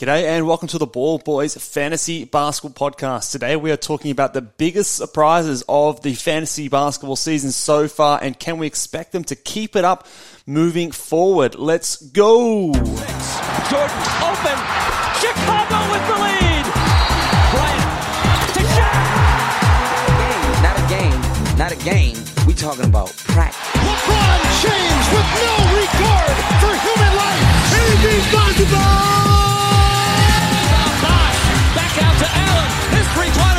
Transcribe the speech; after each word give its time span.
G'day 0.00 0.22
and 0.22 0.46
welcome 0.46 0.66
to 0.68 0.78
the 0.78 0.86
Ball 0.86 1.18
Boys 1.18 1.54
Fantasy 1.54 2.24
Basketball 2.24 2.90
Podcast. 2.90 3.32
Today 3.32 3.54
we 3.54 3.70
are 3.70 3.76
talking 3.76 4.10
about 4.10 4.32
the 4.32 4.40
biggest 4.40 4.96
surprises 4.96 5.62
of 5.68 6.00
the 6.00 6.14
fantasy 6.14 6.70
basketball 6.70 7.16
season 7.16 7.52
so 7.52 7.86
far 7.86 8.18
and 8.22 8.38
can 8.38 8.56
we 8.56 8.66
expect 8.66 9.12
them 9.12 9.24
to 9.24 9.36
keep 9.36 9.76
it 9.76 9.84
up 9.84 10.06
moving 10.46 10.90
forward? 10.90 11.54
Let's 11.54 11.96
go! 12.00 12.72
Jordan 12.72 12.96
open. 14.24 14.56
Chicago 15.20 15.78
with 15.92 16.04
the 16.08 16.16
lead. 16.16 16.64
Bryant 17.52 17.84
to 18.56 18.62
Shaq. 18.72 19.04
Not 20.64 20.80
a 20.80 20.86
game, 20.88 21.20
not 21.58 21.72
a 21.72 21.76
game. 21.84 22.16
We 22.46 22.54
talking 22.54 22.86
about 22.86 23.12
practice. 23.28 23.60
LeBron 23.84 24.40
James 24.64 25.06
with 25.12 25.28
no 25.44 25.52
regard 25.76 26.36
for 26.56 26.72
human 26.88 27.12
life. 27.20 27.44
Anything's 27.76 28.28
possible. 28.32 28.80
Back 28.80 29.36
out 29.36 29.59
to 32.20 32.26
Allen. 32.26 32.70
His 32.96 33.08
three-pointer. 33.14 33.49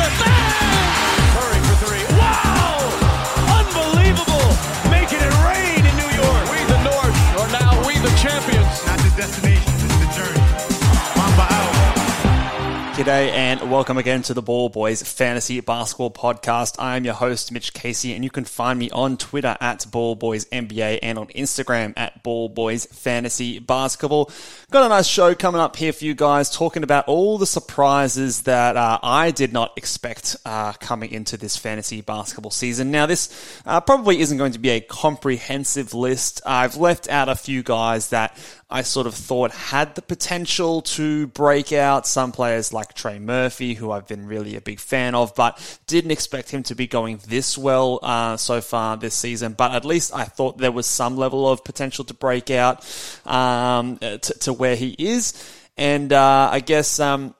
G'day 13.02 13.32
and 13.32 13.68
welcome 13.68 13.98
again 13.98 14.22
to 14.22 14.32
the 14.32 14.42
Ball 14.42 14.68
Boys 14.68 15.02
Fantasy 15.02 15.58
Basketball 15.58 16.12
Podcast. 16.12 16.76
I 16.78 16.96
am 16.96 17.04
your 17.04 17.14
host, 17.14 17.50
Mitch 17.50 17.72
Casey, 17.72 18.14
and 18.14 18.22
you 18.22 18.30
can 18.30 18.44
find 18.44 18.78
me 18.78 18.90
on 18.90 19.16
Twitter 19.16 19.56
at 19.60 19.84
Ball 19.90 20.14
Boys 20.14 20.44
NBA 20.44 21.00
and 21.02 21.18
on 21.18 21.26
Instagram 21.30 21.94
at 21.96 22.22
Ball 22.22 22.48
Boys 22.48 22.86
Fantasy 22.86 23.58
Basketball. 23.58 24.30
Got 24.70 24.86
a 24.86 24.88
nice 24.88 25.08
show 25.08 25.34
coming 25.34 25.60
up 25.60 25.74
here 25.74 25.92
for 25.92 26.04
you 26.04 26.14
guys, 26.14 26.48
talking 26.48 26.84
about 26.84 27.08
all 27.08 27.38
the 27.38 27.46
surprises 27.46 28.42
that 28.42 28.76
uh, 28.76 29.00
I 29.02 29.32
did 29.32 29.52
not 29.52 29.76
expect 29.76 30.36
uh, 30.46 30.72
coming 30.74 31.10
into 31.10 31.36
this 31.36 31.56
fantasy 31.56 32.02
basketball 32.02 32.52
season. 32.52 32.92
Now, 32.92 33.06
this 33.06 33.60
uh, 33.66 33.80
probably 33.80 34.20
isn't 34.20 34.38
going 34.38 34.52
to 34.52 34.60
be 34.60 34.70
a 34.70 34.80
comprehensive 34.80 35.92
list. 35.92 36.40
I've 36.46 36.76
left 36.76 37.08
out 37.08 37.28
a 37.28 37.34
few 37.34 37.64
guys 37.64 38.10
that 38.10 38.38
I 38.72 38.82
sort 38.82 39.06
of 39.06 39.14
thought 39.14 39.52
had 39.52 39.94
the 39.94 40.02
potential 40.02 40.82
to 40.82 41.26
break 41.28 41.72
out. 41.72 42.06
Some 42.06 42.32
players 42.32 42.72
like 42.72 42.94
Trey 42.94 43.18
Murphy, 43.18 43.74
who 43.74 43.90
I've 43.90 44.06
been 44.06 44.26
really 44.26 44.56
a 44.56 44.60
big 44.60 44.80
fan 44.80 45.14
of, 45.14 45.34
but 45.34 45.78
didn't 45.86 46.10
expect 46.10 46.50
him 46.50 46.62
to 46.64 46.74
be 46.74 46.86
going 46.86 47.20
this 47.28 47.58
well 47.58 48.00
uh, 48.02 48.36
so 48.36 48.60
far 48.60 48.96
this 48.96 49.14
season. 49.14 49.52
But 49.52 49.72
at 49.72 49.84
least 49.84 50.14
I 50.14 50.24
thought 50.24 50.58
there 50.58 50.72
was 50.72 50.86
some 50.86 51.16
level 51.16 51.48
of 51.48 51.64
potential 51.64 52.04
to 52.06 52.14
break 52.14 52.50
out 52.50 52.84
um, 53.26 53.98
to, 53.98 54.18
to 54.18 54.52
where 54.52 54.76
he 54.76 54.96
is. 54.98 55.34
And 55.76 56.12
uh, 56.12 56.48
I 56.50 56.60
guess. 56.60 56.98
Um, 56.98 57.34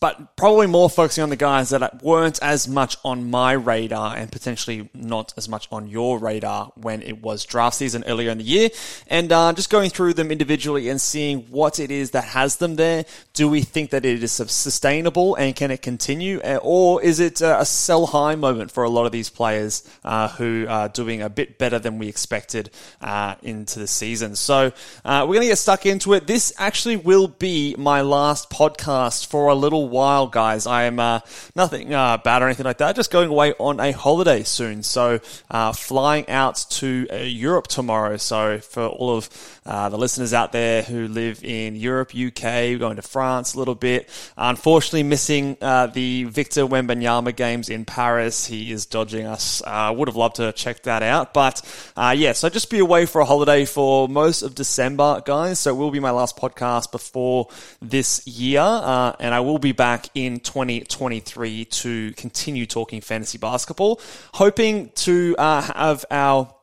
but 0.00 0.36
probably 0.36 0.66
more 0.66 0.90
focusing 0.90 1.22
on 1.22 1.30
the 1.30 1.36
guys 1.36 1.70
that 1.70 2.02
weren't 2.02 2.42
as 2.42 2.68
much 2.68 2.96
on 3.04 3.30
my 3.30 3.52
radar 3.52 4.16
and 4.16 4.30
potentially 4.30 4.88
not 4.94 5.32
as 5.36 5.48
much 5.48 5.68
on 5.70 5.88
your 5.88 6.18
radar 6.18 6.72
when 6.76 7.02
it 7.02 7.22
was 7.22 7.44
draft 7.44 7.76
season 7.76 8.04
earlier 8.06 8.30
in 8.30 8.38
the 8.38 8.44
year. 8.44 8.70
And 9.06 9.30
uh, 9.32 9.52
just 9.52 9.70
going 9.70 9.90
through 9.90 10.14
them 10.14 10.30
individually 10.30 10.88
and 10.88 11.00
seeing 11.00 11.42
what 11.50 11.78
it 11.78 11.90
is 11.90 12.12
that 12.12 12.24
has 12.24 12.56
them 12.56 12.76
there. 12.76 13.04
Do 13.34 13.48
we 13.48 13.62
think 13.62 13.90
that 13.90 14.04
it 14.04 14.22
is 14.22 14.32
sustainable 14.32 15.34
and 15.34 15.54
can 15.54 15.70
it 15.70 15.82
continue? 15.82 16.40
Uh, 16.40 16.58
Or 16.62 17.02
is 17.02 17.20
it 17.20 17.42
uh, 17.42 17.58
a 17.60 17.64
sell 17.64 18.06
high 18.06 18.34
moment 18.34 18.70
for 18.70 18.84
a 18.84 18.90
lot 18.90 19.06
of 19.06 19.12
these 19.12 19.30
players 19.30 19.88
uh, 20.04 20.28
who 20.28 20.66
are 20.68 20.88
doing 20.88 21.22
a 21.22 21.28
bit 21.28 21.58
better 21.58 21.78
than 21.78 21.98
we 21.98 22.08
expected 22.08 22.70
uh, 23.00 23.34
into 23.42 23.78
the 23.78 23.86
season? 23.86 24.36
So 24.36 24.72
uh, 25.04 25.26
we're 25.26 25.34
going 25.34 25.42
to 25.42 25.48
get 25.48 25.58
stuck 25.58 25.86
into 25.86 26.14
it. 26.14 26.26
This 26.26 26.52
actually 26.58 26.96
will 26.96 27.28
be 27.28 27.74
my 27.78 28.00
last 28.00 28.50
podcast 28.50 29.26
for 29.26 29.48
a 29.48 29.54
little 29.54 29.81
while, 29.88 30.26
guys. 30.26 30.66
I 30.66 30.84
am 30.84 30.98
uh, 30.98 31.20
nothing 31.54 31.92
uh, 31.92 32.18
bad 32.18 32.42
or 32.42 32.46
anything 32.46 32.64
like 32.64 32.78
that. 32.78 32.96
Just 32.96 33.10
going 33.10 33.28
away 33.28 33.54
on 33.58 33.80
a 33.80 33.92
holiday 33.92 34.42
soon. 34.42 34.82
So 34.82 35.20
uh, 35.50 35.72
flying 35.72 36.28
out 36.28 36.64
to 36.70 37.06
uh, 37.10 37.16
Europe 37.16 37.68
tomorrow. 37.68 38.16
So 38.16 38.58
for 38.58 38.86
all 38.86 39.16
of 39.16 39.60
uh, 39.64 39.88
the 39.88 39.98
listeners 39.98 40.34
out 40.34 40.52
there 40.52 40.82
who 40.82 41.08
live 41.08 41.44
in 41.44 41.76
Europe, 41.76 42.12
UK, 42.14 42.78
going 42.78 42.96
to 42.96 43.02
France 43.02 43.54
a 43.54 43.58
little 43.58 43.74
bit. 43.74 44.08
Unfortunately, 44.36 45.02
missing 45.02 45.56
uh, 45.60 45.86
the 45.86 46.24
Victor 46.24 46.66
Wembanyama 46.66 47.34
games 47.34 47.68
in 47.68 47.84
Paris. 47.84 48.46
He 48.46 48.72
is 48.72 48.86
dodging 48.86 49.26
us. 49.26 49.62
I 49.62 49.90
would 49.90 50.08
have 50.08 50.16
loved 50.16 50.36
to 50.36 50.52
check 50.52 50.82
that 50.82 51.02
out, 51.02 51.32
but 51.32 51.62
yeah. 51.96 52.32
So 52.32 52.48
just 52.48 52.70
be 52.70 52.78
away 52.78 53.06
for 53.06 53.20
a 53.20 53.24
holiday 53.24 53.64
for 53.64 54.08
most 54.08 54.42
of 54.42 54.54
December, 54.54 55.22
guys. 55.24 55.60
So 55.60 55.70
it 55.70 55.78
will 55.78 55.90
be 55.90 56.00
my 56.00 56.10
last 56.10 56.36
podcast 56.36 56.90
before 56.90 57.48
this 57.80 58.26
year, 58.26 58.60
and 58.60 59.34
I 59.34 59.40
will 59.40 59.58
be 59.62 59.72
back 59.72 60.08
in 60.14 60.40
2023 60.40 61.64
to 61.64 62.12
continue 62.12 62.66
talking 62.66 63.00
fantasy 63.00 63.38
basketball. 63.38 64.00
Hoping 64.34 64.90
to 64.96 65.34
uh, 65.38 65.62
have 65.62 66.04
our 66.10 66.54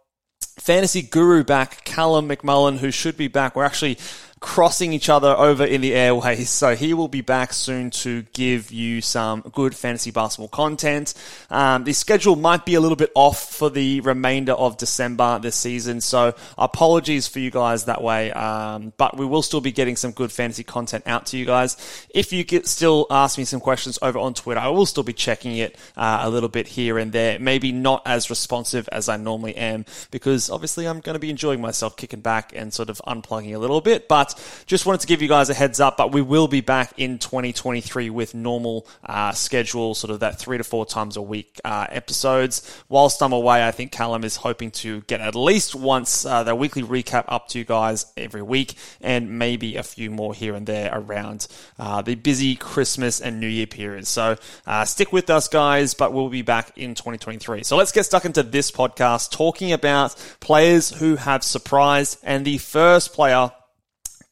fantasy 0.59 1.01
guru 1.01 1.43
back, 1.43 1.83
Callum 1.85 2.29
McMullen, 2.29 2.77
who 2.77 2.91
should 2.91 3.17
be 3.17 3.27
back. 3.27 3.55
We're 3.55 3.63
actually 3.63 3.97
crossing 4.39 4.93
each 4.93 5.09
other 5.09 5.29
over 5.29 5.65
in 5.65 5.81
the 5.81 5.93
airways. 5.93 6.49
So 6.49 6.75
he 6.75 6.93
will 6.93 7.07
be 7.07 7.21
back 7.21 7.53
soon 7.53 7.89
to 7.91 8.23
give 8.33 8.71
you 8.71 9.01
some 9.01 9.41
good 9.41 9.75
fantasy 9.75 10.11
basketball 10.11 10.47
content. 10.47 11.13
Um, 11.49 11.83
the 11.83 11.93
schedule 11.93 12.35
might 12.35 12.65
be 12.65 12.75
a 12.75 12.81
little 12.81 12.95
bit 12.95 13.11
off 13.15 13.53
for 13.53 13.69
the 13.69 14.01
remainder 14.01 14.53
of 14.53 14.77
December 14.77 15.39
this 15.39 15.55
season. 15.55 16.01
So 16.01 16.35
apologies 16.57 17.27
for 17.27 17.39
you 17.39 17.51
guys 17.51 17.85
that 17.85 18.01
way. 18.01 18.31
Um, 18.31 18.93
but 18.97 19.17
we 19.17 19.25
will 19.25 19.41
still 19.41 19.61
be 19.61 19.71
getting 19.71 19.95
some 19.95 20.11
good 20.11 20.31
fantasy 20.31 20.63
content 20.63 21.03
out 21.05 21.27
to 21.27 21.37
you 21.37 21.45
guys. 21.45 21.77
If 22.09 22.31
you 22.31 22.43
get 22.43 22.67
still 22.67 23.07
ask 23.09 23.37
me 23.37 23.45
some 23.45 23.59
questions 23.59 23.99
over 24.01 24.19
on 24.19 24.33
Twitter, 24.33 24.59
I 24.59 24.69
will 24.69 24.85
still 24.85 25.03
be 25.03 25.13
checking 25.13 25.57
it 25.57 25.77
uh, 25.97 26.19
a 26.21 26.29
little 26.29 26.49
bit 26.49 26.67
here 26.67 26.97
and 26.97 27.11
there. 27.11 27.39
Maybe 27.39 27.71
not 27.71 28.03
as 28.05 28.29
responsive 28.29 28.87
as 28.91 29.09
I 29.09 29.17
normally 29.17 29.55
am 29.55 29.85
because 30.11 30.49
obviously 30.49 30.87
I'm 30.87 30.99
going 30.99 31.15
to 31.15 31.19
be 31.19 31.29
enjoying 31.29 31.61
myself 31.61 31.97
kicking 31.97 32.21
back 32.21 32.53
and 32.55 32.73
sort 32.73 32.89
of 32.89 33.01
unplugging 33.07 33.55
a 33.55 33.59
little 33.59 33.81
bit. 33.81 34.07
But 34.07 34.28
just 34.65 34.85
wanted 34.85 35.01
to 35.01 35.07
give 35.07 35.21
you 35.21 35.27
guys 35.27 35.49
a 35.49 35.53
heads 35.53 35.79
up. 35.79 35.97
But 35.97 36.11
we 36.11 36.21
will 36.21 36.47
be 36.47 36.61
back 36.61 36.93
in 36.97 37.19
2023 37.19 38.09
with 38.09 38.33
normal 38.35 38.87
uh, 39.03 39.31
schedule, 39.31 39.95
sort 39.95 40.11
of 40.11 40.21
that 40.21 40.39
three 40.39 40.57
to 40.57 40.63
four 40.63 40.85
times 40.85 41.17
a 41.17 41.21
week 41.21 41.59
uh, 41.63 41.87
episodes. 41.89 42.83
Whilst 42.89 43.21
I'm 43.21 43.33
away, 43.33 43.65
I 43.65 43.71
think 43.71 43.91
Callum 43.91 44.23
is 44.23 44.37
hoping 44.37 44.71
to 44.71 45.01
get 45.01 45.21
at 45.21 45.35
least 45.35 45.75
once 45.75 46.25
uh, 46.25 46.43
the 46.43 46.55
weekly 46.55 46.83
recap 46.83 47.25
up 47.27 47.47
to 47.49 47.59
you 47.59 47.65
guys 47.65 48.05
every 48.17 48.41
week, 48.41 48.75
and 49.01 49.39
maybe 49.39 49.75
a 49.75 49.83
few 49.83 50.11
more 50.11 50.33
here 50.33 50.55
and 50.55 50.65
there 50.65 50.89
around 50.93 51.47
uh, 51.77 52.01
the 52.01 52.15
busy 52.15 52.55
Christmas 52.55 53.21
and 53.21 53.39
New 53.39 53.47
Year 53.47 53.67
period. 53.67 54.07
So 54.07 54.37
uh, 54.65 54.85
stick 54.85 55.11
with 55.11 55.29
us, 55.29 55.47
guys. 55.47 55.93
But 55.93 56.13
we'll 56.13 56.29
be 56.29 56.41
back 56.41 56.77
in 56.77 56.95
2023. 56.95 57.63
So 57.63 57.77
let's 57.77 57.91
get 57.91 58.05
stuck 58.05 58.25
into 58.25 58.43
this 58.43 58.71
podcast 58.71 59.31
talking 59.31 59.71
about 59.71 60.15
players 60.39 60.89
who 60.89 61.15
have 61.15 61.43
surprised, 61.43 62.19
and 62.23 62.45
the 62.45 62.57
first 62.57 63.13
player 63.13 63.51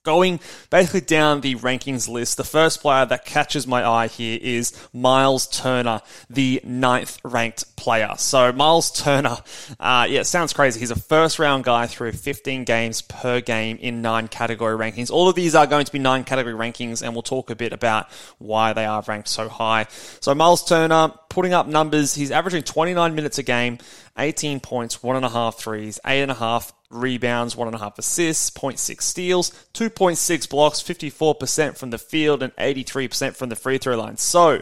going 0.07 0.39
basically 0.69 1.01
down 1.01 1.41
the 1.41 1.55
rankings 1.55 2.07
list, 2.07 2.37
the 2.37 2.43
first 2.45 2.81
player 2.81 3.05
that 3.05 3.25
catches 3.25 3.67
my 3.67 3.85
eye 3.85 4.07
here 4.07 4.39
is 4.41 4.71
Myles 4.93 5.47
Turner, 5.47 6.01
the 6.29 6.61
ninth 6.63 7.19
ranked 7.25 7.75
player. 7.75 8.13
So 8.17 8.53
Myles 8.53 8.89
Turner, 8.89 9.37
uh, 9.81 10.07
yeah, 10.09 10.23
sounds 10.23 10.53
crazy. 10.53 10.79
He's 10.79 10.91
a 10.91 10.95
first 10.95 11.39
round 11.39 11.65
guy 11.65 11.87
through 11.87 12.13
15 12.13 12.63
games 12.63 13.01
per 13.01 13.41
game 13.41 13.77
in 13.81 14.01
nine 14.01 14.29
category 14.29 14.77
rankings. 14.77 15.11
All 15.11 15.27
of 15.27 15.35
these 15.35 15.55
are 15.55 15.67
going 15.67 15.83
to 15.83 15.91
be 15.91 15.99
nine 15.99 16.23
category 16.23 16.55
rankings, 16.55 17.03
and 17.03 17.13
we'll 17.13 17.21
talk 17.21 17.49
a 17.49 17.55
bit 17.55 17.73
about 17.73 18.09
why 18.37 18.71
they 18.71 18.85
are 18.85 19.03
ranked 19.05 19.27
so 19.27 19.49
high. 19.49 19.87
So 20.21 20.33
Myles 20.33 20.63
Turner 20.63 21.11
putting 21.29 21.53
up 21.53 21.67
numbers. 21.67 22.15
He's 22.15 22.31
averaging 22.31 22.63
29 22.63 23.13
minutes 23.13 23.37
a 23.39 23.43
game. 23.43 23.77
18 24.17 24.59
points, 24.59 25.03
one 25.03 25.15
and 25.15 25.25
a 25.25 25.29
half 25.29 25.57
threes, 25.57 25.99
eight 26.05 26.21
and 26.21 26.31
a 26.31 26.35
half 26.35 26.73
rebounds, 26.89 27.55
one 27.55 27.67
and 27.67 27.75
a 27.75 27.79
half 27.79 27.99
assists, 27.99 28.49
0.6 28.49 29.01
steals, 29.01 29.51
2.6 29.73 30.49
blocks, 30.49 30.81
54% 30.81 31.77
from 31.77 31.89
the 31.89 31.97
field, 31.97 32.43
and 32.43 32.55
83% 32.55 33.35
from 33.35 33.49
the 33.49 33.55
free 33.55 33.77
throw 33.77 33.97
line. 33.97 34.17
So, 34.17 34.61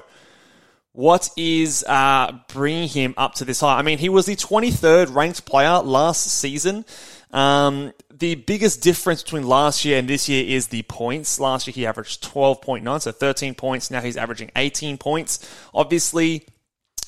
what 0.92 1.30
is 1.36 1.83
uh, 1.88 2.31
bringing 2.48 2.88
him 2.88 3.13
up 3.18 3.36
to 3.36 3.45
this 3.45 3.60
high? 3.60 3.77
I 3.77 3.81
mean, 3.81 3.98
he 3.98 4.10
was 4.10 4.25
the 4.25 4.36
23rd 4.36 5.13
ranked 5.13 5.45
player 5.45 5.80
last 5.80 6.24
season. 6.24 6.86
Um, 7.31 7.92
the 8.18 8.36
biggest 8.36 8.81
difference 8.81 9.21
between 9.21 9.45
last 9.45 9.83
year 9.83 10.00
and 10.00 10.07
this 10.07 10.30
year 10.30 10.45
is 10.45 10.68
the 10.68 10.83
points. 10.83 11.38
Last 11.38 11.68
year 11.68 11.74
he 11.74 11.86
averaged 11.86 12.24
12.9, 12.24 13.01
so 13.01 13.12
13 13.12 13.56
points. 13.56 13.92
Now 13.92 14.00
he's 14.00 14.16
averaging 14.16 14.51
18 14.56 14.98
points. 14.98 15.45
Obviously, 15.74 16.45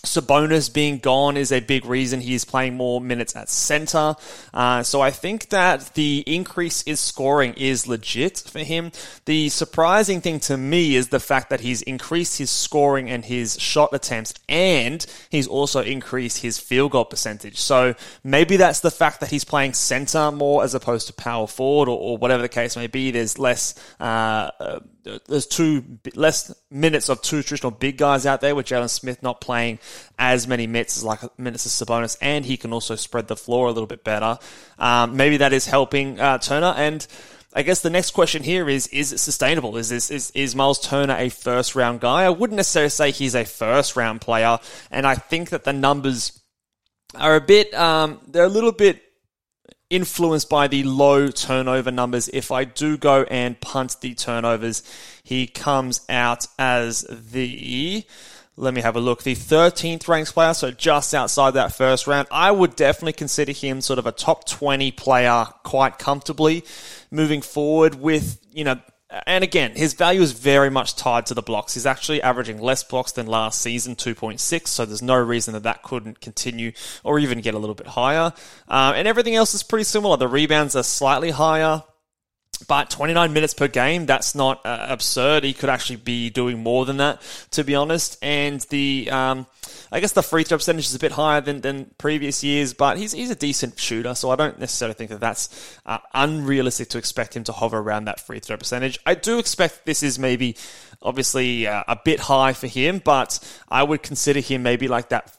Sabonis 0.06 0.74
being 0.74 1.00
gone 1.00 1.38
is 1.38 1.52
a 1.52 1.60
big 1.60 1.86
reason 1.86 2.22
he 2.22 2.34
is 2.34 2.46
playing 2.46 2.76
more 2.76 3.02
minutes 3.02 3.36
at 3.36 3.50
center. 3.50 4.16
Uh, 4.54 4.84
so 4.84 5.02
I 5.02 5.12
think 5.12 5.50
that 5.50 5.94
the 5.96 6.24
increase 6.26 6.82
in 6.84 6.96
scoring 6.96 7.54
is 7.56 7.88
legit 7.88 8.38
for 8.38 8.60
him. 8.60 8.92
The 9.26 9.50
surprising 9.50 10.22
thing 10.22 10.40
to 10.42 10.58
me 10.58 10.96
is 10.96 11.10
the 11.10 11.20
fact 11.20 11.50
that 11.50 11.62
he's 11.62 11.82
increased 11.82 12.38
his 12.38 12.50
scoring 12.50 13.10
and 13.10 13.26
his 13.26 13.60
shot 13.60 13.90
attempts, 13.94 14.34
and 14.48 15.06
he's 15.30 15.48
also 15.48 15.82
increased 15.82 16.42
his 16.42 16.58
field 16.58 16.92
goal 16.92 17.06
percentage. 17.06 17.58
So 17.58 17.96
maybe 18.24 18.58
that's 18.58 18.80
the 18.82 18.92
fact 18.92 19.20
that 19.20 19.30
he's 19.30 19.44
playing 19.44 19.74
center 19.74 20.32
more 20.32 20.64
as 20.64 20.74
opposed 20.74 21.08
to 21.08 21.14
power 21.14 21.48
forward, 21.48 21.90
or, 21.90 21.98
or 21.98 22.18
whatever 22.18 22.42
the 22.42 22.50
case 22.50 22.76
may 22.76 22.88
be. 22.88 23.12
There's 23.12 23.38
less. 23.38 23.76
Uh, 24.00 24.52
uh 24.60 24.80
there's 25.28 25.48
two 25.48 26.00
less 26.16 26.54
minutes 26.70 27.10
of 27.10 27.22
two 27.22 27.42
traditional 27.42 27.72
big 27.72 27.98
guys 27.98 28.26
out 28.26 28.42
there 28.42 28.56
with 28.56 28.66
Jalen 28.66 28.90
Smith 28.90 29.24
not 29.24 29.42
playing 29.42 29.80
as 30.18 30.48
many 30.48 30.68
minutes 30.68 30.98
as 30.98 31.04
like 31.04 31.20
minutes 31.40 31.66
as 31.66 31.72
Sabonis, 31.74 32.18
and 32.22 32.46
he 32.46 32.58
can 32.58 32.74
also 32.74 32.96
spread 32.96 33.28
the 33.28 33.36
floor 33.36 33.68
a 33.68 33.72
little 33.72 33.88
bit 33.88 34.04
better. 34.04 34.40
Um, 34.78 35.18
maybe 35.18 35.38
that 35.38 35.54
is 35.54 35.66
helping 35.66 36.20
uh, 36.20 36.38
Turner. 36.38 36.74
And 36.76 37.06
I 37.54 37.64
guess 37.64 37.82
the 37.82 37.90
next 37.90 38.12
question 38.12 38.44
here 38.44 38.70
is: 38.70 38.88
Is 38.88 39.14
it 39.14 39.20
sustainable? 39.20 39.78
Is 39.78 39.90
this 39.90 40.12
is 40.12 40.32
is 40.32 40.56
Myles 40.56 40.80
Turner 40.80 41.16
a 41.18 41.30
first 41.30 41.76
round 41.76 42.02
guy? 42.02 42.24
I 42.24 42.30
wouldn't 42.30 42.58
necessarily 42.58 42.90
say 42.90 43.12
he's 43.12 43.36
a 43.36 43.46
first 43.46 43.96
round 43.96 44.22
player, 44.22 44.60
and 44.92 45.08
I 45.08 45.16
think 45.16 45.50
that 45.50 45.64
the 45.64 45.74
numbers 45.74 46.40
are 47.16 47.36
a 47.36 47.42
bit 47.42 47.74
um, 47.74 48.20
they're 48.28 48.44
a 48.44 48.50
little 48.50 48.72
bit 48.72 49.02
influenced 49.90 50.50
by 50.50 50.68
the 50.68 50.84
low 50.84 51.30
turnover 51.30 51.92
numbers. 51.92 52.30
If 52.34 52.52
I 52.52 52.64
do 52.66 52.98
go 52.98 53.24
and 53.24 53.60
punt 53.60 53.98
the 54.02 54.14
turnovers, 54.14 54.84
he 55.24 55.48
comes 55.48 56.02
out 56.10 56.46
as 56.60 57.06
the 57.10 58.06
let 58.60 58.74
me 58.74 58.82
have 58.82 58.96
a 58.96 59.00
look. 59.00 59.22
The 59.22 59.36
13th 59.36 60.08
ranked 60.08 60.34
player, 60.34 60.54
so 60.56 60.72
just 60.72 61.14
outside 61.14 61.52
that 61.52 61.74
first 61.74 62.08
round. 62.08 62.28
I 62.32 62.50
would 62.50 62.76
definitely 62.76 63.14
consider 63.14 63.52
him 63.52 63.82
sort 63.82 64.00
of 64.00 64.08
a 64.08 64.12
top 64.12 64.48
20 64.48 64.92
player 64.94 65.46
quite 65.64 66.00
comfortably 66.00 66.66
moving 67.12 67.44
forward 67.44 67.96
with, 67.96 68.40
you 68.52 68.64
know, 68.64 68.80
and 69.10 69.44
again, 69.44 69.72
his 69.76 69.94
value 69.94 70.22
is 70.22 70.34
very 70.34 70.70
much 70.70 70.96
tied 70.96 71.26
to 71.28 71.34
the 71.34 71.42
blocks. 71.42 71.74
He's 71.74 71.86
actually 71.86 72.22
averaging 72.22 72.60
less 72.60 72.84
blocks 72.84 73.14
than 73.14 73.26
last 73.26 73.62
season, 73.62 73.96
2.6, 73.96 74.68
so 74.68 74.86
there's 74.86 75.02
no 75.02 75.16
reason 75.16 75.54
that 75.54 75.64
that 75.64 75.82
couldn't 75.82 76.20
continue 76.20 76.74
or 77.04 77.18
even 77.18 77.40
get 77.40 77.54
a 77.54 77.60
little 77.60 77.76
bit 77.76 77.88
higher. 77.88 78.34
Uh, 78.68 78.94
and 78.96 79.08
everything 79.08 79.36
else 79.36 79.54
is 79.54 79.64
pretty 79.64 79.86
similar. 79.86 80.18
The 80.18 80.28
rebounds 80.28 80.76
are 80.76 80.84
slightly 80.84 81.32
higher. 81.32 81.84
But 82.68 82.90
29 82.90 83.34
minutes 83.34 83.54
per 83.54 83.68
game, 83.68 84.08
that's 84.08 84.34
not 84.34 84.66
uh, 84.66 84.88
absurd. 84.90 85.44
He 85.44 85.54
could 85.54 85.70
actually 85.70 85.98
be 85.98 86.32
doing 86.32 86.64
more 86.64 86.86
than 86.86 86.98
that, 86.98 87.22
to 87.52 87.64
be 87.64 87.76
honest. 87.76 88.18
And 88.24 88.62
the, 88.62 89.10
um, 89.12 89.46
I 89.92 90.00
guess 90.00 90.12
the 90.12 90.24
free 90.24 90.44
throw 90.44 90.58
percentage 90.58 90.86
is 90.86 90.96
a 90.96 91.00
bit 91.00 91.14
higher 91.14 91.42
than, 91.42 91.62
than 91.62 91.92
previous 91.98 92.44
years, 92.44 92.74
but 92.74 92.98
he's, 92.98 93.12
he's 93.14 93.30
a 93.30 93.36
decent 93.36 93.80
shooter, 93.80 94.16
so 94.16 94.30
I 94.30 94.36
don't 94.36 94.60
necessarily 94.60 94.94
think 94.96 95.12
that 95.12 95.20
that's 95.20 95.80
uh, 95.86 96.00
unrealistic 96.14 96.90
to 96.90 96.98
expect 96.98 97.36
him 97.36 97.44
to 97.46 97.52
hover 97.52 97.78
around 97.78 98.06
that 98.06 98.20
free 98.20 98.40
throw 98.40 98.58
percentage. 98.58 99.00
I 99.06 99.16
do 99.16 99.40
expect 99.40 99.86
this 99.86 100.04
is 100.04 100.20
maybe 100.20 100.58
obviously 101.02 101.68
uh, 101.68 101.84
a 101.88 101.98
bit 102.04 102.20
high 102.20 102.54
for 102.54 102.68
him, 102.68 103.00
but 103.04 103.40
I 103.70 103.84
would 103.84 104.04
consider 104.04 104.40
him 104.40 104.64
maybe 104.64 104.88
like 104.88 105.10
that 105.10 105.37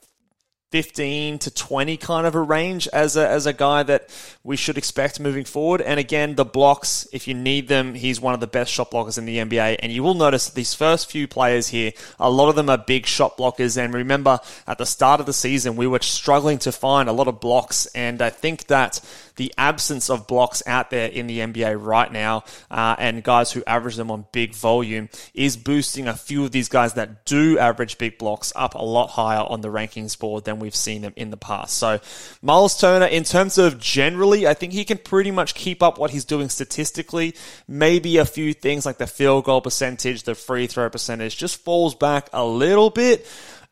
15 0.70 1.38
to 1.38 1.50
20 1.50 1.97
kind 1.97 2.26
of 2.26 2.35
a 2.35 2.41
range 2.41 2.88
as 2.88 3.17
a, 3.17 3.26
as 3.26 3.47
a 3.47 3.55
guy 3.55 3.82
that 3.82 4.11
we 4.44 4.55
should 4.55 4.76
expect 4.76 5.19
moving 5.19 5.44
forward. 5.44 5.81
And 5.81 5.99
again, 5.99 6.35
the 6.35 6.44
blocks, 6.44 7.09
if 7.11 7.26
you 7.26 7.32
need 7.32 7.69
them, 7.69 7.94
he's 7.94 8.20
one 8.20 8.35
of 8.35 8.41
the 8.41 8.47
best 8.47 8.70
shot 8.70 8.91
blockers 8.91 9.17
in 9.17 9.25
the 9.25 9.38
NBA. 9.38 9.79
And 9.81 9.91
you 9.91 10.03
will 10.03 10.15
notice 10.15 10.47
that 10.47 10.55
these 10.55 10.75
first 10.75 11.11
few 11.11 11.26
players 11.26 11.69
here, 11.69 11.93
a 12.20 12.31
lot 12.31 12.50
of 12.50 12.56
them 12.56 12.69
are 12.69 12.76
big 12.76 13.06
shot 13.06 13.38
blockers. 13.38 13.82
And 13.82 13.94
remember, 13.94 14.41
at 14.67 14.76
the 14.76 14.85
start 14.85 15.20
of 15.20 15.26
the 15.26 15.32
season, 15.32 15.75
we 15.75 15.87
were 15.87 16.00
struggling 16.00 16.59
to 16.59 16.73
find 16.73 17.09
a 17.09 17.12
lot 17.12 17.29
of 17.29 17.41
blocks. 17.41 17.87
And 17.94 18.20
I 18.20 18.29
think 18.29 18.67
that 18.67 19.00
the 19.38 19.55
absence 19.56 20.11
of 20.11 20.26
blocks 20.26 20.62
out 20.67 20.90
there 20.90 21.08
in 21.08 21.26
the 21.26 21.38
NBA 21.38 21.82
right 21.82 22.12
now, 22.12 22.44
uh, 22.70 22.94
and 22.99 23.23
guys 23.23 23.50
who 23.50 23.62
average 23.67 23.96
them 23.96 24.11
on 24.11 24.26
big 24.32 24.55
volume, 24.55 25.08
is 25.32 25.56
boosting 25.56 26.06
a 26.06 26.14
few 26.14 26.44
of 26.44 26.50
these 26.50 26.69
guys 26.69 26.94
that 26.94 27.25
do 27.25 27.58
average 27.58 27.96
big 27.96 28.19
blocks 28.19 28.52
up 28.55 28.75
a 28.75 28.82
lot 28.82 29.08
higher 29.08 29.40
on 29.49 29.62
the 29.62 29.69
rankings 29.69 30.19
board 30.19 30.44
than 30.44 30.58
we've 30.58 30.76
seen 30.76 31.02
them 31.02 31.14
in 31.17 31.31
the 31.31 31.37
past. 31.37 31.79
So, 31.79 32.00
Myles 32.43 32.79
Turner, 32.79 33.06
in 33.06 33.25
terms 33.25 33.56
of 33.56 33.81
generally, 33.81 34.46
I 34.46 34.55
think 34.55 34.73
he 34.73 34.85
can 34.85 34.99
pretty 34.99 35.31
much 35.31 35.55
keep 35.55 35.82
up 35.82 35.99
what 35.99 36.11
he's 36.11 36.25
doing 36.25 36.49
statistically. 36.49 37.34
Maybe 37.67 38.19
a 38.19 38.26
few 38.26 38.52
things 38.52 38.84
like 38.84 38.99
the 38.99 39.06
field 39.06 39.44
goal 39.44 39.61
percentage, 39.61 40.25
the 40.25 40.34
free 40.34 40.67
throw 40.67 40.91
percentage 40.91 41.37
just 41.37 41.62
falls 41.62 41.94
back 41.94 42.29
a 42.32 42.44
little 42.44 42.91
bit 42.91 43.26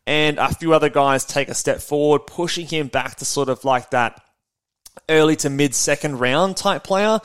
and 0.06 0.38
a 0.38 0.54
few 0.54 0.72
other 0.72 0.88
guys 0.88 1.24
take 1.24 1.48
a 1.48 1.54
step 1.54 1.80
forward, 1.80 2.20
pushing 2.26 2.66
him 2.66 2.86
back 2.86 3.16
to 3.16 3.24
sort 3.24 3.48
of 3.48 3.64
like 3.64 3.90
that 3.90 4.22
early 5.08 5.36
to 5.36 5.50
mid 5.50 5.74
second 5.74 6.18
round 6.18 6.56
type 6.56 6.84
player, 6.84 7.20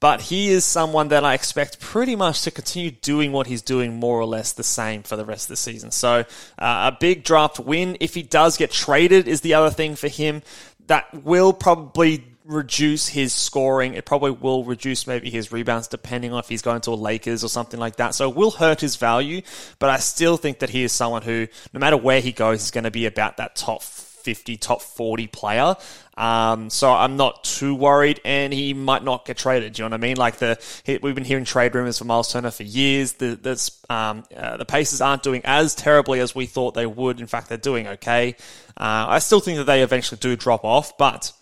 but 0.00 0.20
he 0.20 0.48
is 0.48 0.64
someone 0.64 1.08
that 1.08 1.24
I 1.24 1.34
expect 1.34 1.80
pretty 1.80 2.16
much 2.16 2.42
to 2.42 2.50
continue 2.50 2.90
doing 2.90 3.32
what 3.32 3.46
he's 3.46 3.62
doing 3.62 3.98
more 3.98 4.20
or 4.20 4.26
less 4.26 4.52
the 4.52 4.62
same 4.62 5.02
for 5.02 5.16
the 5.16 5.24
rest 5.24 5.44
of 5.44 5.48
the 5.48 5.56
season. 5.56 5.90
So 5.90 6.24
uh, 6.58 6.90
a 6.92 6.96
big 6.98 7.24
draft 7.24 7.58
win. 7.58 7.96
If 8.00 8.14
he 8.14 8.22
does 8.22 8.56
get 8.56 8.70
traded, 8.70 9.28
is 9.28 9.40
the 9.40 9.54
other 9.54 9.70
thing 9.70 9.96
for 9.96 10.08
him 10.08 10.42
that 10.86 11.24
will 11.24 11.52
probably 11.52 12.24
reduce 12.44 13.08
his 13.08 13.32
scoring. 13.32 13.94
It 13.94 14.04
probably 14.04 14.32
will 14.32 14.64
reduce 14.64 15.06
maybe 15.06 15.30
his 15.30 15.50
rebounds 15.50 15.88
depending 15.88 16.32
on 16.32 16.38
if 16.38 16.48
he's 16.48 16.62
going 16.62 16.82
to 16.82 16.90
a 16.90 16.94
Lakers 16.94 17.42
or 17.42 17.48
something 17.48 17.80
like 17.80 17.96
that. 17.96 18.14
So 18.14 18.28
it 18.28 18.36
will 18.36 18.50
hurt 18.50 18.80
his 18.80 18.96
value, 18.96 19.42
but 19.78 19.90
I 19.90 19.96
still 19.96 20.36
think 20.36 20.58
that 20.58 20.70
he 20.70 20.84
is 20.84 20.92
someone 20.92 21.22
who, 21.22 21.48
no 21.72 21.80
matter 21.80 21.96
where 21.96 22.20
he 22.20 22.32
goes, 22.32 22.62
is 22.62 22.70
going 22.70 22.84
to 22.84 22.90
be 22.90 23.06
about 23.06 23.38
that 23.38 23.56
top 23.56 23.82
50, 24.24 24.56
top 24.56 24.82
40 24.82 25.26
player. 25.28 25.76
Um, 26.16 26.70
so 26.70 26.92
I'm 26.92 27.16
not 27.16 27.44
too 27.44 27.74
worried, 27.74 28.20
and 28.24 28.52
he 28.52 28.72
might 28.72 29.04
not 29.04 29.24
get 29.26 29.36
traded. 29.36 29.74
Do 29.74 29.82
you 29.82 29.88
know 29.88 29.94
what 29.94 30.00
I 30.00 30.06
mean? 30.06 30.16
Like 30.16 30.36
the 30.36 30.58
we've 31.02 31.14
been 31.14 31.24
hearing 31.24 31.44
trade 31.44 31.74
rumors 31.74 31.98
for 31.98 32.04
Myles 32.04 32.32
Turner 32.32 32.50
for 32.50 32.62
years. 32.62 33.14
The 33.14 33.36
the, 33.36 33.94
um, 33.94 34.24
uh, 34.34 34.56
the 34.56 34.64
Pacers 34.64 35.00
aren't 35.00 35.22
doing 35.22 35.42
as 35.44 35.74
terribly 35.74 36.20
as 36.20 36.34
we 36.34 36.46
thought 36.46 36.74
they 36.74 36.86
would. 36.86 37.20
In 37.20 37.26
fact, 37.26 37.48
they're 37.48 37.58
doing 37.58 37.86
okay. 37.86 38.36
Uh, 38.76 39.06
I 39.08 39.18
still 39.18 39.40
think 39.40 39.58
that 39.58 39.64
they 39.64 39.82
eventually 39.82 40.18
do 40.18 40.36
drop 40.36 40.64
off, 40.64 40.96
but 40.96 41.32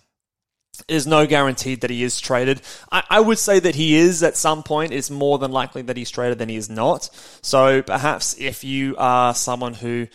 there's 0.89 1.07
no 1.07 1.27
guarantee 1.27 1.75
that 1.77 1.91
he 1.91 2.03
is 2.03 2.19
traded. 2.19 2.63
I, 2.91 3.05
I, 3.11 3.21
would 3.21 3.39
say 3.39 3.61
that 3.61 3.75
he 3.75 3.95
is 3.95 4.23
at 4.23 4.37
some 4.37 4.63
point. 4.63 4.93
It's 4.93 5.11
more 5.11 5.39
than 5.39 5.53
likely 5.53 5.83
that 5.83 5.97
he's 5.97 6.11
traded 6.11 6.39
than 6.39 6.49
he 6.49 6.57
is 6.57 6.71
not. 6.71 7.11
So 7.43 7.83
perhaps 7.83 8.37
if 8.39 8.65
you 8.65 8.97
are 8.97 9.35
someone 9.35 9.75
who 9.75 10.09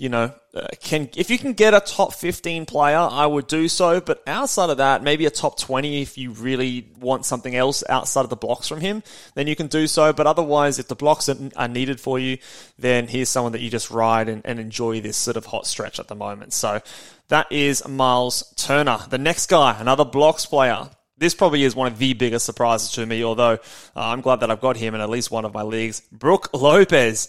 you 0.00 0.08
know, 0.08 0.32
uh, 0.54 0.66
can 0.80 1.10
if 1.14 1.28
you 1.28 1.36
can 1.36 1.52
get 1.52 1.74
a 1.74 1.80
top 1.80 2.14
15 2.14 2.64
player, 2.64 2.96
I 2.96 3.26
would 3.26 3.46
do 3.46 3.68
so. 3.68 4.00
But 4.00 4.22
outside 4.26 4.70
of 4.70 4.78
that, 4.78 5.02
maybe 5.02 5.26
a 5.26 5.30
top 5.30 5.58
20 5.58 6.00
if 6.00 6.16
you 6.16 6.30
really 6.30 6.88
want 6.98 7.26
something 7.26 7.54
else 7.54 7.84
outside 7.86 8.22
of 8.22 8.30
the 8.30 8.36
blocks 8.36 8.66
from 8.66 8.80
him, 8.80 9.02
then 9.34 9.46
you 9.46 9.54
can 9.54 9.66
do 9.66 9.86
so. 9.86 10.14
But 10.14 10.26
otherwise, 10.26 10.78
if 10.78 10.88
the 10.88 10.94
blocks 10.94 11.28
are, 11.28 11.36
are 11.54 11.68
needed 11.68 12.00
for 12.00 12.18
you, 12.18 12.38
then 12.78 13.08
here's 13.08 13.28
someone 13.28 13.52
that 13.52 13.60
you 13.60 13.68
just 13.68 13.90
ride 13.90 14.30
and, 14.30 14.40
and 14.46 14.58
enjoy 14.58 15.02
this 15.02 15.18
sort 15.18 15.36
of 15.36 15.44
hot 15.44 15.66
stretch 15.66 16.00
at 16.00 16.08
the 16.08 16.14
moment. 16.14 16.54
So 16.54 16.80
that 17.28 17.52
is 17.52 17.86
Myles 17.86 18.54
Turner. 18.56 19.00
The 19.10 19.18
next 19.18 19.50
guy, 19.50 19.78
another 19.78 20.06
blocks 20.06 20.46
player. 20.46 20.88
This 21.18 21.34
probably 21.34 21.62
is 21.62 21.76
one 21.76 21.92
of 21.92 21.98
the 21.98 22.14
biggest 22.14 22.46
surprises 22.46 22.90
to 22.92 23.04
me, 23.04 23.22
although 23.22 23.52
uh, 23.52 23.58
I'm 23.94 24.22
glad 24.22 24.40
that 24.40 24.50
I've 24.50 24.62
got 24.62 24.78
him 24.78 24.94
in 24.94 25.02
at 25.02 25.10
least 25.10 25.30
one 25.30 25.44
of 25.44 25.52
my 25.52 25.62
leagues. 25.62 26.00
Brook 26.10 26.48
Lopez 26.54 27.28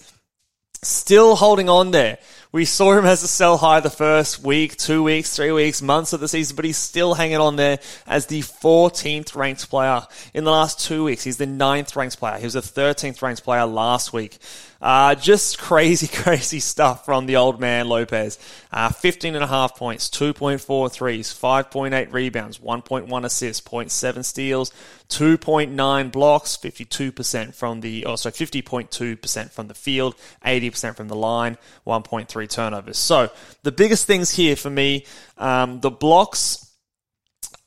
still 0.83 1.35
holding 1.35 1.69
on 1.69 1.91
there. 1.91 2.17
We 2.53 2.65
saw 2.65 2.91
him 2.91 3.05
as 3.05 3.23
a 3.23 3.29
sell 3.29 3.55
high 3.55 3.79
the 3.79 3.89
first 3.89 4.43
week, 4.43 4.75
two 4.75 5.03
weeks, 5.03 5.33
three 5.33 5.53
weeks, 5.53 5.81
months 5.81 6.11
of 6.11 6.19
the 6.19 6.27
season, 6.27 6.57
but 6.57 6.65
he's 6.65 6.75
still 6.75 7.13
hanging 7.13 7.37
on 7.37 7.55
there 7.55 7.79
as 8.05 8.25
the 8.25 8.41
14th 8.41 9.33
ranked 9.37 9.69
player 9.69 10.01
in 10.33 10.43
the 10.43 10.51
last 10.51 10.81
two 10.81 11.05
weeks. 11.05 11.23
He's 11.23 11.37
the 11.37 11.45
9th 11.45 11.95
ranked 11.95 12.19
player. 12.19 12.39
He 12.39 12.43
was 12.43 12.55
the 12.55 12.59
13th 12.59 13.21
ranked 13.21 13.45
player 13.45 13.65
last 13.65 14.11
week. 14.11 14.37
Uh, 14.81 15.15
just 15.15 15.59
crazy, 15.59 16.07
crazy 16.07 16.59
stuff 16.59 17.05
from 17.05 17.25
the 17.25 17.37
old 17.37 17.59
man 17.61 17.87
Lopez. 17.87 18.37
Uh, 18.71 18.89
15 18.89 19.35
and 19.35 19.43
a 19.43 19.47
half 19.47 19.77
points, 19.77 20.09
2.4 20.09 20.91
threes, 20.91 21.33
5.8 21.33 22.11
rebounds, 22.11 22.57
1.1 22.57 23.25
assists, 23.25 23.65
0.7 23.67 24.25
steals, 24.25 24.71
2.9 25.09 26.11
blocks, 26.11 26.57
52% 26.57 27.53
from 27.53 27.81
the, 27.81 28.05
oh, 28.05 28.15
sorry, 28.15 28.33
50.2% 28.33 29.51
from 29.51 29.67
the 29.67 29.73
field, 29.73 30.15
80% 30.45 30.95
from 30.95 31.09
the 31.09 31.15
line, 31.15 31.57
1.3 31.85 32.40
turnovers. 32.47 32.97
So 32.97 33.29
the 33.63 33.71
biggest 33.71 34.05
things 34.05 34.31
here 34.31 34.55
for 34.55 34.69
me, 34.69 35.05
um, 35.37 35.79
the 35.79 35.91
blocks 35.91 36.71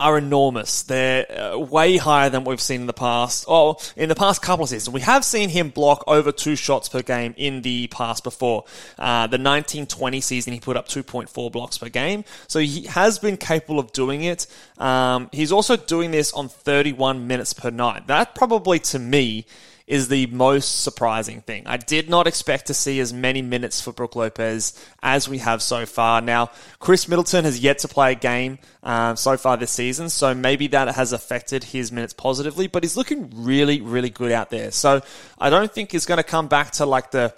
are 0.00 0.18
enormous. 0.18 0.82
They're 0.82 1.54
uh, 1.54 1.58
way 1.58 1.96
higher 1.96 2.28
than 2.28 2.44
we've 2.44 2.60
seen 2.60 2.82
in 2.82 2.86
the 2.86 2.92
past. 2.92 3.44
Oh, 3.48 3.76
in 3.96 4.08
the 4.08 4.14
past 4.14 4.42
couple 4.42 4.64
of 4.64 4.68
seasons, 4.68 4.92
we 4.92 5.00
have 5.02 5.24
seen 5.24 5.48
him 5.48 5.70
block 5.70 6.02
over 6.06 6.32
two 6.32 6.56
shots 6.56 6.88
per 6.88 7.00
game 7.02 7.34
in 7.36 7.62
the 7.62 7.86
past 7.88 8.24
before. 8.24 8.64
Uh, 8.98 9.26
the 9.28 9.38
1920 9.38 10.20
season, 10.20 10.52
he 10.52 10.60
put 10.60 10.76
up 10.76 10.88
2.4 10.88 11.52
blocks 11.52 11.78
per 11.78 11.88
game. 11.88 12.24
So 12.48 12.58
he 12.58 12.82
has 12.86 13.18
been 13.18 13.36
capable 13.36 13.78
of 13.78 13.92
doing 13.92 14.24
it. 14.24 14.46
Um, 14.78 15.30
he's 15.32 15.52
also 15.52 15.76
doing 15.76 16.10
this 16.10 16.32
on 16.32 16.48
31 16.48 17.26
minutes 17.26 17.52
per 17.52 17.70
night. 17.70 18.08
That 18.08 18.34
probably, 18.34 18.80
to 18.80 18.98
me, 18.98 19.46
is 19.86 20.08
the 20.08 20.26
most 20.28 20.82
surprising 20.82 21.42
thing. 21.42 21.66
I 21.66 21.76
did 21.76 22.08
not 22.08 22.26
expect 22.26 22.66
to 22.66 22.74
see 22.74 23.00
as 23.00 23.12
many 23.12 23.42
minutes 23.42 23.80
for 23.80 23.92
Brook 23.92 24.16
Lopez 24.16 24.72
as 25.02 25.28
we 25.28 25.38
have 25.38 25.60
so 25.60 25.84
far. 25.84 26.22
Now, 26.22 26.50
Khris 26.78 27.06
Middleton 27.06 27.44
has 27.44 27.60
yet 27.60 27.80
to 27.80 27.88
play 27.88 28.12
a 28.12 28.14
game 28.14 28.58
uh, 28.82 29.14
so 29.14 29.36
far 29.36 29.56
this 29.56 29.70
season, 29.70 30.08
so 30.08 30.34
maybe 30.34 30.68
that 30.68 30.94
has 30.94 31.12
affected 31.12 31.64
his 31.64 31.92
minutes 31.92 32.14
positively, 32.14 32.66
but 32.66 32.82
he's 32.82 32.96
looking 32.96 33.30
really, 33.34 33.82
really 33.82 34.10
good 34.10 34.32
out 34.32 34.48
there. 34.50 34.70
So 34.70 35.02
I 35.38 35.50
don't 35.50 35.70
think 35.70 35.92
he's 35.92 36.06
going 36.06 36.18
to 36.18 36.24
come 36.24 36.48
back 36.48 36.72
to 36.72 36.86
like 36.86 37.10
the 37.10 37.34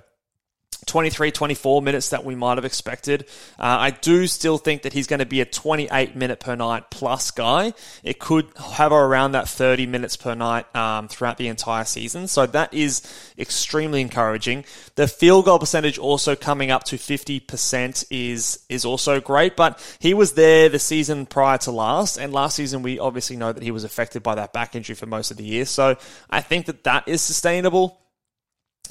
23, 0.84 1.32
24 1.32 1.82
minutes 1.82 2.10
that 2.10 2.24
we 2.24 2.34
might 2.34 2.58
have 2.58 2.64
expected. 2.64 3.22
Uh, 3.58 3.76
I 3.80 3.90
do 3.90 4.26
still 4.26 4.58
think 4.58 4.82
that 4.82 4.92
he's 4.92 5.06
going 5.06 5.18
to 5.20 5.26
be 5.26 5.40
a 5.40 5.44
28 5.44 6.14
minute 6.14 6.38
per 6.38 6.54
night 6.54 6.90
plus 6.90 7.30
guy. 7.30 7.72
It 8.04 8.18
could 8.18 8.46
hover 8.56 8.94
around 8.94 9.32
that 9.32 9.48
30 9.48 9.86
minutes 9.86 10.16
per 10.16 10.34
night 10.34 10.74
um, 10.76 11.08
throughout 11.08 11.38
the 11.38 11.48
entire 11.48 11.84
season. 11.84 12.28
So 12.28 12.46
that 12.46 12.72
is 12.74 13.02
extremely 13.38 14.00
encouraging. 14.00 14.64
The 14.94 15.08
field 15.08 15.46
goal 15.46 15.58
percentage 15.58 15.98
also 15.98 16.36
coming 16.36 16.70
up 16.70 16.84
to 16.84 16.96
50% 16.96 18.04
is, 18.10 18.64
is 18.68 18.84
also 18.84 19.20
great, 19.20 19.56
but 19.56 19.82
he 19.98 20.14
was 20.14 20.34
there 20.34 20.68
the 20.68 20.78
season 20.78 21.26
prior 21.26 21.58
to 21.58 21.70
last. 21.70 22.16
And 22.16 22.32
last 22.32 22.56
season, 22.56 22.82
we 22.82 22.98
obviously 22.98 23.36
know 23.36 23.52
that 23.52 23.62
he 23.62 23.70
was 23.70 23.84
affected 23.84 24.22
by 24.22 24.36
that 24.36 24.52
back 24.52 24.76
injury 24.76 24.94
for 24.94 25.06
most 25.06 25.30
of 25.30 25.36
the 25.36 25.44
year. 25.44 25.64
So 25.64 25.96
I 26.30 26.42
think 26.42 26.66
that 26.66 26.84
that 26.84 27.08
is 27.08 27.22
sustainable 27.22 28.00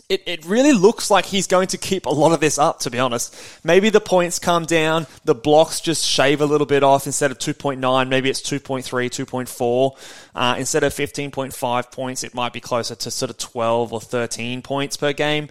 it, 0.10 0.24
it 0.26 0.46
really 0.46 0.74
looks 0.74 1.10
like 1.10 1.26
he's 1.26 1.48
going 1.48 1.68
to 1.68 1.78
keep 1.78 2.06
a 2.06 2.10
lot 2.10 2.32
of 2.32 2.40
this 2.40 2.58
up, 2.58 2.80
to 2.80 2.90
be 2.90 3.00
honest. 3.00 3.36
Maybe 3.64 3.90
the 3.90 4.00
points 4.00 4.40
come 4.40 4.66
down, 4.66 5.08
the 5.24 5.36
blocks 5.36 5.82
just 5.82 6.06
shave 6.06 6.42
a 6.42 6.46
little 6.46 6.68
bit 6.68 6.84
off 6.84 7.06
instead 7.06 7.32
of 7.32 7.38
2.9, 7.38 8.08
maybe 8.08 8.30
it's 8.30 8.42
2.3, 8.42 8.84
2.4. 8.84 9.98
Uh, 10.36 10.56
instead 10.58 10.84
of 10.84 10.94
15.5 10.94 11.92
points, 11.92 12.24
it 12.24 12.34
might 12.34 12.54
be 12.54 12.60
closer 12.60 12.96
to 12.96 13.12
sort 13.12 13.30
of 13.30 13.38
12 13.38 13.94
or 13.94 14.02
13 14.02 14.62
points 14.62 14.98
per 14.98 15.14
game. 15.14 15.50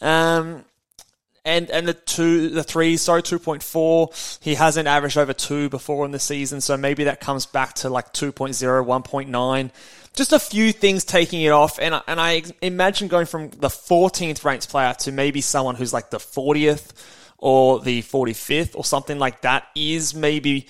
Um, 0.00 0.64
and 1.48 1.70
and 1.70 1.88
the 1.88 1.94
two 1.94 2.50
the 2.50 2.62
three 2.62 2.96
sorry 2.96 3.22
2.4 3.22 4.38
he 4.40 4.54
hasn't 4.54 4.86
averaged 4.86 5.18
over 5.18 5.32
two 5.32 5.68
before 5.68 6.04
in 6.04 6.12
the 6.12 6.18
season 6.18 6.60
so 6.60 6.76
maybe 6.76 7.04
that 7.04 7.20
comes 7.20 7.46
back 7.46 7.74
to 7.74 7.88
like 7.88 8.12
2.0 8.12 8.32
1.9 8.54 9.70
just 10.18 10.32
a 10.32 10.38
few 10.38 10.72
things 10.72 11.04
taking 11.04 11.42
it 11.42 11.50
off. 11.50 11.78
And, 11.78 11.94
and 12.06 12.20
I 12.20 12.42
imagine 12.60 13.06
going 13.06 13.26
from 13.26 13.50
the 13.50 13.68
14th 13.68 14.44
ranked 14.44 14.68
player 14.68 14.92
to 15.00 15.12
maybe 15.12 15.40
someone 15.40 15.76
who's 15.76 15.92
like 15.92 16.10
the 16.10 16.18
40th 16.18 16.92
or 17.38 17.78
the 17.78 18.02
45th 18.02 18.74
or 18.74 18.84
something 18.84 19.18
like 19.18 19.42
that 19.42 19.68
is 19.76 20.16
maybe 20.16 20.66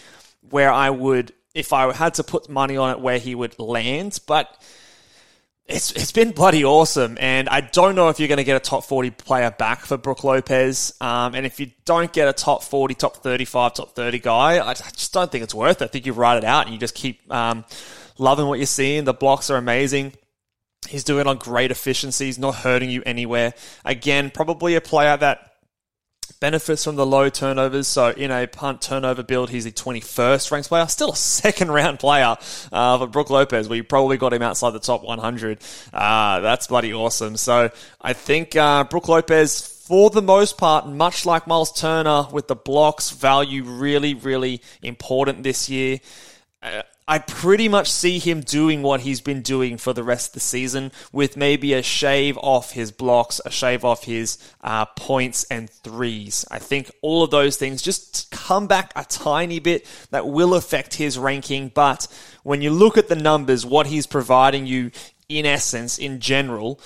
where 0.51 0.71
I 0.71 0.91
would, 0.91 1.33
if 1.55 1.73
I 1.73 1.93
had 1.95 2.15
to 2.15 2.25
put 2.25 2.51
money 2.51 2.77
on 2.77 2.91
it, 2.91 3.01
where 3.01 3.19
he 3.19 3.35
would 3.35 3.59
land. 3.59 4.21
But 4.27 4.55
it's 5.69 5.93
it's 5.93 6.13
been 6.13 6.33
bloody 6.33 6.65
awesome, 6.65 7.19
and 7.21 7.49
I 7.49 7.61
don't 7.61 7.95
know 7.95 8.09
if 8.09 8.19
you're 8.19 8.29
going 8.29 8.39
to 8.39 8.45
get 8.45 8.57
a 8.57 8.61
top 8.61 8.85
40 8.85 9.11
player 9.11 9.51
back 9.51 9.81
for 9.85 9.97
Brook 9.97 10.25
Lopez. 10.25 10.95
Um, 11.01 11.35
and 11.35 11.45
if 11.45 11.61
you 11.61 11.71
don't 11.85 12.13
get 12.13 12.27
a 12.27 12.33
top 12.33 12.63
40, 12.63 12.95
top 12.95 13.19
35, 13.19 13.75
top 13.75 13.95
30 13.95 14.19
guy, 14.19 14.67
I 14.67 14.75
just 14.75 15.13
don't 15.13 15.31
think 15.31 15.45
it's 15.45 15.55
worth 15.55 15.83
it. 15.83 15.85
I 15.85 15.89
think 15.89 16.07
you 16.07 16.15
write 16.15 16.39
it 16.39 16.45
out 16.45 16.65
and 16.65 16.75
you 16.75 16.81
just 16.81 16.95
keep 16.95 17.31
um, 17.33 17.65
Loving 18.19 18.49
what 18.49 18.59
you're 18.59 18.67
seeing. 18.67 19.05
The 19.05 19.15
blocks 19.15 19.49
are 19.49 19.57
amazing. 19.57 20.13
He's 20.89 21.05
doing 21.05 21.27
on 21.29 21.39
great 21.39 21.71
efficiencies, 21.71 22.39
not 22.39 22.57
hurting 22.57 22.91
you 22.91 23.03
anywhere. 23.07 23.55
Again, 23.85 24.31
probably 24.31 24.75
a 24.75 24.81
player 24.81 25.17
that 25.17 25.48
benefits 26.41 26.85
from 26.85 26.97
the 26.97 27.07
low 27.07 27.29
turnovers. 27.29 27.89
So 27.89 28.11
in 28.11 28.31
a 28.31 28.47
punt 28.47 28.81
turnover 28.83 29.23
build, 29.23 29.51
he's 29.51 29.65
the 29.65 29.73
21st 29.73 30.51
ranked 30.51 30.69
player. 30.69 30.87
Still 30.87 31.13
a 31.13 31.17
second 31.17 31.71
round 31.71 31.99
player 31.99 32.37
uh, 32.73 32.99
for 32.99 33.07
Brook 33.07 33.31
Lopez. 33.31 33.69
We 33.69 33.83
probably 33.83 34.17
got 34.17 34.33
him 34.33 34.43
outside 34.43 34.71
the 34.71 34.81
top 34.81 35.03
100. 35.03 35.59
Uh, 35.93 36.41
that's 36.41 36.67
bloody 36.67 36.93
awesome. 36.93 37.37
So 37.37 37.71
I 38.01 38.13
think 38.13 38.57
uh, 38.57 38.85
Brook 38.85 39.09
Lopez, 39.09 39.61
for 39.87 40.11
the 40.11 40.23
most 40.23 40.59
part, 40.59 40.87
much 40.87 41.27
like 41.27 41.47
Miles 41.47 41.73
Turner 41.73 42.27
with 42.31 42.49
the 42.49 42.57
blocks, 42.57 43.11
value 43.11 43.65
really, 43.65 44.15
really 44.15 44.61
important 44.83 45.43
this 45.43 45.69
year. 45.69 46.01
Uh, 46.63 46.83
I 47.11 47.19
pretty 47.21 47.69
much 47.69 47.91
see 47.91 48.19
him 48.19 48.43
doing 48.43 48.83
what 48.83 49.01
he's 49.01 49.23
been 49.23 49.41
doing 49.41 49.79
for 49.79 49.95
the 49.95 50.03
rest 50.03 50.29
of 50.29 50.35
the 50.35 50.41
season, 50.41 50.93
with 51.11 51.39
maybe 51.39 51.73
a 51.73 51.83
shave 51.83 52.37
off 52.37 52.73
his 52.73 52.93
blocks, 52.93 53.41
a 53.47 53.51
shave 53.51 53.83
off 53.83 54.05
his 54.05 54.37
uh, 54.61 54.85
points 54.85 55.45
and 55.45 55.71
threes. 55.71 56.45
I 56.51 56.59
think 56.59 56.91
all 57.01 57.23
of 57.23 57.31
those 57.31 57.57
things 57.57 57.81
just 57.81 58.31
come 58.31 58.67
back 58.67 58.93
a 58.95 59.05
tiny 59.05 59.59
bit 59.59 59.87
that 60.11 60.29
will 60.29 60.55
affect 60.55 60.95
his 60.95 61.19
ranking. 61.19 61.73
But 61.75 62.07
when 62.43 62.61
you 62.61 62.71
look 62.71 62.99
at 62.99 63.09
the 63.09 63.17
numbers, 63.17 63.65
what 63.65 63.87
he's 63.87 64.07
providing 64.07 64.67
you 64.67 64.91
in 65.31 65.47
essence, 65.47 65.99
in 65.99 66.21
general, 66.21 66.79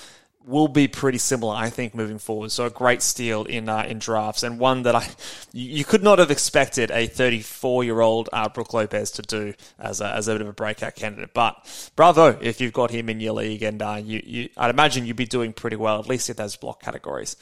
will 0.45 0.67
be 0.67 0.87
pretty 0.87 1.17
similar, 1.17 1.55
I 1.55 1.69
think, 1.69 1.95
moving 1.95 2.19
forward. 2.19 2.51
So 2.51 2.65
a 2.65 2.69
great 2.69 3.01
steal 3.01 3.45
in 3.45 3.69
uh, 3.69 3.85
in 3.87 3.99
drafts 3.99 4.43
and 4.43 4.59
one 4.59 4.83
that 4.83 4.95
I 4.95 5.07
you 5.53 5.85
could 5.85 6.03
not 6.03 6.19
have 6.19 6.31
expected 6.31 6.91
a 6.91 7.07
34 7.07 7.83
year 7.83 8.01
old 8.01 8.29
uh, 8.33 8.49
Brook 8.49 8.73
Lopez 8.73 9.11
to 9.11 9.21
do 9.21 9.53
as 9.79 10.01
a, 10.01 10.07
as 10.07 10.27
a 10.27 10.33
bit 10.33 10.41
of 10.41 10.47
a 10.47 10.53
breakout 10.53 10.95
candidate. 10.95 11.33
But 11.33 11.91
bravo 11.95 12.37
if 12.41 12.59
you've 12.59 12.73
got 12.73 12.91
him 12.91 13.09
in 13.09 13.19
your 13.19 13.33
league, 13.33 13.63
and 13.63 13.81
uh, 13.81 14.01
you, 14.03 14.21
you 14.25 14.49
I'd 14.57 14.69
imagine 14.69 15.05
you'd 15.05 15.15
be 15.15 15.25
doing 15.25 15.53
pretty 15.53 15.77
well 15.77 15.99
at 15.99 16.07
least 16.07 16.29
in 16.29 16.35
those 16.35 16.55
block 16.55 16.81
categories. 16.81 17.35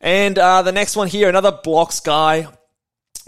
And 0.00 0.38
uh, 0.38 0.62
the 0.62 0.72
next 0.72 0.96
one 0.96 1.08
here, 1.08 1.28
another 1.28 1.52
blocks 1.52 2.00
guy. 2.00 2.48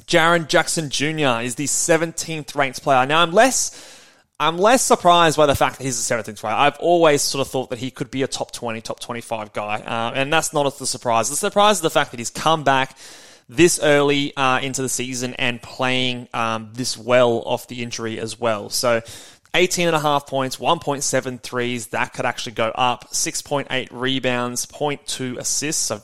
Jaren 0.06 0.48
Jackson 0.48 0.90
Jr. 0.90 1.42
is 1.42 1.54
the 1.54 1.66
17th 1.66 2.54
ranked 2.56 2.82
player. 2.82 3.06
Now 3.06 3.22
I'm 3.22 3.32
less 3.32 4.03
I'm 4.44 4.58
less 4.58 4.82
surprised 4.82 5.36
by 5.36 5.46
the 5.46 5.54
fact 5.54 5.78
that 5.78 5.84
he's 5.84 5.98
a 5.98 6.14
17th 6.14 6.40
player. 6.40 6.54
I've 6.54 6.76
always 6.78 7.22
sort 7.22 7.46
of 7.46 7.50
thought 7.50 7.70
that 7.70 7.78
he 7.78 7.90
could 7.90 8.10
be 8.10 8.22
a 8.22 8.26
top 8.26 8.52
20, 8.52 8.80
top 8.82 9.00
25 9.00 9.52
guy, 9.52 9.80
uh, 9.80 10.12
and 10.14 10.32
that's 10.32 10.52
not 10.52 10.78
the 10.78 10.86
surprise. 10.86 11.30
The 11.30 11.36
surprise 11.36 11.76
is 11.76 11.82
the 11.82 11.90
fact 11.90 12.10
that 12.10 12.20
he's 12.20 12.30
come 12.30 12.62
back 12.62 12.96
this 13.48 13.80
early 13.82 14.36
uh, 14.36 14.60
into 14.60 14.82
the 14.82 14.88
season 14.88 15.34
and 15.34 15.62
playing 15.62 16.28
um, 16.34 16.70
this 16.74 16.96
well 16.96 17.42
off 17.46 17.68
the 17.68 17.82
injury 17.82 18.18
as 18.18 18.38
well. 18.38 18.68
So 18.68 19.00
18 19.54 19.86
and 19.86 19.96
a 19.96 20.00
half 20.00 20.26
points, 20.26 20.56
1.7 20.56 21.40
threes, 21.40 21.88
that 21.88 22.12
could 22.12 22.26
actually 22.26 22.52
go 22.52 22.68
up. 22.68 23.10
6.8 23.12 23.88
rebounds, 23.92 24.66
0.2 24.66 25.38
assists, 25.38 25.82
so 25.84 26.02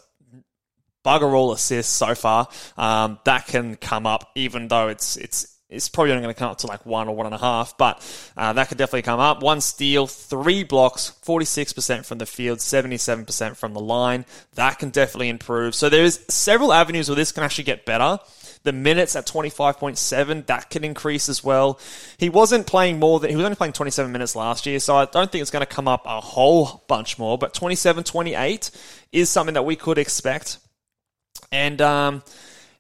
bugger 1.05 1.33
all 1.33 1.53
assists 1.53 1.93
so 1.93 2.15
far. 2.15 2.49
Um, 2.79 3.19
that 3.25 3.47
can 3.47 3.77
come 3.77 4.07
up 4.07 4.31
even 4.35 4.69
though 4.69 4.89
it's 4.89 5.17
it's 5.17 5.60
it's 5.71 5.89
probably 5.89 6.11
only 6.11 6.23
going 6.23 6.35
to 6.35 6.39
come 6.39 6.51
up 6.51 6.59
to 6.59 6.67
like 6.67 6.85
one 6.85 7.09
or 7.09 7.15
one 7.15 7.27
and 7.27 7.35
a 7.35 7.39
half, 7.39 7.79
but 7.79 8.03
uh, 8.37 8.53
that 8.53 8.69
could 8.69 8.77
definitely 8.77 9.03
come 9.03 9.21
up. 9.21 9.41
One 9.41 9.61
steal, 9.61 10.09
three 10.09 10.65
blocks, 10.65 11.13
46% 11.25 12.05
from 12.05 12.19
the 12.19 12.27
field, 12.27 12.59
77% 12.59 13.57
from 13.57 13.73
the 13.73 13.81
line. 13.81 14.27
That 14.55 14.81
can 14.81 14.91
definitely 14.91 15.29
improve. 15.29 15.77
So 15.77 15.89
there's 15.89 16.19
several 16.33 16.73
avenues 16.73 17.09
where 17.09 17.15
this 17.15 17.31
can 17.31 17.45
actually 17.45 17.65
get 17.65 17.87
better. 17.87 18.19
The 18.65 18.73
minutes 18.73 19.15
at 19.15 19.27
25.7, 19.27 20.47
that 20.47 20.71
can 20.71 20.83
increase 20.83 21.29
as 21.29 21.45
well. 21.45 21.79
He 22.19 22.29
wasn't 22.29 22.67
playing 22.67 22.99
more 22.99 23.21
than, 23.21 23.31
he 23.31 23.37
was 23.37 23.45
only 23.45 23.57
playing 23.57 23.73
27 23.73 24.11
minutes 24.11 24.35
last 24.35 24.67
year, 24.67 24.81
so 24.81 24.97
I 24.97 25.05
don't 25.05 25.31
think 25.31 25.41
it's 25.41 25.53
going 25.53 25.65
to 25.65 25.73
come 25.73 25.87
up 25.87 26.03
a 26.05 26.21
whole 26.21 26.85
bunch 26.89 27.17
more, 27.17 27.39
but 27.39 27.55
27, 27.55 28.03
28 28.03 28.71
is 29.13 29.31
something 29.31 29.55
that 29.55 29.65
we 29.65 29.77
could 29.77 29.99
expect. 29.99 30.59
And, 31.53 31.81
um, 31.81 32.23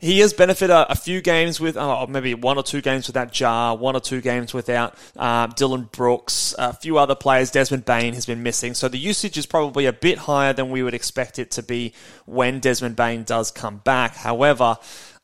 he 0.01 0.21
has 0.21 0.33
benefited 0.33 0.71
a, 0.71 0.91
a 0.91 0.95
few 0.95 1.21
games 1.21 1.61
with, 1.61 1.77
oh, 1.77 2.07
maybe 2.07 2.35
one 2.35 2.57
or 2.57 2.63
two 2.63 2.81
games 2.81 3.07
without 3.07 3.39
Ja, 3.39 3.75
one 3.75 3.95
or 3.95 4.01
two 4.01 4.23
games 4.23 4.55
without 4.55 4.95
uh, 5.17 5.47
Dillon 5.49 5.91
Brooks, 5.93 6.55
a 6.59 6.73
few 6.73 6.97
other 6.97 7.15
players. 7.15 7.51
Desmond 7.51 7.85
Bane 7.85 8.15
has 8.15 8.25
been 8.25 8.43
missing. 8.43 8.73
So 8.73 8.89
the 8.89 8.99
usage 8.99 9.37
is 9.37 9.45
probably 9.45 9.85
a 9.85 9.93
bit 9.93 10.19
higher 10.19 10.55
than 10.55 10.71
we 10.71 10.83
would 10.83 10.95
expect 10.95 11.39
it 11.39 11.51
to 11.53 11.63
be 11.63 11.93
when 12.25 12.61
Desmond 12.61 12.97
Bane 12.97 13.25
does 13.25 13.51
come 13.51 13.79
back. 13.79 14.17
However, 14.17 14.79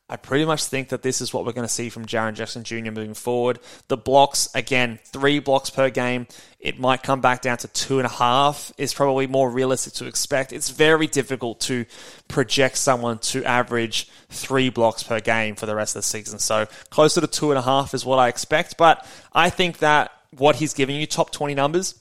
I 0.08 0.16
pretty 0.16 0.44
much 0.44 0.64
think 0.64 0.90
that 0.90 1.02
this 1.02 1.20
is 1.20 1.34
what 1.34 1.44
we're 1.44 1.52
going 1.52 1.66
to 1.66 1.72
see 1.72 1.88
from 1.88 2.06
Jaren 2.06 2.34
Jackson 2.34 2.62
Jr. 2.62 2.92
moving 2.92 3.14
forward. 3.14 3.58
The 3.88 3.96
blocks, 3.96 4.48
again, 4.54 5.00
three 5.04 5.40
blocks 5.40 5.68
per 5.68 5.90
game. 5.90 6.28
It 6.60 6.78
might 6.78 7.02
come 7.02 7.20
back 7.20 7.42
down 7.42 7.58
to 7.58 7.68
two 7.68 7.98
and 7.98 8.06
a 8.06 8.10
half, 8.10 8.72
is 8.78 8.94
probably 8.94 9.26
more 9.26 9.50
realistic 9.50 9.94
to 9.94 10.06
expect. 10.06 10.52
It's 10.52 10.70
very 10.70 11.08
difficult 11.08 11.58
to 11.62 11.86
project 12.28 12.76
someone 12.76 13.18
to 13.18 13.44
average 13.44 14.08
three 14.28 14.70
blocks 14.70 15.02
per 15.02 15.18
game 15.18 15.56
for 15.56 15.66
the 15.66 15.74
rest 15.74 15.96
of 15.96 16.02
the 16.02 16.06
season. 16.06 16.38
So 16.38 16.66
closer 16.90 17.20
to 17.20 17.26
two 17.26 17.50
and 17.50 17.58
a 17.58 17.62
half 17.62 17.92
is 17.92 18.04
what 18.04 18.20
I 18.20 18.28
expect. 18.28 18.76
But 18.76 19.04
I 19.32 19.50
think 19.50 19.78
that 19.78 20.12
what 20.30 20.54
he's 20.56 20.72
giving 20.72 20.94
you, 20.94 21.06
top 21.06 21.32
20 21.32 21.54
numbers, 21.56 22.00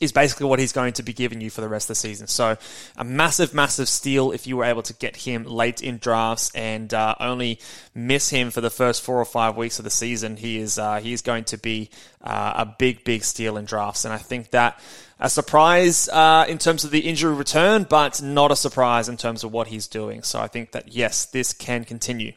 is 0.00 0.12
basically 0.12 0.46
what 0.46 0.58
he's 0.58 0.72
going 0.72 0.92
to 0.94 1.02
be 1.02 1.12
giving 1.12 1.40
you 1.40 1.50
for 1.50 1.60
the 1.60 1.68
rest 1.68 1.86
of 1.86 1.88
the 1.88 1.94
season. 1.96 2.26
So, 2.26 2.56
a 2.96 3.04
massive, 3.04 3.52
massive 3.54 3.88
steal 3.88 4.32
if 4.32 4.46
you 4.46 4.56
were 4.56 4.64
able 4.64 4.82
to 4.82 4.92
get 4.94 5.16
him 5.16 5.44
late 5.44 5.82
in 5.82 5.98
drafts 5.98 6.50
and 6.54 6.92
uh, 6.94 7.14
only 7.20 7.58
miss 7.94 8.30
him 8.30 8.50
for 8.50 8.60
the 8.60 8.70
first 8.70 9.02
four 9.02 9.18
or 9.18 9.24
five 9.24 9.56
weeks 9.56 9.78
of 9.78 9.84
the 9.84 9.90
season. 9.90 10.36
He 10.36 10.58
is 10.58 10.78
uh, 10.78 11.00
he 11.00 11.12
is 11.12 11.22
going 11.22 11.44
to 11.44 11.58
be 11.58 11.90
uh, 12.22 12.54
a 12.56 12.66
big, 12.66 13.04
big 13.04 13.24
steal 13.24 13.56
in 13.56 13.64
drafts, 13.64 14.04
and 14.04 14.14
I 14.14 14.18
think 14.18 14.50
that 14.50 14.78
a 15.20 15.28
surprise 15.28 16.08
uh, 16.08 16.46
in 16.48 16.58
terms 16.58 16.84
of 16.84 16.90
the 16.90 17.00
injury 17.00 17.34
return, 17.34 17.84
but 17.88 18.22
not 18.22 18.52
a 18.52 18.56
surprise 18.56 19.08
in 19.08 19.16
terms 19.16 19.42
of 19.42 19.52
what 19.52 19.66
he's 19.68 19.88
doing. 19.88 20.22
So, 20.22 20.40
I 20.40 20.46
think 20.46 20.72
that 20.72 20.88
yes, 20.94 21.26
this 21.26 21.52
can 21.52 21.84
continue. 21.84 22.32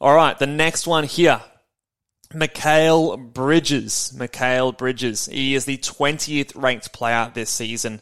All 0.00 0.14
right, 0.14 0.38
the 0.38 0.46
next 0.46 0.86
one 0.86 1.04
here. 1.04 1.40
Mikal 2.34 3.32
Bridges. 3.32 4.12
Mikal 4.16 4.76
Bridges. 4.76 5.26
He 5.26 5.54
is 5.54 5.64
the 5.64 5.78
20th 5.78 6.52
ranked 6.54 6.92
player 6.92 7.30
this 7.32 7.50
season. 7.50 8.00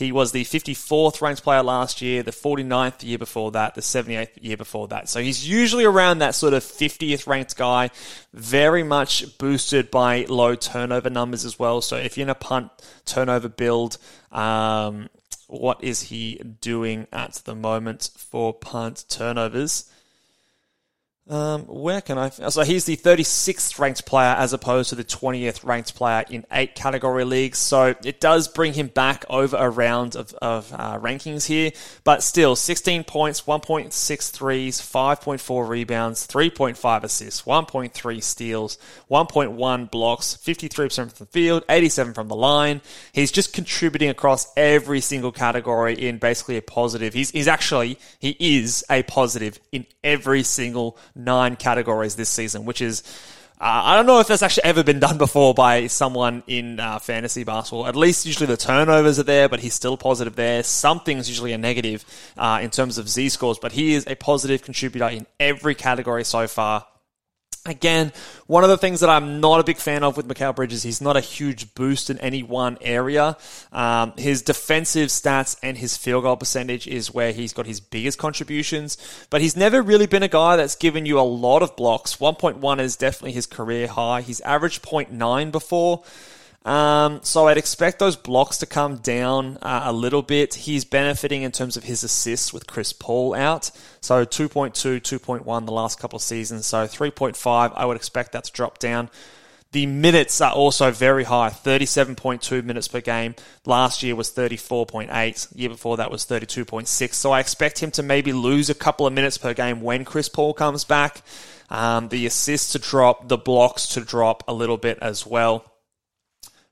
He 0.00 0.12
was 0.12 0.32
the 0.32 0.44
54th 0.44 1.20
ranked 1.20 1.42
player 1.42 1.62
last 1.62 2.00
year, 2.00 2.22
the 2.22 2.30
49th 2.30 2.98
the 2.98 3.08
year 3.08 3.18
before 3.18 3.50
that, 3.50 3.74
the 3.74 3.82
78th 3.82 4.30
year 4.40 4.56
before 4.56 4.88
that. 4.88 5.10
So 5.10 5.20
he's 5.20 5.46
usually 5.46 5.84
around 5.84 6.20
that 6.20 6.34
sort 6.34 6.54
of 6.54 6.62
50th 6.64 7.26
ranked 7.26 7.54
guy, 7.54 7.90
very 8.32 8.82
much 8.82 9.36
boosted 9.36 9.90
by 9.90 10.24
low 10.26 10.54
turnover 10.54 11.10
numbers 11.10 11.44
as 11.44 11.58
well. 11.58 11.82
So 11.82 11.96
if 11.96 12.16
you're 12.16 12.24
in 12.24 12.30
a 12.30 12.34
punt 12.34 12.70
turnover 13.04 13.50
build, 13.50 13.98
um, 14.32 15.10
what 15.48 15.84
is 15.84 16.04
he 16.04 16.36
doing 16.60 17.06
at 17.12 17.34
the 17.44 17.54
moment 17.54 18.10
for 18.16 18.54
punt 18.54 19.04
turnovers? 19.08 19.90
Um, 21.30 21.62
where 21.66 22.00
can 22.00 22.18
I? 22.18 22.30
So 22.30 22.62
he's 22.62 22.86
the 22.86 22.96
36th 22.96 23.78
ranked 23.78 24.04
player 24.04 24.34
as 24.36 24.52
opposed 24.52 24.88
to 24.88 24.96
the 24.96 25.04
20th 25.04 25.64
ranked 25.64 25.94
player 25.94 26.24
in 26.28 26.44
eight 26.50 26.74
category 26.74 27.24
leagues. 27.24 27.58
So 27.58 27.94
it 28.04 28.18
does 28.18 28.48
bring 28.48 28.72
him 28.72 28.88
back 28.88 29.24
over 29.30 29.56
a 29.56 29.70
round 29.70 30.16
of, 30.16 30.34
of 30.42 30.72
uh, 30.72 30.98
rankings 30.98 31.46
here, 31.46 31.70
but 32.02 32.24
still 32.24 32.56
16 32.56 33.04
points, 33.04 33.42
1.6 33.42 34.30
threes, 34.32 34.80
5.4 34.80 35.68
rebounds, 35.68 36.26
3.5 36.26 37.04
assists, 37.04 37.42
1.3 37.42 38.22
steals, 38.24 38.76
1.1 39.08 39.90
blocks, 39.92 40.36
53% 40.42 40.96
from 40.96 41.26
the 41.26 41.26
field, 41.26 41.62
87 41.68 42.12
from 42.12 42.26
the 42.26 42.34
line. 42.34 42.80
He's 43.12 43.30
just 43.30 43.52
contributing 43.52 44.08
across 44.08 44.52
every 44.56 45.00
single 45.00 45.30
category 45.30 45.94
in 45.94 46.18
basically 46.18 46.56
a 46.56 46.62
positive. 46.62 47.14
He's, 47.14 47.30
he's 47.30 47.46
actually, 47.46 48.00
he 48.18 48.36
is 48.40 48.84
a 48.90 49.04
positive 49.04 49.60
in 49.70 49.86
every 50.02 50.42
single 50.42 50.98
nine 51.24 51.56
categories 51.56 52.16
this 52.16 52.28
season, 52.28 52.64
which 52.64 52.80
is 52.80 53.02
uh, 53.60 53.82
I 53.84 53.96
don't 53.96 54.06
know 54.06 54.20
if 54.20 54.26
that's 54.26 54.42
actually 54.42 54.64
ever 54.64 54.82
been 54.82 55.00
done 55.00 55.18
before 55.18 55.52
by 55.52 55.86
someone 55.86 56.42
in 56.46 56.80
uh, 56.80 56.98
fantasy 56.98 57.44
basketball. 57.44 57.86
At 57.86 57.94
least 57.94 58.24
usually 58.24 58.46
the 58.46 58.56
turnovers 58.56 59.18
are 59.18 59.24
there, 59.24 59.50
but 59.50 59.60
he's 59.60 59.74
still 59.74 59.98
positive 59.98 60.34
there. 60.34 60.62
Something's 60.62 61.28
usually 61.28 61.52
a 61.52 61.58
negative 61.58 62.06
uh, 62.38 62.60
in 62.62 62.70
terms 62.70 62.96
of 62.96 63.06
Z 63.06 63.28
scores, 63.28 63.58
but 63.58 63.72
he 63.72 63.92
is 63.92 64.06
a 64.06 64.14
positive 64.14 64.62
contributor 64.62 65.08
in 65.08 65.26
every 65.38 65.74
category 65.74 66.24
so 66.24 66.46
far. 66.46 66.86
Again, 67.70 68.12
one 68.48 68.64
of 68.64 68.68
the 68.68 68.76
things 68.76 68.98
that 68.98 69.08
I'm 69.08 69.40
not 69.40 69.60
a 69.60 69.64
big 69.64 69.76
fan 69.76 70.02
of 70.02 70.16
with 70.16 70.26
Mikal 70.26 70.56
Bridges, 70.56 70.82
he's 70.82 71.00
not 71.00 71.16
a 71.16 71.20
huge 71.20 71.72
boost 71.74 72.10
in 72.10 72.18
any 72.18 72.42
one 72.42 72.76
area. 72.80 73.36
Um, 73.70 74.12
his 74.16 74.42
defensive 74.42 75.08
stats 75.08 75.56
and 75.62 75.78
his 75.78 75.96
field 75.96 76.24
goal 76.24 76.36
percentage 76.36 76.88
is 76.88 77.14
where 77.14 77.30
he's 77.30 77.52
got 77.52 77.66
his 77.66 77.78
biggest 77.78 78.18
contributions, 78.18 78.98
but 79.30 79.40
he's 79.40 79.56
never 79.56 79.82
really 79.82 80.06
been 80.06 80.24
a 80.24 80.28
guy 80.28 80.56
that's 80.56 80.74
given 80.74 81.06
you 81.06 81.20
a 81.20 81.22
lot 81.22 81.62
of 81.62 81.76
blocks. 81.76 82.16
1.1 82.16 82.80
is 82.80 82.96
definitely 82.96 83.32
his 83.32 83.46
career 83.46 83.86
high. 83.86 84.20
He's 84.20 84.40
averaged 84.40 84.82
0.9 84.82 85.52
before. 85.52 86.02
Um, 86.64 87.20
so 87.22 87.48
I'd 87.48 87.56
expect 87.56 87.98
those 87.98 88.16
blocks 88.16 88.58
to 88.58 88.66
come 88.66 88.96
down 88.96 89.56
uh, 89.62 89.82
a 89.84 89.92
little 89.92 90.20
bit. 90.20 90.54
He's 90.54 90.84
benefiting 90.84 91.42
in 91.42 91.52
terms 91.52 91.76
of 91.76 91.84
his 91.84 92.04
assists 92.04 92.52
with 92.52 92.66
Chris 92.66 92.92
Paul 92.92 93.34
out. 93.34 93.70
So 94.00 94.26
2.2, 94.26 95.00
2.1 95.00 95.66
the 95.66 95.72
last 95.72 95.98
couple 95.98 96.18
of 96.18 96.22
seasons. 96.22 96.66
So 96.66 96.86
3.5, 96.86 97.72
I 97.74 97.86
would 97.86 97.96
expect 97.96 98.32
that 98.32 98.44
to 98.44 98.52
drop 98.52 98.78
down. 98.78 99.08
The 99.72 99.86
minutes 99.86 100.40
are 100.40 100.52
also 100.52 100.90
very 100.90 101.22
high 101.22 101.50
37.2 101.50 102.64
minutes 102.64 102.88
per 102.88 103.00
game. 103.00 103.36
Last 103.64 104.02
year 104.02 104.16
was 104.16 104.30
34.8. 104.32 105.56
Year 105.56 105.68
before 105.68 105.96
that 105.98 106.10
was 106.10 106.26
32.6. 106.26 107.14
So 107.14 107.30
I 107.30 107.38
expect 107.38 107.78
him 107.78 107.92
to 107.92 108.02
maybe 108.02 108.32
lose 108.32 108.68
a 108.68 108.74
couple 108.74 109.06
of 109.06 109.12
minutes 109.12 109.38
per 109.38 109.54
game 109.54 109.80
when 109.80 110.04
Chris 110.04 110.28
Paul 110.28 110.54
comes 110.54 110.84
back. 110.84 111.22
Um, 111.70 112.08
the 112.08 112.26
assists 112.26 112.72
to 112.72 112.80
drop, 112.80 113.28
the 113.28 113.38
blocks 113.38 113.86
to 113.94 114.00
drop 114.00 114.42
a 114.48 114.52
little 114.52 114.76
bit 114.76 114.98
as 115.00 115.24
well. 115.24 115.69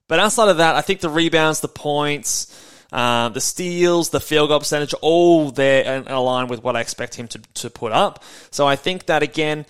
But 0.09 0.19
outside 0.19 0.49
of 0.49 0.57
that, 0.57 0.75
I 0.75 0.81
think 0.81 1.00
the 1.00 1.11
rebounds, 1.11 1.61
the 1.61 1.69
points, 1.69 2.49
uh, 2.91 3.29
the 3.29 3.41
steals, 3.41 4.09
the 4.11 4.21
field 4.21 4.49
goal 4.49 4.59
percentage, 4.59 4.95
all 5.03 5.50
there 5.50 5.85
and 5.85 6.09
align 6.09 6.49
with 6.49 6.62
what 6.62 6.77
I 6.77 6.81
expect 6.81 7.15
him 7.15 7.29
to, 7.29 7.38
to 7.55 7.71
put 7.71 7.93
up. 7.93 8.25
So 8.51 8.66
I 8.66 8.77
think 8.77 9.07
that 9.07 9.23
again, 9.23 9.66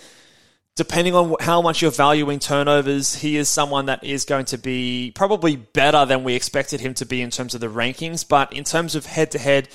depending 0.77 1.14
on 1.16 1.35
how 1.40 1.61
much 1.61 1.83
you're 1.83 1.90
valuing 1.90 2.38
turnovers, 2.38 3.16
he 3.16 3.37
is 3.37 3.48
someone 3.48 3.87
that 3.87 4.05
is 4.05 4.24
going 4.24 4.44
to 4.46 4.59
be 4.59 5.11
probably 5.16 5.57
better 5.57 6.07
than 6.07 6.22
we 6.22 6.35
expected 6.35 6.81
him 6.81 6.94
to 6.94 7.05
be 7.05 7.20
in 7.20 7.31
terms 7.31 7.57
of 7.57 7.61
the 7.61 7.66
rankings. 7.66 8.27
But 8.27 8.53
in 8.53 8.62
terms 8.62 8.94
of 8.94 9.05
head 9.05 9.33
to 9.33 9.38
head 9.38 9.68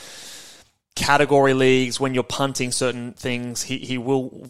category 0.96 1.54
leagues, 1.54 2.00
when 2.00 2.14
you're 2.14 2.24
punting 2.24 2.72
certain 2.72 3.12
things, 3.12 3.64
he, 3.64 3.80
he 3.80 3.98
will 3.98 4.48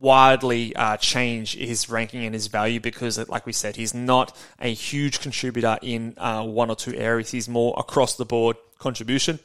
widely 0.00 0.74
uh, 0.76 0.96
change 0.96 1.56
his 1.56 1.88
ranking 1.88 2.24
and 2.24 2.34
his 2.34 2.46
value 2.46 2.80
because, 2.80 3.18
like 3.28 3.46
we 3.46 3.52
said, 3.52 3.76
he's 3.76 3.94
not 3.94 4.36
a 4.60 4.72
huge 4.72 5.20
contributor 5.20 5.78
in 5.82 6.14
uh, 6.18 6.44
one 6.44 6.70
or 6.70 6.76
two 6.76 6.94
areas. 6.94 7.30
He's 7.30 7.48
more 7.48 7.74
across 7.76 8.16
the 8.16 8.24
board 8.24 8.56
contribution. 8.78 9.38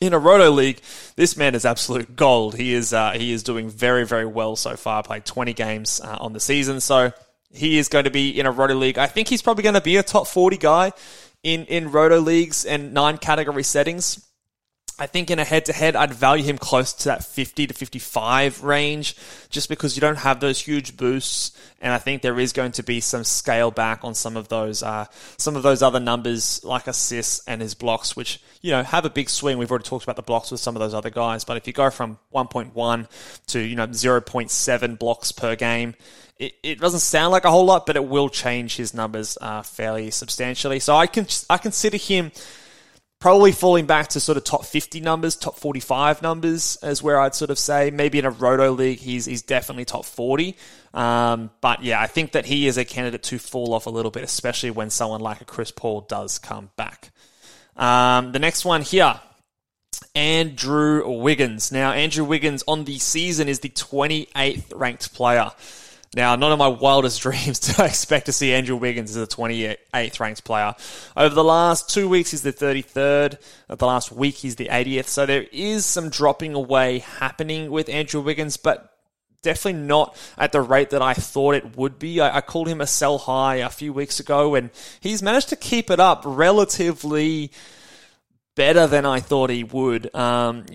In 0.00 0.12
a 0.12 0.18
roto 0.18 0.50
league, 0.50 0.80
this 1.14 1.36
man 1.36 1.54
is 1.54 1.64
absolute 1.64 2.16
gold. 2.16 2.56
He 2.56 2.74
is 2.74 2.92
uh, 2.92 3.12
he 3.12 3.32
is 3.32 3.42
doing 3.42 3.70
very 3.70 4.04
very 4.04 4.26
well 4.26 4.56
so 4.56 4.76
far. 4.76 5.02
Played 5.02 5.24
20 5.24 5.52
games 5.52 6.00
uh, 6.00 6.16
on 6.20 6.32
the 6.32 6.40
season, 6.40 6.80
so 6.80 7.12
he 7.52 7.78
is 7.78 7.88
going 7.88 8.04
to 8.04 8.10
be 8.10 8.38
in 8.38 8.46
a 8.46 8.50
roto 8.50 8.74
league. 8.74 8.98
I 8.98 9.06
think 9.06 9.28
he's 9.28 9.42
probably 9.42 9.62
going 9.62 9.74
to 9.74 9.80
be 9.80 9.96
a 9.96 10.02
top 10.02 10.26
40 10.26 10.56
guy 10.56 10.92
in 11.44 11.66
in 11.66 11.92
roto 11.92 12.18
leagues 12.18 12.64
and 12.64 12.92
nine 12.92 13.18
category 13.18 13.62
settings. 13.62 14.26
I 15.02 15.06
think 15.06 15.32
in 15.32 15.40
a 15.40 15.44
head 15.44 15.64
to 15.64 15.72
head, 15.72 15.96
I'd 15.96 16.14
value 16.14 16.44
him 16.44 16.58
close 16.58 16.92
to 16.92 17.06
that 17.06 17.24
50 17.24 17.66
to 17.66 17.74
55 17.74 18.62
range 18.62 19.16
just 19.50 19.68
because 19.68 19.96
you 19.96 20.00
don't 20.00 20.18
have 20.18 20.38
those 20.38 20.60
huge 20.60 20.96
boosts. 20.96 21.58
And 21.80 21.92
I 21.92 21.98
think 21.98 22.22
there 22.22 22.38
is 22.38 22.52
going 22.52 22.70
to 22.72 22.84
be 22.84 23.00
some 23.00 23.24
scale 23.24 23.72
back 23.72 24.04
on 24.04 24.14
some 24.14 24.36
of 24.36 24.46
those, 24.46 24.80
uh, 24.80 25.06
some 25.38 25.56
of 25.56 25.64
those 25.64 25.82
other 25.82 25.98
numbers 25.98 26.62
like 26.62 26.86
assists 26.86 27.42
and 27.48 27.60
his 27.60 27.74
blocks, 27.74 28.14
which, 28.14 28.40
you 28.60 28.70
know, 28.70 28.84
have 28.84 29.04
a 29.04 29.10
big 29.10 29.28
swing. 29.28 29.58
We've 29.58 29.72
already 29.72 29.86
talked 29.86 30.04
about 30.04 30.14
the 30.14 30.22
blocks 30.22 30.52
with 30.52 30.60
some 30.60 30.76
of 30.76 30.80
those 30.80 30.94
other 30.94 31.10
guys. 31.10 31.42
But 31.42 31.56
if 31.56 31.66
you 31.66 31.72
go 31.72 31.90
from 31.90 32.16
1.1 32.32 33.08
to, 33.48 33.58
you 33.58 33.74
know, 33.74 33.88
0.7 33.88 34.98
blocks 35.00 35.32
per 35.32 35.56
game, 35.56 35.96
it, 36.38 36.54
it 36.62 36.78
doesn't 36.78 37.00
sound 37.00 37.32
like 37.32 37.44
a 37.44 37.50
whole 37.50 37.64
lot, 37.64 37.86
but 37.86 37.96
it 37.96 38.04
will 38.04 38.28
change 38.28 38.76
his 38.76 38.94
numbers, 38.94 39.36
uh, 39.40 39.62
fairly 39.62 40.12
substantially. 40.12 40.78
So 40.78 40.94
I 40.94 41.08
can, 41.08 41.26
I 41.50 41.58
consider 41.58 41.96
him 41.96 42.30
probably 43.22 43.52
falling 43.52 43.86
back 43.86 44.08
to 44.08 44.18
sort 44.18 44.36
of 44.36 44.42
top 44.42 44.64
50 44.64 44.98
numbers, 45.00 45.36
top 45.36 45.56
45 45.56 46.22
numbers 46.22 46.76
as 46.82 47.04
where 47.04 47.20
I'd 47.20 47.36
sort 47.36 47.52
of 47.52 47.58
say. 47.58 47.92
Maybe 47.92 48.18
in 48.18 48.24
a 48.24 48.30
roto 48.30 48.72
league, 48.72 48.98
he's, 48.98 49.26
he's 49.26 49.42
definitely 49.42 49.84
top 49.84 50.04
40. 50.04 50.56
Um, 50.92 51.50
but 51.60 51.84
yeah, 51.84 52.00
I 52.00 52.08
think 52.08 52.32
that 52.32 52.46
he 52.46 52.66
is 52.66 52.78
a 52.78 52.84
candidate 52.84 53.22
to 53.22 53.38
fall 53.38 53.74
off 53.74 53.86
a 53.86 53.90
little 53.90 54.10
bit, 54.10 54.24
especially 54.24 54.72
when 54.72 54.90
someone 54.90 55.20
like 55.20 55.40
a 55.40 55.44
Chris 55.44 55.70
Paul 55.70 56.00
does 56.00 56.40
come 56.40 56.70
back. 56.74 57.12
Um, 57.76 58.32
the 58.32 58.40
next 58.40 58.64
one 58.64 58.82
here. 58.82 59.20
Andrew 60.16 61.08
Wiggins. 61.08 61.70
Now, 61.70 61.92
Andrew 61.92 62.24
Wiggins 62.24 62.64
on 62.66 62.84
the 62.84 62.98
season 62.98 63.48
is 63.48 63.60
the 63.60 63.68
28th 63.68 64.72
ranked 64.74 65.14
player. 65.14 65.52
Now, 66.14 66.36
not 66.36 66.52
in 66.52 66.58
my 66.58 66.68
wildest 66.68 67.20
dreams 67.22 67.58
did 67.58 67.80
I 67.80 67.86
expect 67.86 68.26
to 68.26 68.32
see 68.32 68.52
Andrew 68.52 68.76
Wiggins 68.76 69.16
as 69.16 69.22
a 69.22 69.26
28th 69.26 70.20
ranked 70.20 70.44
player. 70.44 70.74
Over 71.16 71.34
the 71.34 71.44
last 71.44 71.88
two 71.88 72.08
weeks, 72.08 72.32
he's 72.32 72.42
the 72.42 72.52
33rd. 72.52 73.38
Over 73.70 73.76
the 73.76 73.86
last 73.86 74.12
week, 74.12 74.34
he's 74.34 74.56
the 74.56 74.66
80th. 74.66 75.06
So 75.06 75.24
there 75.24 75.46
is 75.52 75.86
some 75.86 76.10
dropping 76.10 76.54
away 76.54 76.98
happening 76.98 77.70
with 77.70 77.88
Andrew 77.88 78.20
Wiggins, 78.20 78.58
but 78.58 78.92
definitely 79.42 79.80
not 79.80 80.16
at 80.38 80.52
the 80.52 80.60
rate 80.60 80.90
that 80.90 81.02
I 81.02 81.14
thought 81.14 81.54
it 81.54 81.76
would 81.76 81.98
be. 81.98 82.20
I, 82.20 82.36
I, 82.36 82.40
called 82.42 82.68
him 82.68 82.80
a 82.80 82.86
sell 82.86 83.18
high 83.18 83.56
a 83.56 83.70
few 83.70 83.92
weeks 83.92 84.20
ago, 84.20 84.54
and 84.54 84.70
he's 85.00 85.22
managed 85.22 85.48
to 85.48 85.56
keep 85.56 85.90
it 85.90 85.98
up 85.98 86.22
relatively 86.24 87.50
better 88.54 88.86
than 88.86 89.04
I 89.06 89.20
thought 89.20 89.50
he 89.50 89.64
would. 89.64 90.14
Um, 90.14 90.66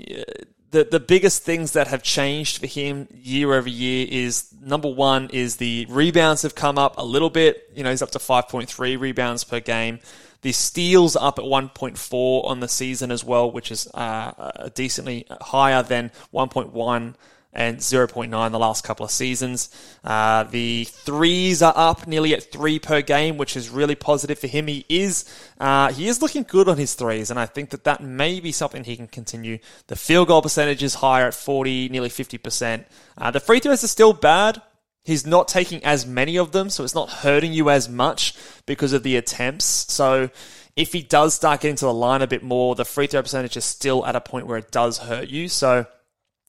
the 0.71 0.83
the 0.83 0.99
biggest 0.99 1.43
things 1.43 1.73
that 1.73 1.87
have 1.87 2.03
changed 2.03 2.59
for 2.59 2.67
him 2.67 3.07
year 3.11 3.53
over 3.53 3.69
year 3.69 4.07
is 4.09 4.53
number 4.61 4.89
one 4.89 5.29
is 5.31 5.57
the 5.57 5.85
rebounds 5.89 6.41
have 6.41 6.55
come 6.55 6.77
up 6.77 6.97
a 6.97 7.05
little 7.05 7.29
bit. 7.29 7.69
You 7.75 7.83
know, 7.83 7.89
he's 7.89 8.01
up 8.01 8.11
to 8.11 8.19
5.3 8.19 8.99
rebounds 8.99 9.43
per 9.43 9.59
game. 9.59 9.99
The 10.41 10.51
steals 10.51 11.15
up 11.15 11.39
at 11.39 11.45
1.4 11.45 12.45
on 12.45 12.59
the 12.59 12.67
season 12.67 13.11
as 13.11 13.23
well, 13.23 13.49
which 13.49 13.71
is 13.71 13.87
uh, 13.93 14.69
decently 14.75 15.25
higher 15.41 15.81
than 15.81 16.11
1.1 16.33 17.15
and 17.53 17.77
0.9 17.77 18.51
the 18.51 18.59
last 18.59 18.83
couple 18.83 19.05
of 19.05 19.11
seasons. 19.11 19.69
Uh, 20.03 20.43
the 20.43 20.85
threes 20.85 21.61
are 21.61 21.73
up 21.75 22.07
nearly 22.07 22.33
at 22.33 22.51
three 22.51 22.79
per 22.79 23.01
game, 23.01 23.37
which 23.37 23.55
is 23.57 23.69
really 23.69 23.95
positive 23.95 24.37
for 24.37 24.47
him. 24.47 24.67
He 24.67 24.85
is 24.89 25.25
uh, 25.59 25.91
he 25.91 26.07
is 26.07 26.21
looking 26.21 26.43
good 26.43 26.69
on 26.69 26.77
his 26.77 26.93
threes, 26.93 27.31
and 27.31 27.39
I 27.39 27.45
think 27.45 27.71
that 27.71 27.83
that 27.85 28.01
may 28.01 28.39
be 28.39 28.51
something 28.51 28.83
he 28.83 28.95
can 28.95 29.07
continue. 29.07 29.59
The 29.87 29.95
field 29.95 30.27
goal 30.27 30.41
percentage 30.41 30.83
is 30.83 30.95
higher 30.95 31.27
at 31.27 31.33
40, 31.33 31.89
nearly 31.89 32.09
50%. 32.09 32.85
Uh, 33.17 33.31
the 33.31 33.39
free 33.39 33.59
throws 33.59 33.83
are 33.83 33.87
still 33.87 34.13
bad. 34.13 34.61
He's 35.03 35.25
not 35.25 35.47
taking 35.47 35.83
as 35.85 36.05
many 36.05 36.37
of 36.37 36.51
them, 36.51 36.69
so 36.69 36.83
it's 36.83 36.93
not 36.93 37.09
hurting 37.09 37.53
you 37.53 37.69
as 37.69 37.87
much 37.87 38.35
because 38.65 38.91
of 38.91 39.03
the 39.03 39.15
attempts. 39.15 39.65
So 39.65 40.29
if 40.75 40.91
he 40.91 41.01
does 41.01 41.33
start 41.33 41.61
getting 41.61 41.77
to 41.77 41.85
the 41.85 41.93
line 41.93 42.21
a 42.21 42.27
bit 42.27 42.43
more, 42.43 42.75
the 42.75 42.83
free 42.83 43.07
throw 43.07 43.21
percentage 43.21 43.55
is 43.55 43.63
still 43.63 44.05
at 44.05 44.17
a 44.17 44.21
point 44.21 44.47
where 44.47 44.57
it 44.57 44.69
does 44.69 44.97
hurt 44.97 45.29
you. 45.29 45.47
So 45.47 45.87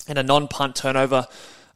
in 0.08 0.18
a 0.18 0.22
non 0.22 0.48
punt 0.48 0.76
turnover 0.76 1.26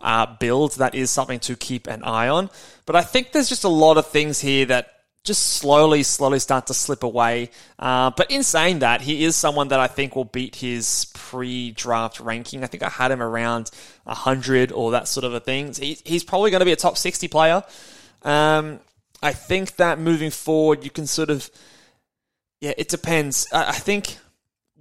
uh, 0.01 0.27
build, 0.39 0.73
that 0.77 0.95
is 0.95 1.11
something 1.11 1.41
to 1.41 1.57
keep 1.57 1.87
an 1.87 2.03
eye 2.03 2.29
on. 2.29 2.51
But 2.87 2.97
I 2.97 3.03
think 3.03 3.33
there's 3.33 3.49
just 3.49 3.65
a 3.65 3.69
lot 3.69 3.97
of 3.99 4.07
things 4.09 4.41
here 4.41 4.67
that 4.67 4.93
just 5.25 5.55
slowly, 5.55 6.03
slowly 6.03 6.41
start 6.41 6.67
to 6.67 6.75
slip 6.75 7.05
away. 7.05 7.51
Uh, 7.79 8.11
but 8.17 8.31
in 8.31 8.43
saying 8.43 8.81
that, 8.81 9.01
he 9.01 9.25
is 9.25 9.37
someone 9.37 9.69
that 9.69 9.79
I 9.79 9.87
think 9.87 10.17
will 10.17 10.25
beat 10.25 10.57
his 10.57 11.07
pre-draft 11.15 12.19
ranking. 12.19 12.65
I 12.65 12.67
think 12.67 12.83
I 12.83 12.89
had 12.89 13.13
him 13.13 13.23
around 13.23 13.71
100 14.05 14.73
or 14.73 14.93
that 14.93 15.07
sort 15.07 15.25
of 15.25 15.33
a 15.33 15.41
thing. 15.41 15.73
He, 15.75 15.97
he's 16.05 16.25
probably 16.25 16.51
going 16.51 16.61
to 16.61 16.65
be 16.65 16.73
a 16.73 16.77
top 16.77 16.99
60 16.99 17.29
player. 17.29 17.63
Um, 18.23 18.81
I 19.23 19.33
think 19.33 19.77
that 19.77 20.01
moving 20.01 20.31
forward, 20.33 20.83
you 20.83 20.91
can 20.91 21.07
sort 21.07 21.31
of, 21.31 21.49
yeah, 22.61 22.73
it 22.77 22.89
depends. 22.89 23.47
I, 23.53 23.69
I 23.69 23.73
think 23.73 24.19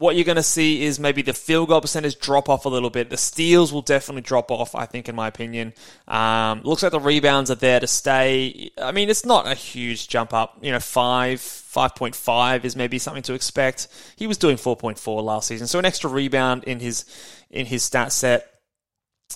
what 0.02 0.16
you're 0.16 0.26
going 0.26 0.36
to 0.36 0.44
see 0.44 0.84
is 0.84 1.00
maybe 1.00 1.22
the 1.22 1.32
field 1.32 1.70
goal 1.70 1.80
percentage 1.80 2.18
drop 2.18 2.50
off 2.50 2.66
a 2.66 2.70
little 2.70 2.90
bit. 2.90 3.12
The 3.12 3.18
steals 3.18 3.72
will 3.72 3.84
definitely 3.84 4.24
drop 4.24 4.50
off, 4.50 4.74
I 4.74 4.88
think, 4.88 5.08
in 5.08 5.16
my 5.16 5.28
opinion. 5.28 5.74
Um, 6.08 6.62
looks 6.64 6.82
like 6.82 6.92
the 6.92 7.00
rebounds 7.00 7.52
are 7.52 7.56
there 7.56 7.80
to 7.80 7.86
stay. 7.86 8.72
I 8.82 8.92
mean, 8.94 9.12
it's 9.12 9.28
not 9.28 9.46
a 9.46 9.54
huge 9.54 10.08
jump 10.08 10.34
up. 10.34 10.58
You 10.60 10.72
know, 10.72 10.80
5, 10.80 11.40
5.5 11.40 12.66
is 12.66 12.76
maybe 12.76 12.98
something 12.98 13.22
to 13.22 13.36
expect. 13.36 13.90
He 14.16 14.26
was 14.26 14.40
doing 14.40 14.58
4.4 14.58 15.24
last 15.24 15.48
season, 15.48 15.68
so 15.68 15.78
an 15.78 15.86
extra 15.86 16.10
rebound 16.10 16.64
in 16.64 16.80
his 16.80 17.06
in 17.52 17.68
his 17.68 17.84
stat 17.84 18.12
set. 18.12 18.48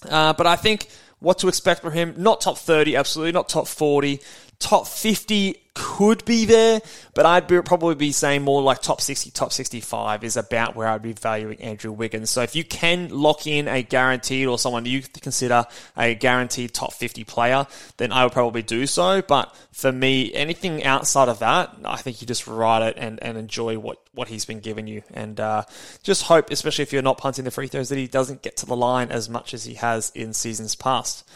Uh, 0.10 0.34
but 0.34 0.48
I 0.48 0.56
think 0.56 0.90
what 1.20 1.38
to 1.40 1.48
expect 1.48 1.82
from 1.82 1.94
him, 1.94 2.16
not 2.18 2.42
top 2.42 2.58
30, 2.58 2.96
absolutely, 2.96 3.34
not 3.34 3.50
top 3.50 3.68
40. 3.68 4.20
Top 4.60 4.88
50 4.88 5.56
could 5.76 6.24
be 6.24 6.46
there, 6.46 6.82
but 7.14 7.26
I'd 7.26 7.48
be, 7.48 7.62
probably 7.62 7.96
be 7.96 8.14
saying 8.14 8.44
more 8.44 8.62
like 8.62 8.82
top 8.82 9.02
60, 9.02 9.32
top 9.32 9.52
65 9.52 10.24
is 10.24 10.38
about 10.38 10.74
where 10.74 10.88
I'd 10.88 11.02
be 11.02 11.12
valuing 11.12 11.60
Andrew 11.62 11.92
Wiggins. 11.92 12.30
So 12.30 12.42
if 12.42 12.56
you 12.56 12.64
can 12.64 13.10
lock 13.10 13.46
in 13.46 13.68
a 13.68 13.84
guaranteed 13.84 14.48
or 14.48 14.58
someone 14.58 14.86
you 14.86 15.02
consider 15.02 15.66
a 15.98 16.16
guaranteed 16.16 16.74
top 16.74 16.94
50 16.94 17.26
player, 17.26 17.68
then 17.98 18.14
I 18.14 18.24
would 18.24 18.32
probably 18.32 18.62
do 18.62 18.88
so. 18.88 19.22
But 19.22 19.54
for 19.74 19.92
me, 19.92 20.34
anything 20.34 20.86
outside 20.86 21.28
of 21.28 21.40
that, 21.40 21.76
I 21.84 21.98
think 21.98 22.22
you 22.22 22.28
just 22.28 22.48
ride 22.48 22.82
it 22.84 22.96
and, 22.98 23.22
and 23.22 23.38
enjoy 23.38 23.78
what, 23.78 24.00
what 24.14 24.30
he's 24.30 24.46
been 24.46 24.62
giving 24.62 24.88
you. 24.88 25.04
And 25.14 25.38
uh, 25.42 25.64
just 26.04 26.24
hope, 26.24 26.52
especially 26.52 26.84
if 26.84 26.94
you're 26.94 27.02
not 27.02 27.18
punting 27.18 27.44
the 27.44 27.52
free 27.52 27.68
throws, 27.68 27.90
that 27.90 27.98
he 27.98 28.08
doesn't 28.08 28.42
get 28.42 28.56
to 28.58 28.66
the 28.66 28.78
line 28.78 29.12
as 29.12 29.28
much 29.28 29.54
as 29.54 29.66
he 29.66 29.74
has 29.74 30.12
in 30.16 30.32
seasons 30.32 30.74
past. 30.74 31.28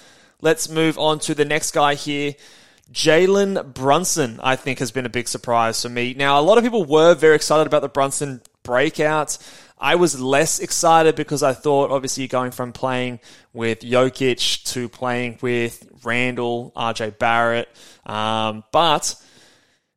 Let's 0.41 0.69
move 0.69 0.97
on 0.97 1.19
to 1.19 1.35
the 1.35 1.43
next 1.43 1.71
guy 1.71 1.95
here. 1.95 2.35
Jalen 2.91 3.73
Brunson, 3.73 4.39
I 4.41 4.55
think, 4.55 4.79
has 4.79 4.91
been 4.91 5.05
a 5.05 5.09
big 5.09 5.27
surprise 5.27 5.81
for 5.81 5.89
me. 5.89 6.13
Now, 6.15 6.39
a 6.39 6.41
lot 6.41 6.57
of 6.57 6.63
people 6.63 6.85
were 6.85 7.13
very 7.13 7.35
excited 7.35 7.67
about 7.67 7.81
the 7.81 7.89
Brunson 7.89 8.41
breakout. 8.63 9.37
I 9.77 9.95
was 9.95 10.19
less 10.19 10.59
excited 10.59 11.15
because 11.15 11.41
I 11.43 11.53
thought, 11.53 11.91
obviously, 11.91 12.27
going 12.27 12.51
from 12.51 12.73
playing 12.73 13.19
with 13.53 13.79
Jokic 13.79 14.63
to 14.73 14.89
playing 14.89 15.37
with 15.41 15.87
Randle, 16.03 16.73
RJ 16.75 17.17
Barrett. 17.17 17.69
Um, 18.05 18.63
but 18.71 19.15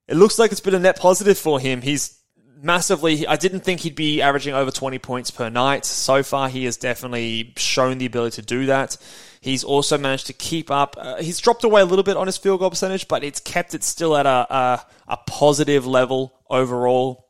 it 0.07 0.17
looks 0.17 0.39
like 0.39 0.53
it's 0.53 0.61
been 0.61 0.75
a 0.75 0.79
net 0.79 0.99
positive 0.99 1.39
for 1.39 1.59
him. 1.59 1.83
He's 1.83 2.19
massively. 2.61 3.27
I 3.27 3.37
didn't 3.37 3.61
think 3.61 3.81
he'd 3.81 3.97
be 3.97 4.23
averaging 4.23 4.55
over 4.55 4.71
20 4.71 4.99
points 4.99 5.31
per 5.31 5.49
night. 5.49 5.85
So 5.85 6.23
far, 6.23 6.49
he 6.49 6.65
has 6.67 6.77
definitely 6.77 7.55
shown 7.57 7.99
the 7.99 8.07
ability 8.07 8.43
to 8.43 8.47
do 8.47 8.67
that. 8.67 8.97
He's 9.43 9.65
also 9.65 9.99
managed 9.99 10.29
to 10.29 10.33
keep 10.33 10.71
up. 10.71 10.95
Uh, 10.97 11.17
he's 11.17 11.41
dropped 11.41 11.65
away 11.65 11.81
a 11.81 11.85
little 11.85 12.05
bit 12.05 12.17
on 12.17 12.29
his 12.29 12.39
field 12.39 12.61
goal 12.61 12.71
percentage, 12.71 13.09
but 13.09 13.25
it's 13.25 13.41
kept 13.41 13.75
it 13.75 13.83
still 13.83 14.17
at 14.17 14.25
a, 14.25 14.55
a, 14.55 14.87
a 15.09 15.17
positive 15.27 15.85
level 15.85 16.33
overall. 16.49 17.29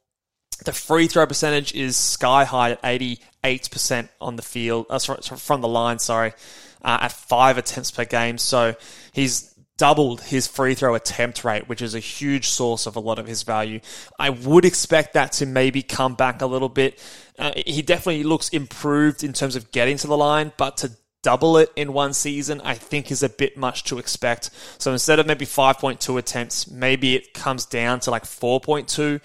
The 0.66 0.74
free 0.74 1.06
throw 1.06 1.26
percentage 1.26 1.74
is 1.74 1.96
sky 1.96 2.44
high 2.44 2.72
at 2.72 2.82
88% 2.82 4.10
on 4.20 4.36
the 4.36 4.42
field, 4.42 4.86
uh, 4.90 4.98
sorry, 4.98 5.22
from 5.22 5.62
the 5.62 5.68
line, 5.68 5.98
sorry, 5.98 6.34
uh, 6.84 6.98
at 7.00 7.12
five 7.12 7.56
attempts 7.56 7.90
per 7.90 8.04
game. 8.04 8.36
So 8.36 8.74
he's 9.12 9.54
doubled 9.78 10.20
his 10.20 10.46
free 10.46 10.74
throw 10.74 10.94
attempt 10.94 11.44
rate, 11.44 11.66
which 11.66 11.80
is 11.80 11.94
a 11.94 11.98
huge 11.98 12.46
source 12.48 12.84
of 12.84 12.94
a 12.96 13.00
lot 13.00 13.18
of 13.18 13.26
his 13.26 13.42
value. 13.42 13.80
I 14.18 14.28
would 14.28 14.66
expect 14.66 15.14
that 15.14 15.32
to 15.32 15.46
maybe 15.46 15.82
come 15.82 16.14
back 16.14 16.42
a 16.42 16.46
little 16.46 16.68
bit. 16.68 17.02
Uh, 17.38 17.52
he 17.66 17.80
definitely 17.80 18.22
looks 18.22 18.50
improved 18.50 19.24
in 19.24 19.32
terms 19.32 19.56
of 19.56 19.72
getting 19.72 19.96
to 19.96 20.06
the 20.06 20.16
line, 20.16 20.52
but 20.58 20.76
to 20.76 20.92
double 21.22 21.56
it 21.56 21.72
in 21.76 21.92
one 21.92 22.12
season, 22.12 22.60
I 22.62 22.74
think 22.74 23.10
is 23.10 23.22
a 23.22 23.28
bit 23.28 23.56
much 23.56 23.84
to 23.84 23.98
expect. 23.98 24.50
So 24.78 24.92
instead 24.92 25.18
of 25.18 25.26
maybe 25.26 25.46
5.2 25.46 26.18
attempts, 26.18 26.70
maybe 26.70 27.14
it 27.14 27.32
comes 27.32 27.64
down 27.64 28.00
to 28.00 28.10
like 28.10 28.24
4.2. 28.24 29.20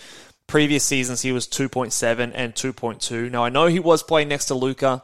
Previous 0.45 0.83
seasons, 0.83 1.21
he 1.21 1.31
was 1.31 1.47
2.7 1.47 2.31
and 2.33 2.55
2.2. 2.55 3.31
Now, 3.31 3.43
I 3.43 3.49
know 3.49 3.65
he 3.65 3.79
was 3.79 4.01
playing 4.01 4.29
next 4.29 4.45
to 4.45 4.55
Luka, 4.55 5.03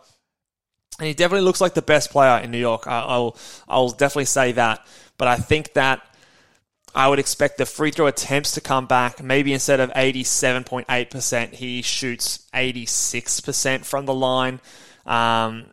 and 1.00 1.08
he 1.08 1.14
definitely 1.14 1.44
looks 1.44 1.60
like 1.60 1.74
the 1.74 1.82
best 1.82 2.12
player 2.12 2.42
in 2.42 2.52
New 2.52 2.60
York. 2.60 2.88
I'll, 2.88 3.36
I'll 3.68 3.90
definitely 3.90 4.26
say 4.26 4.54
that. 4.54 4.86
But 5.18 5.28
I 5.28 5.36
think 5.36 5.74
that 5.74 6.02
I 6.96 7.08
would 7.08 7.20
expect 7.20 7.58
the 7.58 7.66
free 7.66 7.92
throw 7.92 8.08
attempts 8.08 8.52
to 8.54 8.62
come 8.62 8.86
back. 8.86 9.22
Maybe 9.22 9.52
instead 9.52 9.80
of 9.80 9.92
87.8%, 9.94 11.54
he 11.54 11.82
shoots 11.82 12.48
86% 12.54 13.84
from 13.84 14.06
the 14.06 14.14
line. 14.14 14.62
Um, 15.06 15.66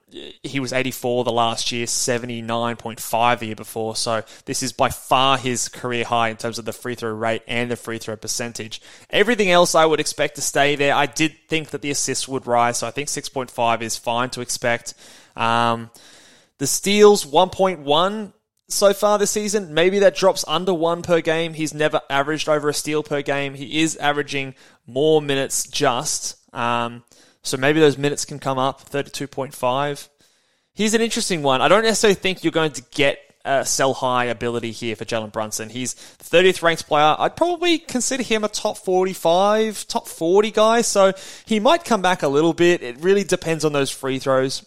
he 0.43 0.59
was 0.59 0.73
84 0.73 1.25
the 1.25 1.33
last 1.33 1.71
year, 1.71 1.87
79.5 1.87 3.39
the 3.39 3.47
year 3.47 3.55
before. 3.55 3.95
So 3.95 4.23
this 4.45 4.63
is 4.63 4.73
by 4.73 4.89
far 4.89 5.39
his 5.39 5.69
career 5.69 6.05
high 6.05 6.31
in 6.31 6.37
terms 6.37 6.59
of 6.59 6.65
the 6.65 6.73
free 6.73 6.97
throw 6.97 7.13
rate 7.13 7.43
and 7.47 7.71
the 7.71 7.77
free 7.77 7.99
throw 7.99 8.17
percentage. 8.17 8.83
Everything 9.11 9.51
else 9.51 9.75
I 9.75 9.87
would 9.87 10.01
expect 10.01 10.35
to 10.37 10.43
stay 10.43 10.75
there. 10.75 10.95
I 10.95 11.07
did 11.07 11.37
think 11.49 11.71
that 11.71 11.83
the 11.83 11.91
assists 11.91 12.27
would 12.27 12.47
rise, 12.47 12.79
so 12.79 12.87
I 12.87 12.91
think 12.91 13.09
6.5 13.09 13.83
is 13.83 13.97
fine 13.97 14.31
to 14.31 14.41
expect. 14.41 14.95
Um, 15.37 15.91
the 16.59 16.67
steals 16.67 17.25
1.1 17.25 18.33
so 18.69 18.93
far 18.93 19.19
this 19.19 19.31
season. 19.31 19.75
Maybe 19.75 20.01
that 20.01 20.17
drops 20.17 20.45
under 20.47 20.75
one 20.75 21.03
per 21.03 21.21
game. 21.21 21.55
He's 21.55 21.75
never 21.75 22.01
averaged 22.11 22.49
over 22.49 22.69
a 22.69 22.75
steal 22.75 23.03
per 23.03 23.23
game. 23.23 23.55
He 23.55 23.81
is 23.81 23.97
averaging 23.97 24.55
more 24.87 25.23
minutes 25.23 25.67
just. 25.67 26.37
Um, 26.55 27.05
so 27.43 27.57
maybe 27.57 27.81
those 27.81 27.99
minutes 27.99 28.25
can 28.25 28.39
come 28.39 28.59
up, 28.59 28.89
32.5. 28.89 30.09
Here's 30.75 30.95
an 30.95 31.01
interesting 31.01 31.43
one. 31.43 31.61
I 31.61 31.69
don't 31.69 31.83
necessarily 31.83 32.15
think 32.15 32.45
you're 32.45 32.53
going 32.53 32.73
to 32.73 32.83
get 32.91 33.19
a 33.45 33.65
sell 33.65 33.95
high 33.95 34.27
ability 34.27 34.71
here 34.71 34.95
for 34.95 35.05
Jalen 35.05 35.33
Brunson. 35.33 35.71
He's 35.71 35.95
30th 35.95 36.63
ranked 36.63 36.87
player. 36.87 37.17
I'd 37.19 37.37
probably 37.37 37.79
consider 37.79 38.23
him 38.23 38.45
a 38.45 38.49
top 38.49 38.79
45, 38.79 39.87
top 39.89 40.09
40 40.09 40.51
guy. 40.51 40.83
So 40.83 41.13
he 41.47 41.59
might 41.59 41.85
come 41.85 42.03
back 42.03 42.23
a 42.23 42.29
little 42.29 42.53
bit. 42.53 42.83
It 42.83 43.01
really 43.01 43.25
depends 43.25 43.65
on 43.65 43.73
those 43.73 43.91
free 43.91 44.19
throws 44.19 44.65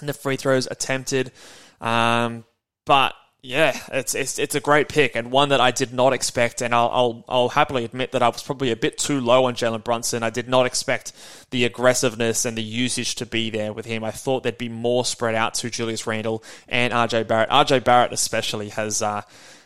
and 0.00 0.08
the 0.08 0.12
free 0.12 0.36
throws 0.36 0.68
attempted. 0.70 1.32
Um, 1.80 2.44
but 2.84 3.14
yeah, 3.46 3.78
it's, 3.92 4.14
it's 4.14 4.38
it's 4.38 4.54
a 4.54 4.60
great 4.60 4.88
pick 4.88 5.14
and 5.14 5.30
one 5.30 5.50
that 5.50 5.60
I 5.60 5.70
did 5.70 5.92
not 5.92 6.14
expect, 6.14 6.62
and 6.62 6.74
I'll 6.74 6.88
I'll, 6.90 7.24
I'll 7.28 7.48
happily 7.50 7.84
admit 7.84 8.12
that 8.12 8.22
I 8.22 8.28
was 8.28 8.42
probably 8.42 8.70
a 8.70 8.76
bit 8.76 8.96
too 8.96 9.20
low 9.20 9.44
on 9.44 9.54
Jalen 9.54 9.84
Brunson. 9.84 10.22
I 10.22 10.30
did 10.30 10.48
not 10.48 10.64
expect 10.64 11.12
the 11.50 11.66
aggressiveness 11.66 12.46
and 12.46 12.56
the 12.56 12.62
usage 12.62 13.16
to 13.16 13.26
be 13.26 13.50
there 13.50 13.74
with 13.74 13.84
him. 13.84 14.02
I 14.02 14.12
thought 14.12 14.44
there'd 14.44 14.56
be 14.56 14.70
more 14.70 15.04
spread 15.04 15.34
out 15.34 15.52
to 15.56 15.68
Julius 15.68 16.06
Randle 16.06 16.42
and 16.70 16.94
RJ 16.94 17.28
Barrett. 17.28 17.50
RJ 17.50 17.84
Barrett 17.84 18.14
especially 18.14 18.70
has 18.70 19.02
uh, 19.02 19.20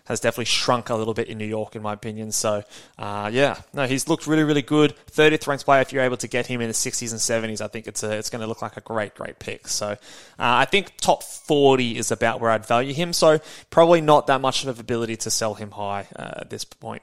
has 0.09 0.21
definitely 0.21 0.47
shrunk 0.47 0.89
a 0.89 0.95
little 0.95 1.15
bit 1.15 1.29
in 1.29 1.39
New 1.39 1.47
York, 1.47 1.77
in 1.77 1.83
my 1.83 1.93
opinion. 1.93 2.33
So, 2.33 2.65
uh, 2.99 3.31
yeah, 3.33 3.61
no, 3.75 3.87
he's 3.87 4.09
looked 4.09 4.27
really, 4.27 4.43
really 4.43 4.63
good. 4.63 4.95
30th 5.13 5.47
ranked 5.47 5.65
player. 5.67 5.83
If 5.83 5.93
you're 5.93 6.03
able 6.03 6.17
to 6.17 6.29
get 6.29 6.47
him 6.47 6.61
in 6.63 6.69
the 6.69 6.75
60s 6.75 7.13
and 7.13 7.21
70s, 7.21 7.61
I 7.61 7.69
think 7.69 7.87
it's 7.87 8.03
a, 8.03 8.13
it's 8.13 8.31
going 8.31 8.41
to 8.41 8.47
look 8.47 8.63
like 8.63 8.77
a 8.79 8.81
great, 8.81 9.15
great 9.15 9.39
pick. 9.39 9.69
So, 9.69 9.89
uh, 9.89 9.97
I 10.39 10.65
think 10.65 10.97
top 10.97 11.23
40 11.23 11.99
is 11.99 12.11
about 12.11 12.41
where 12.41 12.51
I'd 12.51 12.67
value 12.67 12.95
him. 12.95 13.13
So, 13.13 13.39
probably 13.71 14.01
not 14.01 14.27
that 14.29 14.41
much 14.41 14.65
of 14.65 14.81
ability 14.81 15.17
to 15.19 15.31
sell 15.31 15.55
him 15.55 15.73
high 15.73 16.07
uh, 16.17 16.33
at 16.39 16.51
this 16.51 16.65
point. 16.65 17.03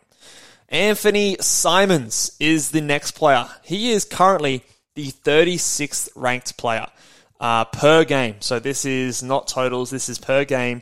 Anfernee 0.71 1.41
Simons 1.43 2.35
is 2.39 2.71
the 2.71 2.81
next 2.81 3.11
player. 3.11 3.47
He 3.63 3.91
is 3.91 4.03
currently 4.03 4.63
the 4.95 5.11
36th 5.11 6.09
ranked 6.15 6.57
player 6.57 6.87
uh, 7.39 7.65
per 7.65 8.03
game. 8.03 8.35
So 8.39 8.59
this 8.59 8.85
is 8.85 9.21
not 9.21 9.47
totals, 9.47 9.91
this 9.91 10.09
is 10.09 10.17
per 10.17 10.45
game. 10.45 10.81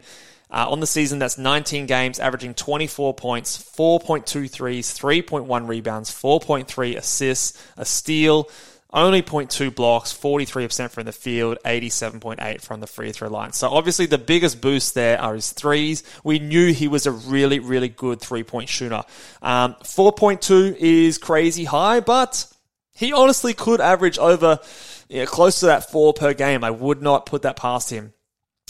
Uh, 0.54 0.70
on 0.70 0.80
the 0.80 0.88
season, 0.88 1.18
that's 1.18 1.40
19 1.40 1.88
games, 1.88 2.20
averaging 2.20 2.54
24 2.54 3.16
points, 3.16 3.58
4.2 3.58 4.48
threes, 4.48 4.96
3.1 4.96 5.68
rebounds, 5.68 6.12
4.3 6.12 6.96
assists, 6.96 7.60
a 7.76 7.84
steal, 7.84 8.48
only 8.94 9.24
0.2 9.24 9.74
blocks, 9.74 10.14
43% 10.14 10.92
from 10.92 11.06
the 11.06 11.12
field, 11.12 11.58
87.8 11.66 12.62
from 12.62 12.82
the 12.82 12.86
free 12.86 13.12
throw 13.12 13.30
line. 13.30 13.52
So 13.52 13.70
obviously 13.70 14.06
the 14.06 14.20
biggest 14.20 14.62
boost 14.62 14.94
there 14.94 15.20
are 15.20 15.34
his 15.34 15.52
threes. 15.52 16.04
We 16.24 16.38
knew 16.38 16.72
he 16.72 16.88
was 16.88 17.08
a 17.08 17.12
really, 17.12 17.58
really 17.58 17.90
good 17.90 18.22
three 18.22 18.44
point 18.44 18.70
shooter. 18.70 19.02
Um, 19.42 19.74
4.2 19.82 20.76
is 20.76 21.18
crazy 21.18 21.64
high, 21.64 22.02
but 22.02 22.46
he 22.94 23.12
honestly 23.12 23.56
could 23.56 23.82
average 23.82 24.20
over 24.20 24.60
you 25.10 25.22
know, 25.22 25.26
close 25.26 25.62
to 25.62 25.66
that 25.66 25.90
four 25.90 26.14
per 26.14 26.36
game. 26.36 26.64
I 26.64 26.70
would 26.70 27.02
not 27.02 27.26
put 27.26 27.42
that 27.42 27.56
past 27.56 27.90
him. 27.90 28.14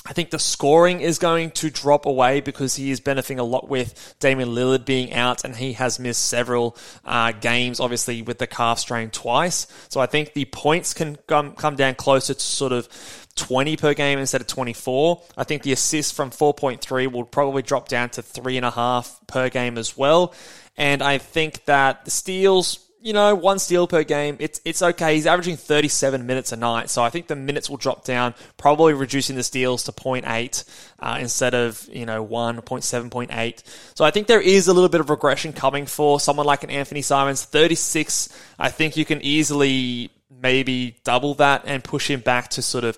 I 0.05 0.11
think 0.11 0.31
the 0.31 0.39
scoring 0.39 0.99
is 0.99 1.17
going 1.17 1.51
to 1.51 1.69
drop 1.69 2.05
away 2.05 2.41
because 2.41 2.75
he 2.75 2.91
is 2.91 2.99
benefiting 2.99 3.39
a 3.39 3.43
lot 3.43 3.69
with 3.69 4.15
Damian 4.19 4.49
Lillard 4.49 4.83
being 4.83 5.13
out 5.13 5.45
and 5.45 5.55
he 5.55 5.73
has 5.73 5.97
missed 5.97 6.25
several 6.25 6.75
uh, 7.05 7.31
games, 7.31 7.79
obviously 7.79 8.21
with 8.21 8.37
the 8.37 8.47
calf 8.47 8.79
strain 8.79 9.11
twice. 9.11 9.65
So 9.87 10.01
I 10.01 10.05
think 10.05 10.33
the 10.33 10.43
points 10.45 10.93
can 10.93 11.17
come, 11.27 11.53
come 11.53 11.77
down 11.77 11.95
closer 11.95 12.33
to 12.33 12.39
sort 12.39 12.73
of 12.73 12.89
20 13.35 13.77
per 13.77 13.93
game 13.93 14.19
instead 14.19 14.41
of 14.41 14.47
24. 14.47 15.21
I 15.37 15.45
think 15.45 15.63
the 15.63 15.71
assists 15.71 16.11
from 16.11 16.31
4.3 16.31 17.09
will 17.09 17.23
probably 17.23 17.61
drop 17.61 17.87
down 17.87 18.09
to 18.11 18.21
3.5 18.21 19.27
per 19.27 19.49
game 19.49 19.77
as 19.77 19.95
well. 19.95 20.33
And 20.75 21.01
I 21.01 21.17
think 21.17 21.63
that 21.65 22.03
the 22.03 22.11
steals 22.11 22.79
you 23.03 23.11
know, 23.11 23.35
one 23.35 23.59
steal 23.59 23.85
per 23.85 24.03
game, 24.05 24.37
it's 24.39 24.61
it's 24.63 24.81
okay. 24.81 25.15
He's 25.15 25.27
averaging 25.27 25.57
37 25.57 26.25
minutes 26.25 26.53
a 26.53 26.55
night, 26.55 26.89
so 26.89 27.03
I 27.03 27.09
think 27.09 27.27
the 27.27 27.35
minutes 27.35 27.69
will 27.69 27.75
drop 27.75 28.05
down, 28.05 28.33
probably 28.55 28.93
reducing 28.93 29.35
the 29.35 29.43
steals 29.43 29.83
to 29.83 29.91
0.8 29.91 30.63
uh, 30.99 31.17
instead 31.19 31.53
of 31.53 31.87
you 31.91 32.05
know 32.05 32.25
1.7.8. 32.25 33.63
So 33.93 34.05
I 34.05 34.11
think 34.11 34.27
there 34.27 34.39
is 34.39 34.69
a 34.69 34.73
little 34.73 34.87
bit 34.87 35.01
of 35.01 35.09
regression 35.09 35.51
coming 35.51 35.85
for 35.85 36.17
someone 36.21 36.45
like 36.45 36.63
an 36.63 36.69
Anfernee 36.69 37.03
Simons. 37.03 37.43
36, 37.43 38.29
I 38.57 38.69
think 38.69 38.95
you 38.95 39.03
can 39.03 39.21
easily 39.21 40.09
maybe 40.41 40.95
double 41.03 41.33
that 41.35 41.63
and 41.65 41.83
push 41.83 42.09
him 42.09 42.21
back 42.21 42.49
to 42.51 42.61
sort 42.61 42.85
of 42.85 42.97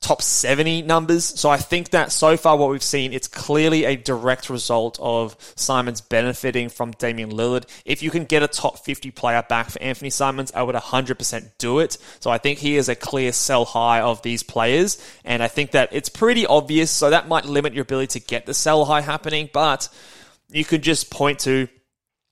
top 0.00 0.22
70 0.22 0.82
numbers. 0.82 1.24
So 1.24 1.50
I 1.50 1.58
think 1.58 1.90
that 1.90 2.10
so 2.10 2.36
far 2.36 2.56
what 2.56 2.70
we've 2.70 2.82
seen, 2.82 3.12
it's 3.12 3.28
clearly 3.28 3.84
a 3.84 3.96
direct 3.96 4.48
result 4.48 4.98
of 5.00 5.36
Simons 5.56 6.00
benefiting 6.00 6.70
from 6.70 6.92
Damian 6.92 7.30
Lillard. 7.30 7.64
If 7.84 8.02
you 8.02 8.10
can 8.10 8.24
get 8.24 8.42
a 8.42 8.48
top 8.48 8.78
50 8.78 9.10
player 9.10 9.44
back 9.46 9.70
for 9.70 9.78
Anfernee 9.78 10.12
Simons, 10.12 10.52
I 10.54 10.62
would 10.62 10.74
100% 10.74 11.50
do 11.58 11.80
it. 11.80 11.98
So 12.18 12.30
I 12.30 12.38
think 12.38 12.58
he 12.58 12.76
is 12.76 12.88
a 12.88 12.94
clear 12.94 13.30
sell 13.32 13.66
high 13.66 14.00
of 14.00 14.22
these 14.22 14.42
players. 14.42 15.02
And 15.24 15.42
I 15.42 15.48
think 15.48 15.72
that 15.72 15.90
it's 15.92 16.08
pretty 16.08 16.46
obvious. 16.46 16.90
So 16.90 17.10
that 17.10 17.28
might 17.28 17.44
limit 17.44 17.74
your 17.74 17.82
ability 17.82 18.20
to 18.20 18.26
get 18.26 18.46
the 18.46 18.54
sell 18.54 18.86
high 18.86 19.02
happening, 19.02 19.50
but 19.52 19.88
you 20.48 20.64
could 20.64 20.82
just 20.82 21.10
point 21.10 21.40
to 21.40 21.68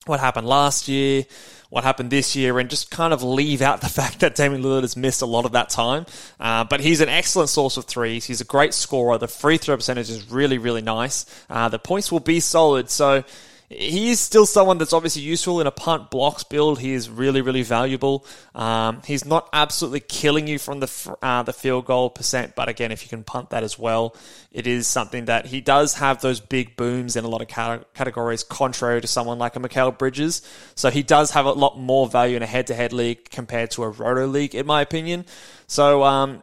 what 0.07 0.20
happened 0.20 0.46
last 0.46 0.88
year 0.88 1.26
what 1.70 1.85
happened 1.85 2.11
this 2.11 2.35
year 2.35 2.59
and 2.59 2.70
just 2.70 2.90
kind 2.90 3.12
of 3.12 3.22
leave 3.22 3.61
out 3.61 3.81
the 3.83 3.88
fact 3.88 4.20
that 4.20 4.35
Damian 4.35 4.62
Lillard 4.62 4.83
has 4.83 4.96
missed 4.96 5.22
a 5.22 5.26
lot 5.26 5.44
of 5.44 5.52
that 5.52 5.68
time. 5.68 6.07
Uh, 6.40 6.64
but 6.64 6.81
he's 6.81 7.00
an 7.00 7.09
excellent 7.09 7.50
source 7.50 7.76
of 7.76 7.85
threes. 7.85 8.24
He's 8.24 8.40
a 8.40 8.44
great 8.44 8.74
scorer. 8.74 9.18
The 9.18 9.28
free 9.28 9.59
throw 9.59 9.76
percentage 9.76 10.11
is 10.11 10.31
really, 10.31 10.59
really 10.59 10.83
nice. 10.83 11.24
Uh, 11.50 11.68
the 11.68 11.78
points 11.78 12.11
will 12.11 12.20
be 12.20 12.40
solid. 12.40 12.90
So 12.90 13.24
he 13.70 14.11
is 14.11 14.18
still 14.18 14.46
someone 14.46 14.78
that's 14.78 14.94
obviously 14.94 15.20
useful 15.20 15.61
in 15.61 15.66
a 15.66 15.70
punt 15.70 16.11
blocks 16.11 16.42
build. 16.42 16.81
He 16.81 16.94
is 16.94 17.11
really, 17.11 17.42
really 17.42 17.62
valuable. 17.62 18.24
Um, 18.54 19.02
he's 19.04 19.26
not 19.26 19.48
absolutely 19.52 20.00
killing 20.00 20.46
you 20.46 20.59
from 20.59 20.81
the 20.81 21.16
uh, 21.20 21.42
the 21.42 21.52
field 21.52 21.85
goal 21.85 22.09
percent, 22.09 22.54
but 22.54 22.70
again, 22.70 22.92
if 22.92 23.02
you 23.02 23.11
can 23.11 23.24
punt 23.24 23.50
that 23.50 23.62
as 23.62 23.78
well, 23.78 24.16
it 24.52 24.66
is 24.66 24.87
something 24.87 25.26
that 25.26 25.46
he 25.46 25.61
does 25.61 25.94
have 25.94 26.22
those 26.22 26.40
big 26.40 26.76
booms 26.76 27.14
in 27.14 27.24
a 27.24 27.28
lot 27.28 27.42
of 27.42 27.48
categories, 27.92 28.42
contrary 28.42 29.02
to 29.02 29.07
someone 29.07 29.38
like 29.38 29.54
a 29.54 29.61
Mikal 29.61 29.96
Bridges. 29.96 30.40
So 30.74 30.88
he 30.88 31.02
does 31.02 31.33
have 31.33 31.44
a 31.44 31.52
lot 31.52 31.78
more 31.78 32.09
value 32.09 32.37
in 32.37 32.42
a 32.42 32.46
head-to-head 32.46 32.94
league 32.94 33.28
compared 33.28 33.70
to 33.72 33.83
a 33.83 33.88
roto 33.90 34.26
league, 34.26 34.54
in 34.54 34.66
my 34.66 34.81
opinion. 34.81 35.26
So 35.66 36.02
um, 36.04 36.42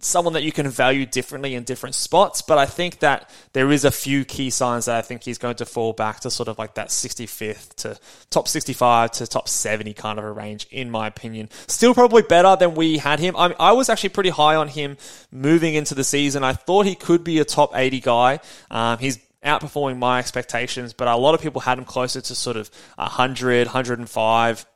someone 0.00 0.34
that 0.34 0.42
you 0.42 0.52
can 0.52 0.68
value 0.68 1.06
differently 1.06 1.54
in 1.54 1.64
different 1.64 1.94
spots, 1.94 2.42
but 2.42 2.58
I 2.58 2.66
think 2.66 2.98
that 2.98 3.30
there 3.54 3.70
is 3.72 3.86
a 3.86 3.90
few 3.90 4.24
key 4.24 4.50
signs 4.50 4.84
that 4.84 4.96
I 4.96 5.02
think 5.02 5.22
he's 5.22 5.38
going 5.38 5.56
to 5.56 5.66
fall 5.66 5.94
back 5.94 6.20
to 6.20 6.30
sort 6.30 6.48
of 6.48 6.58
like 6.58 6.74
that 6.74 6.88
65th 6.88 7.74
to 7.76 7.98
top 8.28 8.48
65 8.48 9.12
to 9.12 9.26
top 9.26 9.48
70 9.48 9.94
kind 9.94 10.18
of 10.18 10.26
a 10.26 10.32
range, 10.32 10.66
in 10.70 10.90
my 10.90 11.06
opinion. 11.06 11.48
Still 11.68 11.94
probably 11.94 12.22
better 12.22 12.54
than 12.56 12.74
we 12.74 12.98
had 12.98 13.18
him. 13.18 13.34
I, 13.36 13.54
I 13.58 13.72
was 13.72 13.88
actually 13.88 14.10
pretty 14.10 14.30
high 14.30 14.56
on 14.56 14.68
him 14.68 14.98
moving 15.30 15.74
into 15.74 15.94
the 15.94 16.04
season. 16.04 16.44
I 16.44 16.52
thought 16.52 16.84
he 16.84 16.94
could 16.94 17.24
be 17.24 17.38
a 17.38 17.44
top 17.44 17.72
80 17.74 18.00
guy. 18.00 18.40
Um, 18.70 18.98
he's 18.98 19.18
outperforming 19.42 19.98
my 19.98 20.18
expectations, 20.18 20.92
but 20.92 21.08
a 21.08 21.16
lot 21.16 21.34
of 21.34 21.40
people 21.40 21.62
had 21.62 21.78
him 21.78 21.84
closer 21.84 22.20
to 22.20 22.34
sort 22.34 22.56
of 22.56 22.70
100, 22.96 23.66
105. 23.68 24.66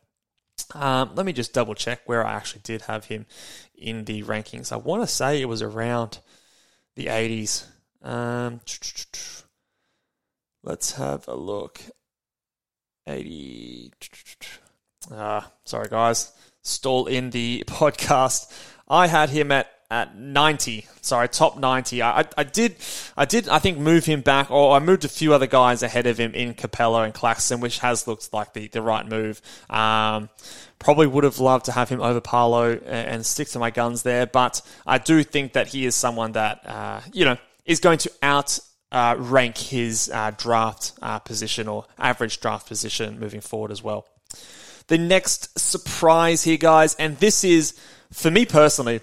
Um, 0.75 1.12
let 1.14 1.27
me 1.27 1.33
just 1.33 1.53
double 1.53 1.75
check 1.75 2.01
where 2.07 2.25
I 2.27 2.35
actually 2.35 2.62
did 2.64 2.83
have 2.83 3.07
him 3.07 3.27
in 3.75 4.05
the 4.05 4.23
rankings. 4.23 4.73
I 4.73 4.77
want 4.77 5.03
to 5.03 5.07
say 5.07 5.40
it 5.40 5.49
was 5.49 5.62
around 5.62 6.19
the 6.95 7.07
80s. 7.07 7.66
Um, 8.03 8.61
let's 10.62 10.92
have 10.92 11.29
a 11.29 11.35
look. 11.35 11.81
80. 13.07 13.92
Ah, 15.12 15.53
sorry, 15.64 15.88
guys. 15.88 16.33
Stall 16.62 17.07
in 17.07 17.31
the 17.31 17.64
podcast. 17.69 18.53
I 18.88 19.07
had 19.07 19.31
him 19.31 19.53
at 19.53 19.71
at 19.90 20.16
90. 20.16 20.87
Sorry, 21.01 21.29
top 21.29 21.59
90. 21.59 22.03
I, 22.03 22.25
I 22.37 22.44
did, 22.44 22.77
I 23.16 23.25
did, 23.25 23.49
I 23.49 23.59
think 23.59 23.79
move 23.79 24.05
him 24.05 24.20
back, 24.20 24.51
or 24.51 24.75
I 24.75 24.79
moved 24.79 25.05
a 25.05 25.09
few 25.09 25.33
other 25.33 25.46
guys 25.46 25.83
ahead 25.83 26.07
of 26.07 26.18
him 26.18 26.35
in 26.35 26.55
Capela 26.55 27.05
and 27.05 27.14
Claxton, 27.14 27.61
which 27.61 27.79
has 27.79 28.07
looked 28.07 28.33
like 28.33 28.53
the, 28.53 28.68
the 28.68 28.83
right 28.83 29.07
move. 29.07 29.40
Um, 29.70 30.29
probably 30.79 31.07
would 31.07 31.25
have 31.25 31.38
loved 31.38 31.66
to 31.66 31.72
have 31.72 31.88
him 31.88 32.01
over 32.01 32.20
Paolo 32.20 32.72
and, 32.72 32.85
and, 32.85 33.27
stick 33.27 33.49
to 33.49 33.59
my 33.59 33.70
guns 33.70 34.03
there, 34.03 34.27
but 34.27 34.61
I 34.87 34.99
do 34.99 35.22
think 35.22 35.55
that 35.55 35.68
he 35.68 35.87
is 35.87 35.94
someone 35.94 36.33
that, 36.33 36.66
uh, 36.66 37.01
you 37.12 37.25
know, 37.25 37.37
is 37.64 37.81
going 37.81 37.99
to 37.99 38.12
out 38.22 38.59
uh, 38.92 39.16
rank 39.18 39.57
his 39.57 40.11
uh, 40.12 40.33
draft 40.37 40.92
uh, 41.03 41.18
position 41.18 41.68
or 41.68 41.87
average 41.99 42.40
draft 42.40 42.66
position 42.66 43.18
moving 43.18 43.40
forward 43.40 43.70
as 43.70 43.83
well. 43.83 44.07
The 44.88 44.99
next 44.99 45.59
surprise 45.59 46.44
here, 46.44 46.57
guys, 46.57 46.94
and 46.94 47.18
this 47.18 47.42
is, 47.42 47.75
for 48.12 48.31
me 48.31 48.46
personally, 48.46 49.01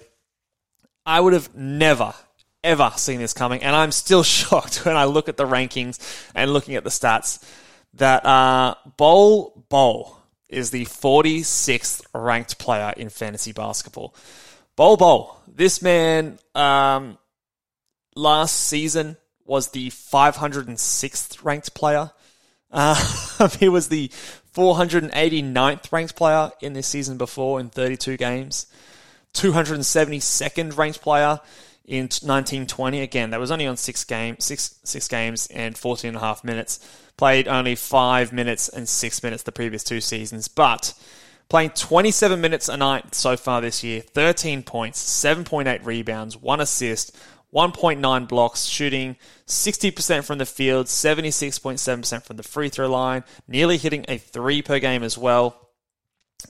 I 1.06 1.20
would 1.20 1.32
have 1.32 1.54
never, 1.54 2.14
ever 2.62 2.92
seen 2.96 3.18
this 3.18 3.32
coming, 3.32 3.62
and 3.62 3.74
I'm 3.76 3.92
still 3.92 4.22
shocked 4.24 4.84
when 4.84 4.96
I 4.96 5.04
look 5.04 5.28
at 5.28 5.36
the 5.36 5.46
rankings 5.46 5.98
and 6.34 6.52
looking 6.52 6.74
at 6.74 6.84
the 6.84 6.90
stats 6.90 7.42
that 7.94 8.24
uh, 8.24 8.74
Bol 8.96 9.64
Bol 9.68 10.18
is 10.48 10.70
the 10.70 10.84
46th 10.84 12.02
ranked 12.14 12.58
player 12.58 12.92
in 12.96 13.08
fantasy 13.08 13.52
basketball. 13.52 14.14
Bol 14.76 14.96
Bol, 14.96 15.40
this 15.48 15.82
man 15.82 16.38
um, 16.54 17.18
last 18.16 18.54
season 18.54 19.16
was 19.44 19.68
the 19.68 19.90
506th 19.90 21.44
ranked 21.44 21.74
player. 21.74 22.10
Uh, 22.70 23.48
he 23.60 23.68
was 23.68 23.88
the 23.88 24.08
489th 24.54 25.92
ranked 25.92 26.16
player 26.16 26.50
in 26.60 26.72
this 26.72 26.86
season 26.86 27.18
before 27.18 27.60
in 27.60 27.68
32 27.68 28.16
games. 28.16 28.66
272nd 29.34 30.76
ranked 30.76 31.00
player 31.00 31.40
in 31.84 32.04
1920. 32.04 33.00
Again, 33.00 33.30
that 33.30 33.40
was 33.40 33.50
only 33.50 33.66
on 33.66 33.76
six 33.76 34.04
games, 34.04 34.44
six 34.44 34.78
six 34.84 35.08
games 35.08 35.46
and 35.48 35.76
14 35.76 36.08
and 36.08 36.16
a 36.16 36.20
half 36.20 36.44
minutes. 36.44 36.80
Played 37.16 37.46
only 37.46 37.74
five 37.74 38.32
minutes 38.32 38.68
and 38.68 38.88
six 38.88 39.22
minutes 39.22 39.42
the 39.42 39.52
previous 39.52 39.84
two 39.84 40.00
seasons, 40.00 40.48
but 40.48 40.94
playing 41.48 41.70
27 41.70 42.40
minutes 42.40 42.68
a 42.68 42.76
night 42.76 43.14
so 43.14 43.36
far 43.36 43.60
this 43.60 43.84
year, 43.84 44.00
13 44.00 44.62
points, 44.62 45.00
7.8 45.00 45.84
rebounds, 45.84 46.36
one 46.36 46.60
assist, 46.60 47.16
1.9 47.54 48.28
blocks, 48.28 48.64
shooting 48.64 49.16
60% 49.46 50.24
from 50.24 50.38
the 50.38 50.46
field, 50.46 50.86
76.7% 50.86 52.22
from 52.24 52.36
the 52.36 52.42
free 52.42 52.68
throw 52.68 52.88
line, 52.88 53.22
nearly 53.46 53.76
hitting 53.76 54.04
a 54.08 54.18
three 54.18 54.60
per 54.60 54.80
game 54.80 55.04
as 55.04 55.16
well. 55.16 55.63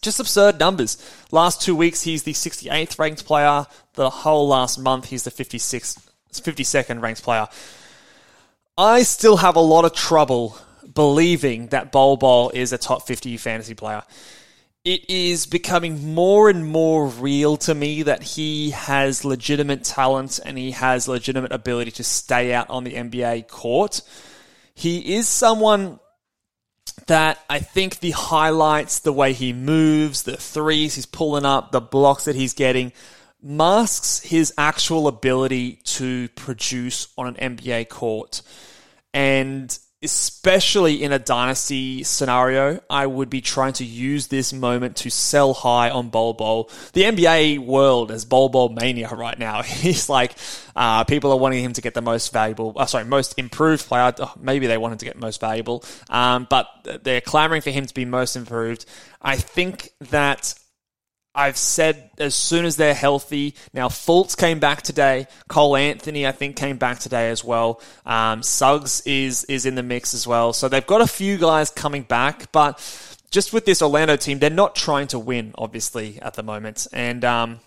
Just 0.00 0.20
absurd 0.20 0.58
numbers. 0.58 0.98
Last 1.30 1.62
two 1.62 1.74
weeks, 1.74 2.02
he's 2.02 2.22
the 2.22 2.32
68th 2.32 2.98
ranked 2.98 3.24
player. 3.24 3.66
The 3.94 4.10
whole 4.10 4.48
last 4.48 4.78
month, 4.78 5.06
he's 5.06 5.24
the 5.24 5.30
56th, 5.30 5.98
52nd 6.32 7.00
ranked 7.00 7.22
player. 7.22 7.48
I 8.76 9.02
still 9.02 9.36
have 9.36 9.56
a 9.56 9.60
lot 9.60 9.84
of 9.84 9.92
trouble 9.92 10.58
believing 10.92 11.68
that 11.68 11.92
Bol 11.92 12.16
Bol 12.16 12.50
is 12.50 12.72
a 12.72 12.78
top 12.78 13.06
50 13.06 13.36
fantasy 13.36 13.74
player. 13.74 14.02
It 14.84 15.08
is 15.08 15.46
becoming 15.46 16.14
more 16.14 16.50
and 16.50 16.66
more 16.66 17.06
real 17.06 17.56
to 17.58 17.74
me 17.74 18.02
that 18.02 18.22
he 18.22 18.70
has 18.70 19.24
legitimate 19.24 19.82
talent 19.82 20.40
and 20.44 20.58
he 20.58 20.72
has 20.72 21.08
legitimate 21.08 21.52
ability 21.52 21.92
to 21.92 22.04
stay 22.04 22.52
out 22.52 22.68
on 22.68 22.84
the 22.84 22.92
NBA 22.92 23.48
court. 23.48 24.02
He 24.74 25.14
is 25.14 25.26
someone 25.26 26.00
that 27.06 27.38
I 27.48 27.58
think 27.58 28.00
the 28.00 28.12
highlights, 28.12 29.00
the 29.00 29.12
way 29.12 29.32
he 29.32 29.52
moves, 29.52 30.22
the 30.22 30.36
threes 30.36 30.94
he's 30.94 31.06
pulling 31.06 31.44
up, 31.44 31.72
the 31.72 31.80
blocks 31.80 32.24
that 32.24 32.36
he's 32.36 32.54
getting, 32.54 32.92
masks 33.42 34.20
his 34.20 34.54
actual 34.56 35.06
ability 35.06 35.80
to 35.84 36.28
produce 36.30 37.08
on 37.18 37.36
an 37.36 37.58
NBA 37.58 37.88
court. 37.88 38.42
And 39.12 39.76
especially 40.04 41.02
in 41.02 41.12
a 41.12 41.18
dynasty 41.18 42.04
scenario, 42.04 42.80
I 42.90 43.06
would 43.06 43.30
be 43.30 43.40
trying 43.40 43.72
to 43.74 43.84
use 43.84 44.26
this 44.26 44.52
moment 44.52 44.96
to 44.96 45.10
sell 45.10 45.54
high 45.54 45.90
on 45.90 46.10
Bol 46.10 46.34
Bol. 46.34 46.70
The 46.92 47.04
NBA 47.04 47.58
world 47.60 48.10
is 48.10 48.24
Bol 48.24 48.50
Bol 48.50 48.68
mania 48.68 49.08
right 49.08 49.38
now. 49.38 49.62
He's 49.62 50.08
like, 50.08 50.34
uh, 50.76 51.04
people 51.04 51.32
are 51.32 51.38
wanting 51.38 51.64
him 51.64 51.72
to 51.72 51.80
get 51.80 51.94
the 51.94 52.02
most 52.02 52.32
valuable, 52.32 52.74
uh, 52.76 52.86
sorry, 52.86 53.04
most 53.04 53.38
improved 53.38 53.86
player. 53.86 54.12
Oh, 54.18 54.32
maybe 54.38 54.66
they 54.66 54.76
want 54.76 54.92
him 54.92 54.98
to 54.98 55.04
get 55.06 55.18
most 55.18 55.40
valuable, 55.40 55.82
um, 56.10 56.46
but 56.50 56.68
they're 57.02 57.20
clamoring 57.22 57.62
for 57.62 57.70
him 57.70 57.86
to 57.86 57.94
be 57.94 58.04
most 58.04 58.36
improved. 58.36 58.84
I 59.22 59.36
think 59.36 59.90
that 60.10 60.54
I've 61.34 61.56
said 61.56 62.10
as 62.18 62.34
soon 62.34 62.64
as 62.64 62.76
they're 62.76 62.94
healthy. 62.94 63.54
Now, 63.72 63.88
Fultz 63.88 64.36
came 64.36 64.60
back 64.60 64.82
today. 64.82 65.26
Cole 65.48 65.76
Anthony, 65.76 66.26
I 66.26 66.32
think, 66.32 66.56
came 66.56 66.76
back 66.76 67.00
today 67.00 67.30
as 67.30 67.42
well. 67.42 67.80
Um, 68.06 68.42
Suggs 68.42 69.02
is 69.04 69.44
is 69.44 69.66
in 69.66 69.74
the 69.74 69.82
mix 69.82 70.14
as 70.14 70.26
well. 70.26 70.52
So 70.52 70.68
they've 70.68 70.86
got 70.86 71.00
a 71.00 71.06
few 71.06 71.36
guys 71.36 71.70
coming 71.70 72.02
back, 72.02 72.52
but 72.52 72.78
just 73.30 73.52
with 73.52 73.64
this 73.64 73.82
Orlando 73.82 74.14
team, 74.16 74.38
they're 74.38 74.48
not 74.48 74.76
trying 74.76 75.08
to 75.08 75.18
win, 75.18 75.52
obviously, 75.58 76.20
at 76.22 76.34
the 76.34 76.44
moment. 76.44 76.86
And 76.92 77.24
um, 77.24 77.60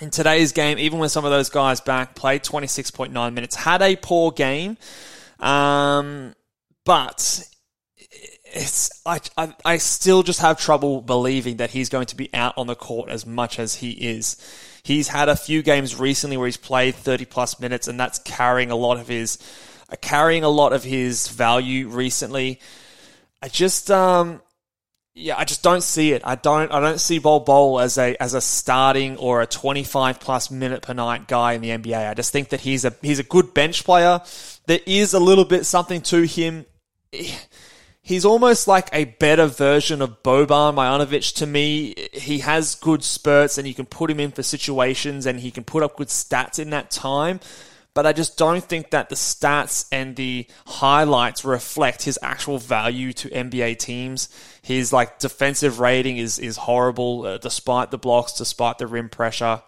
in 0.00 0.10
today's 0.10 0.50
game, 0.50 0.78
even 0.78 0.98
with 0.98 1.12
some 1.12 1.24
of 1.24 1.30
those 1.30 1.50
guys 1.50 1.80
back, 1.80 2.16
played 2.16 2.42
26.9 2.42 3.32
minutes, 3.32 3.54
had 3.54 3.80
a 3.80 3.94
poor 3.94 4.32
game. 4.32 4.76
Um, 5.38 6.34
but 6.84 7.48
it's 8.44 9.02
I, 9.04 9.20
I, 9.36 9.54
I 9.64 9.76
still 9.78 10.22
just 10.22 10.40
have 10.40 10.58
trouble 10.58 11.00
believing 11.00 11.58
that 11.58 11.70
he's 11.70 11.88
going 11.88 12.06
to 12.06 12.16
be 12.16 12.30
out 12.32 12.54
on 12.56 12.66
the 12.66 12.74
court 12.74 13.10
as 13.10 13.26
much 13.26 13.58
as 13.58 13.76
he 13.76 13.90
is. 13.90 14.36
He's 14.82 15.08
had 15.08 15.28
a 15.28 15.36
few 15.36 15.62
games 15.62 15.96
recently 15.96 16.36
where 16.36 16.46
he's 16.46 16.56
played 16.56 16.94
30 16.94 17.24
plus 17.26 17.60
minutes 17.60 17.88
and 17.88 17.98
that's 17.98 18.18
carrying 18.20 18.70
a 18.70 18.76
lot 18.76 18.98
of 18.98 19.08
his 19.08 19.38
uh, 19.90 19.96
carrying 20.00 20.44
a 20.44 20.48
lot 20.48 20.72
of 20.72 20.84
his 20.84 21.28
value 21.28 21.88
recently. 21.88 22.60
I 23.42 23.48
just 23.48 23.90
um 23.90 24.40
yeah, 25.14 25.36
I 25.36 25.44
just 25.44 25.64
don't 25.64 25.82
see 25.82 26.12
it. 26.12 26.22
I 26.24 26.36
don't 26.36 26.72
I 26.72 26.80
don't 26.80 27.00
see 27.00 27.18
Bol 27.18 27.40
Bol 27.40 27.80
as 27.80 27.98
a 27.98 28.16
as 28.22 28.34
a 28.34 28.40
starting 28.40 29.16
or 29.16 29.42
a 29.42 29.46
25 29.46 30.20
plus 30.20 30.50
minute 30.50 30.82
per 30.82 30.94
night 30.94 31.26
guy 31.26 31.52
in 31.52 31.60
the 31.60 31.70
NBA. 31.70 32.08
I 32.08 32.14
just 32.14 32.32
think 32.32 32.50
that 32.50 32.60
he's 32.60 32.84
a 32.84 32.94
he's 33.02 33.18
a 33.18 33.24
good 33.24 33.52
bench 33.52 33.84
player. 33.84 34.20
There 34.66 34.80
is 34.86 35.14
a 35.14 35.20
little 35.20 35.44
bit 35.44 35.66
something 35.66 36.00
to 36.02 36.22
him 36.22 36.66
he's 38.08 38.24
almost 38.24 38.66
like 38.66 38.88
a 38.94 39.04
better 39.04 39.46
version 39.46 40.00
of 40.00 40.22
Boban 40.22 40.74
Marjanovic 40.74 41.34
to 41.34 41.46
me. 41.46 41.94
He 42.14 42.38
has 42.38 42.74
good 42.74 43.04
spurts 43.04 43.58
and 43.58 43.68
you 43.68 43.74
can 43.74 43.84
put 43.84 44.10
him 44.10 44.18
in 44.18 44.30
for 44.30 44.42
situations 44.42 45.26
and 45.26 45.38
he 45.38 45.50
can 45.50 45.62
put 45.62 45.82
up 45.82 45.98
good 45.98 46.08
stats 46.08 46.58
in 46.58 46.70
that 46.70 46.90
time. 46.90 47.38
But 47.92 48.06
I 48.06 48.14
just 48.14 48.38
don't 48.38 48.64
think 48.64 48.92
that 48.92 49.10
the 49.10 49.14
stats 49.14 49.86
and 49.92 50.16
the 50.16 50.46
highlights 50.66 51.44
reflect 51.44 52.04
his 52.04 52.18
actual 52.22 52.56
value 52.56 53.12
to 53.12 53.28
NBA 53.28 53.78
teams. 53.78 54.30
His 54.62 54.90
like 54.90 55.18
defensive 55.18 55.78
rating 55.78 56.16
is 56.16 56.38
is 56.38 56.56
horrible, 56.56 57.26
uh, 57.26 57.38
despite 57.38 57.90
the 57.90 57.98
blocks, 57.98 58.32
despite 58.32 58.78
the 58.78 58.86
rim 58.86 59.10
pressure. 59.10 59.62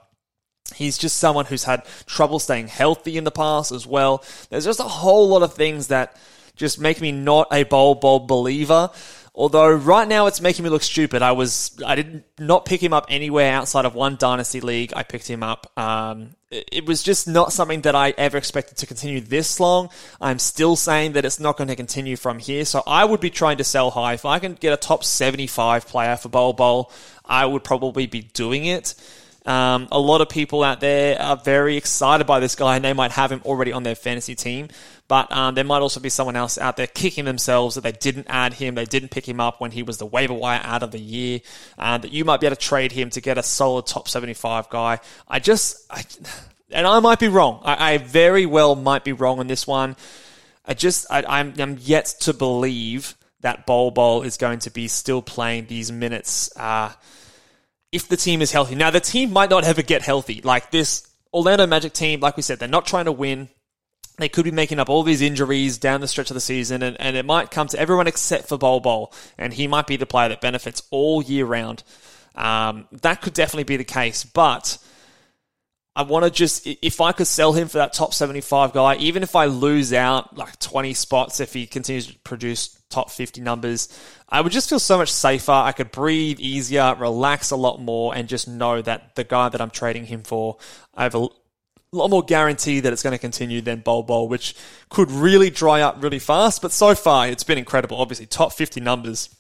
He's 0.75 0.97
just 0.97 1.19
someone 1.19 1.47
who's 1.47 1.65
had 1.65 1.85
trouble 2.07 2.39
staying 2.39 2.69
healthy 2.69 3.19
in 3.19 3.25
the 3.25 3.31
past 3.31 3.71
as 3.71 3.87
well. 3.87 4.25
There's 4.49 4.65
just 4.65 4.81
a 4.81 4.85
whole 4.85 5.29
lot 5.29 5.43
of 5.43 5.53
things 5.53 5.89
that 5.89 6.17
just 6.61 6.79
make 6.79 7.01
me 7.01 7.11
not 7.11 7.49
a 7.51 7.65
Bol 7.65 7.97
Bol 7.97 8.21
believer. 8.21 8.91
Although 9.35 9.71
right 9.73 10.07
now 10.07 10.27
it's 10.27 10.41
making 10.41 10.65
me 10.65 10.71
look 10.71 10.83
stupid. 10.83 11.23
I 11.23 11.33
was 11.33 11.81
I 11.85 11.95
did 11.95 12.25
not 12.39 12.67
pick 12.67 12.83
him 12.83 12.93
up 12.93 13.07
anywhere 13.09 13.53
outside 13.53 13.87
of 13.87 13.95
one 13.95 14.17
dynasty 14.17 14.61
league. 14.61 14.93
I 14.95 15.03
picked 15.03 15.27
him 15.27 15.43
up. 15.43 15.73
Um, 15.79 16.35
it 16.51 16.85
was 16.85 17.03
just 17.03 17.27
not 17.27 17.53
something 17.53 17.81
that 17.83 17.95
I 17.95 18.11
ever 18.19 18.37
expected 18.37 18.77
to 18.79 18.87
continue 18.87 19.21
this 19.21 19.59
long. 19.59 19.89
I'm 20.21 20.39
still 20.39 20.77
saying 20.77 21.13
that 21.13 21.25
it's 21.25 21.41
not 21.41 21.57
going 21.57 21.69
to 21.69 21.77
continue 21.77 22.17
from 22.17 22.39
here. 22.39 22.65
So 22.65 22.83
I 22.87 23.05
would 23.05 23.21
be 23.21 23.31
trying 23.31 23.57
to 23.59 23.65
sell 23.65 23.91
high. 23.91 24.15
If 24.15 24.27
I 24.27 24.41
can 24.41 24.55
get 24.55 24.75
a 24.75 24.77
top 24.77 25.05
75 25.05 25.87
player 25.87 26.17
for 26.17 26.29
Bol 26.29 26.53
Bol, 26.53 26.93
I 27.25 27.47
would 27.47 27.65
probably 27.65 28.07
be 28.07 28.23
doing 28.23 28.67
it. 28.67 28.95
Um, 29.51 29.89
a 29.91 29.99
lot 29.99 30.21
of 30.21 30.29
people 30.29 30.63
out 30.63 30.79
there 30.79 31.21
are 31.21 31.37
very 31.37 31.77
excited 31.77 32.25
by 32.25 32.39
this 32.39 32.55
guy 32.55 32.77
and 32.77 32.85
they 32.85 32.93
might 32.93 33.11
have 33.11 33.33
him 33.33 33.43
already 33.45 33.73
on 33.73 33.83
their 33.83 33.97
fantasy 33.97 34.37
team. 34.37 34.69
But 35.09 35.33
um, 35.33 35.57
there 35.57 35.65
might 35.65 35.81
also 35.81 35.99
be 35.99 36.09
someone 36.09 36.37
else 36.37 36.57
out 36.57 36.77
there 36.77 36.87
kicking 36.87 37.25
themselves 37.25 37.75
that 37.75 37.81
they 37.81 37.91
didn't 37.91 38.29
add 38.29 38.53
him, 38.53 38.77
they 38.77 38.85
didn't 38.85 39.11
pick 39.11 39.29
him 39.29 39.41
up 39.41 39.61
when 39.61 39.73
he 39.73 39.83
was 39.83 39.99
the 39.99 40.07
waiver 40.07 40.35
wire 40.35 40.61
out 40.63 40.85
of 40.85 40.93
the 40.93 41.01
year, 41.01 41.41
uh, 41.81 41.99
that 41.99 42.13
you 42.13 42.25
might 42.25 42.39
be 42.39 42.47
able 42.47 42.55
to 42.55 42.63
trade 42.63 42.93
him 42.93 43.11
to 43.11 43.21
get 43.21 43.39
a 43.39 43.43
solid 43.43 43.87
top 43.87 44.07
75 44.07 44.71
guy. 44.71 45.01
I 45.27 45.41
just, 45.41 45.85
I, 45.91 46.05
and 46.71 46.87
I 46.87 47.01
might 47.01 47.19
be 47.19 47.27
wrong. 47.27 47.61
I, 47.65 47.95
I, 47.95 47.99
very 47.99 48.47
well 48.47 48.77
might 48.77 49.03
be 49.03 49.13
wrong 49.13 49.41
on 49.41 49.49
this 49.49 49.67
one. 49.67 49.97
I 50.65 50.75
just, 50.75 51.07
I, 51.11 51.25
I'm, 51.27 51.55
I'm 51.59 51.77
yet 51.81 52.15
to 52.21 52.33
believe 52.33 53.17
that 53.41 53.67
Bol 53.67 53.91
Bol 53.91 54.23
is 54.23 54.37
going 54.37 54.61
to 54.61 54.71
be 54.71 54.87
still 54.87 55.23
playing 55.23 55.67
these 55.67 55.91
minutes. 55.91 56.57
Uh, 56.57 56.93
if 57.93 58.09
the 58.09 58.17
team 58.17 58.43
is 58.43 58.53
healthy. 58.53 58.75
Now, 58.75 58.91
the 58.91 59.01
team 59.01 59.33
might 59.33 59.51
not 59.51 59.65
ever 59.65 59.83
get 59.83 60.03
healthy. 60.03 60.41
Like 60.43 60.71
this 60.71 61.09
Orlando 61.33 61.67
Magic 61.67 61.93
team, 61.93 62.21
like 62.21 62.37
we 62.37 62.43
said, 62.43 62.59
they're 62.59 62.69
not 62.69 62.87
trying 62.87 63.07
to 63.07 63.13
win. 63.13 63.49
They 64.19 64.29
could 64.29 64.45
be 64.45 64.51
making 64.51 64.79
up 64.79 64.91
all 64.91 65.03
these 65.03 65.23
injuries 65.23 65.79
down 65.79 66.01
the 66.01 66.09
stretch 66.09 66.31
of 66.31 66.35
the 66.35 66.41
season, 66.41 66.83
and, 66.83 67.01
and 67.01 67.17
it 67.17 67.25
might 67.25 67.51
come 67.51 67.69
to 67.69 67.79
everyone 67.79 68.07
except 68.07 68.49
for 68.49 68.59
Bol 68.59 68.81
Bol, 68.81 69.13
and 69.39 69.53
he 69.53 69.67
might 69.67 69.87
be 69.87 69.97
the 69.97 70.07
player 70.07 70.29
that 70.29 70.41
benefits 70.41 70.83
all 70.91 71.23
year 71.23 71.47
round. 71.47 71.83
Um, 72.35 72.87
that 72.93 73.23
could 73.23 73.33
definitely 73.33 73.65
be 73.65 73.77
the 73.77 73.85
case, 73.85 74.25
but 74.25 74.79
I 75.97 76.03
want 76.03 76.25
to 76.25 76.31
just, 76.31 76.67
if 76.67 77.01
I 77.01 77.13
could 77.13 77.27
sell 77.27 77.53
him 77.53 77.69
for 77.69 77.79
that 77.79 77.93
top 77.93 78.15
75 78.15 78.73
guy, 78.73 78.97
even 78.97 79.23
if 79.23 79.35
I 79.35 79.47
lose 79.47 79.93
out 79.93 80.37
like 80.37 80.59
20 80.59 80.95
spots 80.95 81.41
if 81.41 81.53
he 81.53 81.67
continues 81.67 82.07
to 82.07 82.19
produce 82.21 82.80
top 82.91 83.11
50 83.11 83.41
numbers, 83.41 83.89
I 84.29 84.41
would 84.41 84.53
just 84.53 84.69
feel 84.69 84.79
so 84.79 84.99
much 84.99 85.11
safer. 85.11 85.53
I 85.53 85.73
could 85.73 85.91
breathe 85.91 86.41
easier, 86.41 86.95
relax 86.99 87.51
a 87.51 87.57
lot 87.57 87.81
more, 87.81 88.15
and 88.15 88.29
just 88.29 88.47
know 88.47 88.83
that 88.83 89.15
the 89.15 89.25
guy 89.25 89.49
that 89.49 89.61
I'm 89.61 89.71
trading 89.71 90.05
him 90.05 90.23
for, 90.23 90.59
I 90.95 91.05
have 91.05 91.15
a 91.15 91.29
lot 91.93 92.09
more 92.09 92.23
guarantee 92.23 92.81
that 92.81 92.93
it's 92.93 93.03
going 93.03 93.13
to 93.13 93.19
continue 93.19 93.61
than 93.61 93.81
Bol 93.81 94.03
Bol, 94.03 94.29
which 94.29 94.55
could 94.89 95.11
really 95.11 95.51
dry 95.51 95.81
up 95.81 96.03
really 96.03 96.19
fast. 96.19 96.63
But 96.63 96.73
so 96.73 96.95
far, 96.95 97.29
it's 97.29 97.45
been 97.45 97.59
incredible. 97.59 97.97
Obviously, 97.97 98.27
top 98.27 98.53
50 98.53 98.81
numbers 98.81 99.35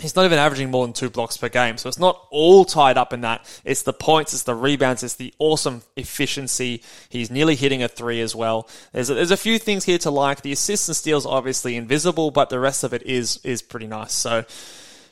he's 0.00 0.16
not 0.16 0.24
even 0.24 0.38
averaging 0.38 0.70
more 0.70 0.84
than 0.86 0.92
two 0.92 1.10
blocks 1.10 1.36
per 1.36 1.48
game. 1.48 1.76
So 1.76 1.88
it's 1.88 1.98
not 1.98 2.26
all 2.30 2.64
tied 2.64 2.98
up 2.98 3.12
in 3.12 3.20
that. 3.22 3.44
It's 3.64 3.82
the 3.82 3.92
points, 3.92 4.32
it's 4.32 4.42
the 4.44 4.54
rebounds, 4.54 5.02
it's 5.02 5.14
the 5.14 5.32
awesome 5.38 5.82
efficiency. 5.96 6.82
He's 7.08 7.30
nearly 7.30 7.54
hitting 7.54 7.82
a 7.82 7.88
three 7.88 8.20
as 8.20 8.34
well. 8.34 8.68
There's 8.92 9.10
a, 9.10 9.14
there's 9.14 9.30
a 9.30 9.36
few 9.36 9.58
things 9.58 9.84
here 9.84 9.98
to 9.98 10.10
like. 10.10 10.42
The 10.42 10.52
assists 10.52 10.88
and 10.88 10.96
steals 10.96 11.26
obviously 11.26 11.76
invisible, 11.76 12.30
but 12.30 12.50
the 12.50 12.60
rest 12.60 12.84
of 12.84 12.92
it 12.92 13.02
is 13.02 13.40
is 13.44 13.62
pretty 13.62 13.86
nice. 13.86 14.12
So 14.12 14.44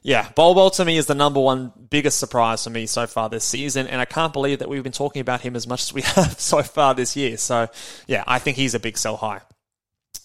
yeah, 0.03 0.31
Bol 0.35 0.55
Bol 0.55 0.71
to 0.71 0.85
me 0.85 0.97
is 0.97 1.07
the 1.07 1.15
number 1.15 1.41
one 1.41 1.73
biggest 1.91 2.19
surprise 2.19 2.65
for 2.65 2.71
me 2.71 2.87
so 2.87 3.07
far 3.07 3.29
this 3.29 3.45
season, 3.45 3.87
and 3.87 4.01
I 4.01 4.05
can't 4.05 4.33
believe 4.33 4.61
that 4.61 4.69
we've 4.69 4.83
been 4.83 4.93
talking 4.93 5.21
about 5.21 5.41
him 5.41 5.57
as 5.57 5.67
much 5.67 5.83
as 5.83 5.93
we 5.93 6.03
have 6.17 6.41
so 6.41 6.63
far 6.63 6.95
this 6.95 7.17
year. 7.17 7.37
So 7.37 7.69
yeah, 8.07 8.25
I 8.27 8.39
think 8.39 8.57
he's 8.57 8.75
a 8.75 8.81
big 8.81 8.97
sell 8.97 9.17
high. 9.17 9.41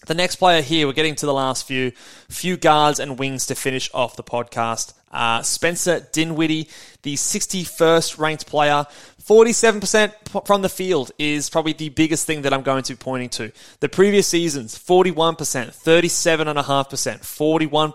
The 0.06 0.14
next 0.14 0.36
player 0.36 0.60
here, 0.60 0.86
we're 0.86 0.92
getting 0.92 1.14
to 1.16 1.26
the 1.26 1.34
last 1.34 1.66
few 1.66 1.92
few 2.28 2.56
guards 2.56 3.00
and 3.00 3.18
wings 3.18 3.46
to 3.46 3.54
finish 3.54 3.90
off 3.94 4.16
the 4.16 4.22
podcast. 4.22 4.94
Uh, 5.10 5.42
Spencer 5.42 6.00
Dinwiddie, 6.12 6.68
the 7.02 7.14
61st 7.14 8.18
ranked 8.18 8.46
player, 8.46 8.84
47% 9.24 10.46
from 10.46 10.62
the 10.62 10.68
field 10.68 11.10
is 11.18 11.48
probably 11.48 11.72
the 11.72 11.88
biggest 11.88 12.26
thing 12.26 12.42
that 12.42 12.52
I'm 12.52 12.62
going 12.62 12.82
to 12.82 12.92
be 12.92 12.98
pointing 12.98 13.30
to. 13.30 13.52
The 13.80 13.88
previous 13.88 14.26
seasons, 14.26 14.76
41%, 14.76 15.36
37.5%, 15.36 16.54
41%, 17.20 17.92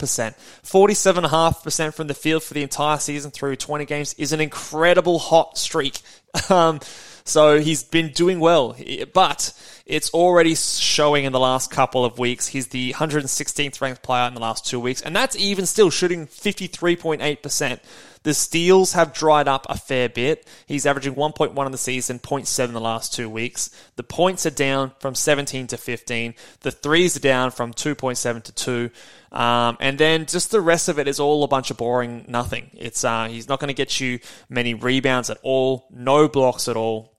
47.5% 0.63 1.93
from 1.93 2.07
the 2.07 2.13
field 2.15 2.41
for 2.41 2.55
the 2.55 2.63
entire 2.63 2.97
season 2.97 3.29
through 3.29 3.57
20 3.57 3.85
games 3.85 4.15
is 4.15 4.33
an 4.33 4.41
incredible 4.41 5.19
hot 5.19 5.57
streak. 5.57 5.99
Um, 6.51 6.79
so 7.29 7.59
he's 7.59 7.83
been 7.83 8.09
doing 8.09 8.39
well, 8.39 8.75
but 9.13 9.53
it's 9.85 10.09
already 10.11 10.55
showing 10.55 11.25
in 11.25 11.31
the 11.31 11.39
last 11.39 11.71
couple 11.71 12.05
of 12.05 12.19
weeks. 12.19 12.47
He's 12.47 12.67
the 12.67 12.93
116th 12.93 13.81
ranked 13.81 14.03
player 14.03 14.27
in 14.27 14.33
the 14.33 14.39
last 14.39 14.65
two 14.65 14.79
weeks, 14.79 15.01
and 15.01 15.15
that's 15.15 15.35
even 15.35 15.65
still 15.65 15.89
shooting 15.89 16.27
53.8%. 16.27 17.79
The 18.23 18.33
steals 18.33 18.93
have 18.93 19.13
dried 19.13 19.47
up 19.47 19.65
a 19.69 19.77
fair 19.77 20.09
bit. 20.09 20.45
He's 20.67 20.85
averaging 20.85 21.15
1.1 21.15 21.65
in 21.65 21.71
the 21.71 21.77
season, 21.77 22.19
0.7 22.19 22.65
in 22.65 22.73
the 22.73 22.81
last 22.81 23.13
two 23.13 23.29
weeks. 23.29 23.69
The 23.95 24.03
points 24.03 24.45
are 24.45 24.51
down 24.51 24.91
from 24.99 25.15
17 25.15 25.67
to 25.67 25.77
15. 25.77 26.33
The 26.61 26.71
threes 26.71 27.15
are 27.15 27.21
down 27.21 27.51
from 27.51 27.73
2.7 27.73 28.43
to 28.43 28.51
2. 28.51 28.89
Um, 29.31 29.77
and 29.79 29.97
then 29.97 30.25
just 30.25 30.51
the 30.51 30.61
rest 30.61 30.89
of 30.89 30.99
it 30.99 31.07
is 31.07 31.19
all 31.19 31.43
a 31.43 31.47
bunch 31.47 31.71
of 31.71 31.77
boring 31.77 32.25
nothing. 32.27 32.71
It's 32.73 33.03
uh, 33.03 33.27
he's 33.27 33.47
not 33.47 33.59
going 33.59 33.69
to 33.69 33.73
get 33.73 33.99
you 33.99 34.19
many 34.49 34.73
rebounds 34.73 35.29
at 35.29 35.37
all, 35.43 35.87
no 35.91 36.27
blocks 36.27 36.67
at 36.67 36.75
all. 36.75 37.18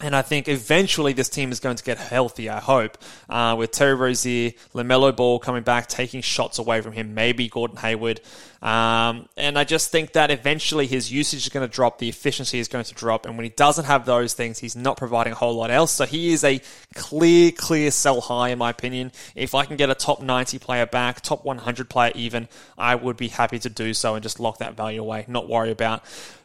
And 0.00 0.16
I 0.16 0.22
think 0.22 0.48
eventually 0.48 1.12
this 1.12 1.28
team 1.28 1.52
is 1.52 1.60
going 1.60 1.76
to 1.76 1.84
get 1.84 1.98
healthy, 1.98 2.48
I 2.48 2.58
hope, 2.58 2.98
uh, 3.30 3.54
with 3.56 3.70
Terry 3.70 3.94
Rozier, 3.94 4.50
LaMelo 4.74 5.14
Ball 5.14 5.38
coming 5.38 5.62
back, 5.62 5.86
taking 5.86 6.20
shots 6.20 6.58
away 6.58 6.80
from 6.80 6.92
him, 6.92 7.14
maybe 7.14 7.48
Gordon 7.48 7.76
Hayward. 7.76 8.20
Um, 8.60 9.28
and 9.36 9.56
I 9.56 9.62
just 9.62 9.92
think 9.92 10.14
that 10.14 10.32
eventually 10.32 10.88
his 10.88 11.12
usage 11.12 11.46
is 11.46 11.48
going 11.48 11.66
to 11.66 11.72
drop, 11.72 11.98
the 11.98 12.08
efficiency 12.08 12.58
is 12.58 12.66
going 12.66 12.84
to 12.86 12.94
drop. 12.94 13.24
And 13.24 13.36
when 13.36 13.44
he 13.44 13.50
doesn't 13.50 13.84
have 13.84 14.04
those 14.04 14.34
things, 14.34 14.58
he's 14.58 14.74
not 14.74 14.96
providing 14.96 15.32
a 15.32 15.36
whole 15.36 15.54
lot 15.54 15.70
else. 15.70 15.92
So 15.92 16.06
he 16.06 16.32
is 16.32 16.42
a 16.42 16.60
clear, 16.96 17.52
clear 17.52 17.92
sell 17.92 18.20
high, 18.20 18.48
in 18.48 18.58
my 18.58 18.70
opinion. 18.70 19.12
If 19.36 19.54
I 19.54 19.64
can 19.64 19.76
get 19.76 19.90
a 19.90 19.94
top 19.94 20.20
90 20.20 20.58
player 20.58 20.86
back, 20.86 21.20
top 21.20 21.44
100 21.44 21.88
player 21.88 22.10
even, 22.16 22.48
I 22.76 22.96
would 22.96 23.16
be 23.16 23.28
happy 23.28 23.60
to 23.60 23.70
do 23.70 23.94
so 23.94 24.16
and 24.16 24.24
just 24.24 24.40
lock 24.40 24.58
that 24.58 24.76
value 24.76 25.00
away, 25.00 25.24
not 25.28 25.48
worry 25.48 25.70
about 25.70 26.02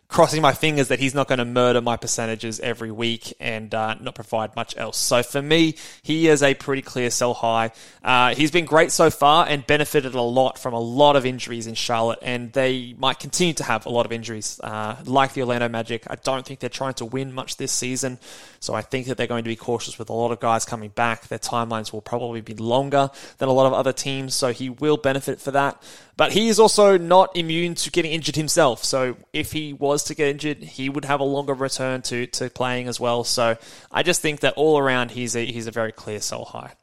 crossing 0.10 0.42
my 0.42 0.54
fingers 0.54 0.88
that 0.88 1.00
he's 1.00 1.14
not 1.14 1.28
going 1.28 1.38
to 1.38 1.46
murder 1.46 1.80
my 1.82 1.96
percentages 1.96 2.60
every 2.62 2.92
week 2.92 3.32
and 3.40 3.76
uh, 3.76 3.94
not 4.02 4.16
provide 4.16 4.56
much 4.56 4.76
else. 4.76 4.98
So 4.98 5.22
for 5.22 5.40
me, 5.40 5.76
he 6.02 6.28
is 6.28 6.42
a 6.42 6.56
pretty 6.56 6.82
clear 6.82 7.12
sell 7.12 7.36
high. 7.36 7.72
Uh, 8.04 8.34
he's 8.34 8.50
been 8.50 8.66
great 8.66 8.92
so 8.92 9.12
far 9.12 9.46
and 9.48 9.66
benefited 9.68 10.16
a 10.16 10.22
lot 10.22 10.58
from 10.58 10.74
a 10.74 10.80
lot 10.80 11.16
of 11.16 11.28
injuries 11.28 11.68
in 11.68 11.76
Charlotte, 11.76 12.18
and 12.24 12.52
they 12.54 12.96
might 12.98 13.20
continue 13.20 13.54
to 13.54 13.64
have 13.64 13.86
a 13.86 13.90
lot 13.90 14.08
of 14.08 14.12
injuries, 14.12 14.60
uh, 14.64 14.96
like 15.06 15.34
the 15.34 15.42
Orlando 15.42 15.70
Magic. 15.70 16.04
I 16.10 16.16
don't 16.16 16.44
think 16.44 16.60
they're 16.60 16.72
trying 16.72 16.96
to 16.96 17.06
win 17.06 17.32
much 17.32 17.58
this 17.58 17.72
season, 17.72 18.18
so 18.60 18.74
I 18.74 18.82
think 18.82 19.06
that 19.08 19.18
they're 19.18 19.28
going 19.28 19.44
to 19.44 19.50
be 19.50 19.56
cautious 19.56 20.00
with 20.00 20.10
a 20.10 20.14
lot 20.14 20.32
of 20.32 20.40
guys 20.40 20.66
coming 20.66 20.90
back. 20.90 21.28
Their 21.28 21.38
timelines 21.38 21.94
will 21.94 22.02
probably 22.02 22.42
be 22.42 22.56
longer 22.56 23.12
than 23.38 23.48
a 23.48 23.54
lot 23.54 23.68
of 23.68 23.74
other 23.74 23.94
teams, 23.94 24.34
so 24.34 24.54
he 24.54 24.72
will 24.72 24.98
benefit 24.98 25.40
for 25.40 25.52
that. 25.52 25.82
But 26.18 26.34
he 26.34 26.50
is 26.50 26.60
also 26.60 26.98
not 26.98 27.38
immune 27.38 27.76
to 27.76 27.92
getting 27.92 28.12
injured 28.12 28.36
himself. 28.36 28.84
So 28.84 29.16
if 29.32 29.54
he 29.54 29.72
was 29.72 29.99
to 30.04 30.16
get 30.16 30.30
injured, 30.30 30.58
he 30.64 30.90
would 30.90 31.06
have 31.06 31.20
a 31.20 31.24
longer 31.24 31.54
return 31.54 32.02
to, 32.04 32.28
to 32.28 32.50
playing 32.50 32.88
as 32.88 33.00
well. 33.00 33.24
So 33.24 33.58
I 33.92 34.04
just 34.04 34.22
think 34.22 34.42
that 34.42 34.54
all 34.56 34.78
around 34.78 35.12
he's 35.12 35.36
a, 35.36 35.46
he's 35.46 35.68
a 35.68 35.72
very 35.72 35.92
clear 35.92 36.20
sell 36.22 36.46
high. 36.46 36.74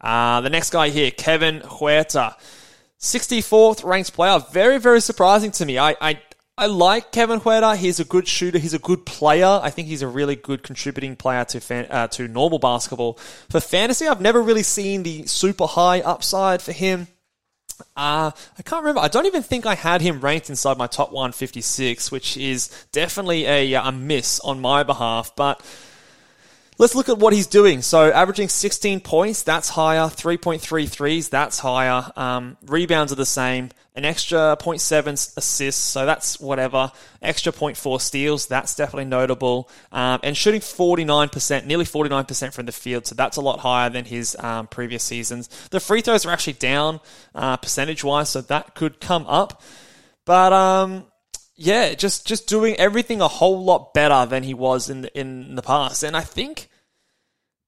Uh, 0.00 0.40
the 0.40 0.50
next 0.50 0.70
guy 0.70 0.88
here, 0.88 1.10
Kevin 1.10 1.60
Huerter. 1.60 2.34
64th 2.98 3.84
ranked 3.84 4.12
player. 4.12 4.38
Very, 4.52 4.78
very 4.78 5.00
surprising 5.00 5.50
to 5.52 5.66
me. 5.66 5.78
I, 5.78 5.96
I, 6.00 6.20
I 6.56 6.66
like 6.66 7.12
Kevin 7.12 7.40
Huerter. 7.40 7.76
He's 7.76 8.00
a 8.00 8.04
good 8.04 8.28
shooter. 8.28 8.58
He's 8.58 8.74
a 8.74 8.78
good 8.78 9.06
player. 9.06 9.60
I 9.62 9.70
think 9.70 9.88
he's 9.88 10.02
a 10.02 10.08
really 10.08 10.36
good 10.36 10.62
contributing 10.62 11.16
player 11.16 11.44
to 11.46 11.60
fan, 11.60 11.86
uh, 11.90 12.08
to 12.08 12.28
normal 12.28 12.58
basketball. 12.58 13.14
For 13.48 13.60
fantasy, 13.60 14.06
I've 14.06 14.20
never 14.20 14.42
really 14.42 14.62
seen 14.62 15.02
the 15.02 15.26
super 15.26 15.66
high 15.66 16.00
upside 16.00 16.60
for 16.60 16.72
him. 16.72 17.08
Uh, 17.96 18.30
I 18.58 18.62
can't 18.62 18.82
remember. 18.82 19.00
I 19.00 19.08
don't 19.08 19.26
even 19.26 19.42
think 19.42 19.66
I 19.66 19.74
had 19.74 20.00
him 20.00 20.20
ranked 20.20 20.50
inside 20.50 20.78
my 20.78 20.86
top 20.86 21.12
156, 21.12 22.10
which 22.10 22.36
is 22.36 22.68
definitely 22.92 23.46
a, 23.46 23.74
a 23.74 23.92
miss 23.92 24.40
on 24.40 24.60
my 24.60 24.82
behalf. 24.82 25.34
But 25.36 25.60
let's 26.80 26.94
look 26.94 27.10
at 27.10 27.18
what 27.18 27.34
he's 27.34 27.46
doing. 27.46 27.82
So, 27.82 28.10
averaging 28.10 28.48
16 28.48 29.00
points, 29.00 29.42
that's 29.42 29.68
higher. 29.68 30.04
3.3 30.04 30.88
threes, 30.88 31.28
that's 31.28 31.58
higher. 31.58 32.10
Um, 32.16 32.56
rebounds 32.66 33.12
are 33.12 33.16
the 33.16 33.26
same 33.26 33.68
an 33.96 34.06
extra 34.06 34.56
0.7 34.58 35.36
assists, 35.36 35.82
so 35.82 36.06
that's 36.06 36.40
whatever. 36.40 36.90
Extra 37.20 37.52
0.4 37.52 38.00
steals, 38.00 38.46
that's 38.46 38.74
definitely 38.74 39.04
notable. 39.04 39.68
Um, 39.92 40.20
and 40.22 40.34
shooting 40.34 40.60
49%, 40.60 41.66
nearly 41.66 41.84
49% 41.84 42.54
from 42.54 42.64
the 42.64 42.72
field, 42.72 43.06
so 43.06 43.14
that's 43.14 43.36
a 43.36 43.42
lot 43.42 43.58
higher 43.60 43.90
than 43.90 44.06
his 44.06 44.34
um, 44.38 44.68
previous 44.68 45.04
seasons. 45.04 45.50
The 45.70 45.80
free 45.80 46.00
throws 46.00 46.24
are 46.24 46.30
actually 46.30 46.54
down 46.54 47.00
uh, 47.34 47.58
percentage 47.58 48.02
wise, 48.02 48.30
so 48.30 48.40
that 48.40 48.74
could 48.74 49.00
come 49.00 49.26
up. 49.26 49.60
But 50.24 50.54
um, 50.54 51.04
yeah, 51.56 51.92
just 51.92 52.26
just 52.26 52.46
doing 52.46 52.76
everything 52.76 53.20
a 53.20 53.28
whole 53.28 53.62
lot 53.62 53.92
better 53.92 54.24
than 54.24 54.44
he 54.44 54.54
was 54.54 54.88
in 54.88 55.02
the, 55.02 55.18
in 55.18 55.56
the 55.56 55.62
past, 55.62 56.02
and 56.02 56.16
I 56.16 56.22
think 56.22 56.69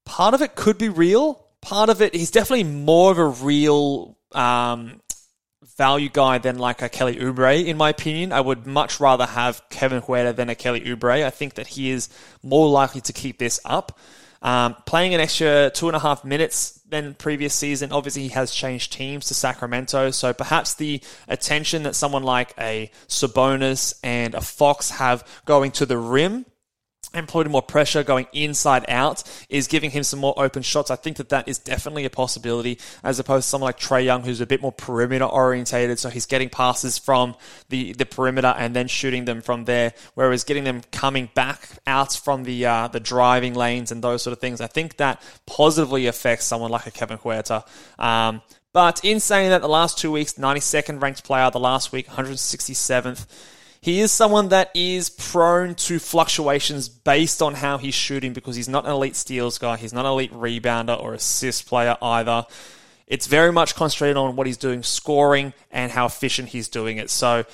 part 0.05 0.35
of 0.35 0.43
it 0.43 0.55
could 0.55 0.79
be 0.79 0.89
real. 0.89 1.47
Part 1.61 1.91
of 1.91 2.03
it, 2.03 2.15
he's 2.15 2.31
definitely 2.31 2.65
more 2.65 3.13
of 3.13 3.19
a 3.19 3.27
real 3.27 4.17
um, 4.33 5.01
value 5.77 6.09
guy 6.09 6.39
than 6.39 6.59
like 6.59 6.83
a 6.83 6.89
Kelly 6.89 7.17
Oubre, 7.17 7.65
in 7.65 7.77
my 7.77 7.91
opinion. 7.91 8.33
I 8.33 8.41
would 8.41 8.67
much 8.67 9.01
rather 9.01 9.27
have 9.27 9.63
Kevin 9.71 10.03
Huerter 10.03 10.35
than 10.35 10.49
a 10.49 10.55
Kelly 10.55 10.81
Oubre. 10.81 11.25
I 11.25 11.31
think 11.31 11.55
that 11.55 11.69
he 11.69 11.91
is 11.91 12.09
more 12.43 12.69
likely 12.69 13.01
to 13.03 13.13
keep 13.13 13.39
this 13.39 13.61
up. 13.65 13.99
Um, 14.43 14.75
playing 14.87 15.15
an 15.15 15.21
extra 15.21 15.71
two 15.71 15.87
and 15.87 15.95
a 15.95 16.01
half 16.01 16.25
minutes 16.25 16.81
than 16.89 17.15
previous 17.15 17.55
season. 17.55 17.93
Obviously, 17.93 18.23
he 18.23 18.29
has 18.31 18.51
changed 18.51 18.93
teams 18.93 19.27
to 19.27 19.35
Sacramento, 19.35 20.11
so 20.11 20.33
perhaps 20.33 20.75
the 20.75 21.01
attention 21.29 21.85
that 21.85 21.95
someone 21.95 22.25
like 22.25 22.53
a 22.59 22.91
Sabonis 23.07 23.95
and 24.03 24.35
a 24.35 24.41
Fox 24.41 24.91
have 24.91 25.25
going 25.45 25.71
to 25.73 25.87
the 25.87 25.97
rim 25.97 26.45
and 27.15 27.51
more 27.51 27.63
pressure 27.63 28.03
going 28.03 28.27
inside 28.33 28.85
out 28.89 29.23
is 29.49 29.67
giving 29.67 29.91
him 29.91 30.03
some 30.03 30.21
more 30.21 30.35
open 30.37 30.63
shots. 30.63 30.91
I 30.91 30.97
think 30.97 31.17
that 31.19 31.29
that 31.31 31.49
is 31.49 31.59
definitely 31.59 32.05
a 32.05 32.11
possibility 32.11 32.79
as 33.03 33.19
opposed 33.19 33.45
to 33.45 33.49
someone 33.51 33.69
like 33.69 33.79
Trae 33.79 34.05
Young 34.05 34.23
who's 34.23 34.41
a 34.41 34.47
bit 34.47 34.63
more 34.63 34.73
perimeter 34.73 35.25
orientated. 35.25 35.99
So 35.99 36.09
he's 36.09 36.27
getting 36.27 36.49
passes 36.49 36.99
from 36.99 37.37
the, 37.69 37.93
the 37.93 38.07
perimeter 38.07 38.55
and 38.57 38.75
then 38.75 38.89
shooting 38.89 39.25
them 39.25 39.43
from 39.43 39.65
there, 39.65 39.93
whereas 40.15 40.45
getting 40.45 40.65
them 40.65 40.83
coming 40.91 41.31
back 41.35 41.69
out 41.87 42.15
from 42.15 42.45
the, 42.45 42.67
uh, 42.67 42.89
the 42.89 43.01
driving 43.01 43.55
lanes 43.55 43.93
and 43.93 44.03
those 44.03 44.23
sort 44.23 44.33
of 44.33 44.41
things. 44.41 44.61
I 44.61 44.67
think 44.67 44.97
that 44.99 45.23
positively 45.47 46.07
affects 46.07 46.45
someone 46.47 46.71
like 46.71 46.87
a 46.87 46.91
Kevin 46.91 47.19
Huerter. 47.19 47.65
Um, 47.99 48.43
but 48.73 49.05
in 49.05 49.21
saying 49.21 49.51
that, 49.51 49.61
the 49.61 49.69
last 49.69 49.99
two 49.99 50.11
weeks, 50.11 50.35
92nd 50.35 51.03
ranked 51.03 51.25
player, 51.25 51.51
the 51.51 51.61
last 51.61 51.93
week, 51.93 52.09
167th. 52.09 53.27
He 53.83 54.01
is 54.01 54.13
someone 54.13 54.51
that 54.51 54.71
is 54.75 55.11
prone 55.11 55.75
to 55.75 55.99
fluctuations 55.99 56.89
based 56.89 57.43
on 57.43 57.55
how 57.55 57.79
he's 57.79 57.97
shooting 57.97 58.33
because 58.33 58.55
he's 58.55 58.69
not 58.69 58.85
an 58.85 58.93
elite 58.93 59.17
steals 59.17 59.59
guy, 59.59 59.77
he's 59.77 59.93
not 59.93 60.07
an 60.07 60.13
elite 60.13 60.33
rebounder 60.33 60.99
or 61.03 61.15
assist 61.15 61.67
player 61.67 61.97
either. 62.01 62.47
It's 63.09 63.27
very 63.27 63.51
much 63.51 63.75
concentrated 63.75 64.17
on 64.17 64.37
what 64.37 64.47
he's 64.47 64.57
doing 64.57 64.85
scoring 64.85 65.53
and 65.73 65.91
how 65.91 66.07
efficient 66.07 66.51
he's 66.51 66.69
doing 66.69 66.99
it. 66.99 67.11
So 67.11 67.45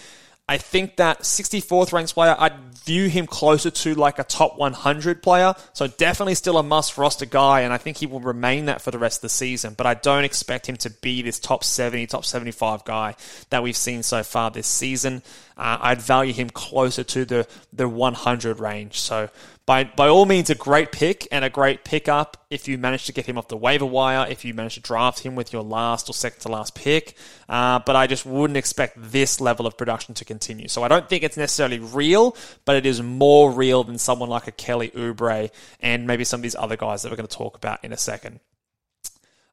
I 0.49 0.57
think 0.57 0.97
that 0.97 1.21
64th 1.21 1.93
ranked 1.93 2.15
player, 2.15 2.35
I'd 2.39 2.55
view 2.85 3.09
him 3.11 3.27
closer 3.27 3.71
to 3.71 3.95
like 3.95 4.19
a 4.19 4.25
top 4.25 4.59
100 4.59 5.23
player. 5.23 5.55
So 5.75 5.87
definitely 5.89 6.35
still 6.37 6.57
a 6.57 6.63
must 6.63 6.97
roster 6.97 7.27
guy, 7.27 7.61
and 7.61 7.73
I 7.73 7.77
think 7.77 7.99
he 7.99 8.07
will 8.07 8.21
remain 8.21 8.65
that 8.65 8.81
for 8.81 8.91
the 8.91 8.99
rest 8.99 9.19
of 9.19 9.23
the 9.23 9.29
season. 9.29 9.75
But 9.77 9.87
I 9.87 9.93
don't 9.93 10.25
expect 10.25 10.67
him 10.67 10.79
to 10.79 10.91
be 10.91 11.21
this 11.21 11.39
top 11.39 11.65
70, 11.65 12.07
top 12.07 12.25
75 12.25 12.85
guy 12.87 13.15
that 13.51 13.63
we've 13.63 13.77
seen 13.77 14.03
so 14.03 14.23
far 14.23 14.51
this 14.51 14.67
season. 14.67 15.23
Uh, 15.59 15.77
I'd 15.83 16.01
value 16.01 16.33
him 16.33 16.49
closer 16.49 17.05
to 17.05 17.27
the, 17.27 17.47
the 17.75 17.89
100 17.89 18.59
range. 18.59 18.99
So 19.01 19.29
by 19.69 19.85
by 19.85 20.09
all 20.09 20.25
means 20.25 20.49
a 20.49 20.55
great 20.55 20.93
pick 20.93 21.29
and 21.31 21.45
a 21.45 21.51
great 21.51 21.85
pickup 21.85 22.47
if 22.49 22.67
you 22.67 22.79
manage 22.79 23.05
to 23.05 23.13
get 23.13 23.27
him 23.27 23.37
off 23.37 23.49
the 23.49 23.57
waiver 23.57 23.85
wire, 23.85 24.27
if 24.27 24.43
you 24.43 24.55
manage 24.55 24.77
to 24.77 24.81
draft 24.81 25.19
him 25.19 25.35
with 25.35 25.53
your 25.53 25.63
last 25.63 26.09
or 26.09 26.15
second 26.15 26.41
to 26.41 26.49
last 26.49 26.75
pick. 26.75 27.15
Uh, 27.51 27.79
but 27.85 27.95
I 27.95 28.07
just 28.07 28.25
wouldn't 28.25 28.57
expect 28.57 28.95
this 28.97 29.43
level 29.43 29.67
of 29.67 29.77
production 29.77 30.15
to 30.15 30.25
continue. 30.25 30.69
So 30.69 30.85
I 30.85 30.89
don't 30.89 31.07
think 31.07 31.23
it's 31.23 31.37
necessarily 31.37 31.81
real, 31.81 32.35
but 32.65 32.77
it 32.77 32.87
is 32.87 33.03
more 33.03 33.53
real 33.53 33.85
than 33.85 33.99
someone 33.99 34.31
like 34.31 34.47
a 34.47 34.53
Kelly 34.53 34.89
Oubre 34.89 35.51
and 35.81 36.07
maybe 36.07 36.25
some 36.25 36.39
of 36.39 36.43
these 36.43 36.57
other 36.57 36.79
guys 36.79 37.03
that 37.03 37.11
we're 37.11 37.17
going 37.17 37.29
to 37.29 37.37
talk 37.37 37.55
about 37.55 37.85
in 37.85 37.93
a 37.93 37.99
second. 37.99 38.41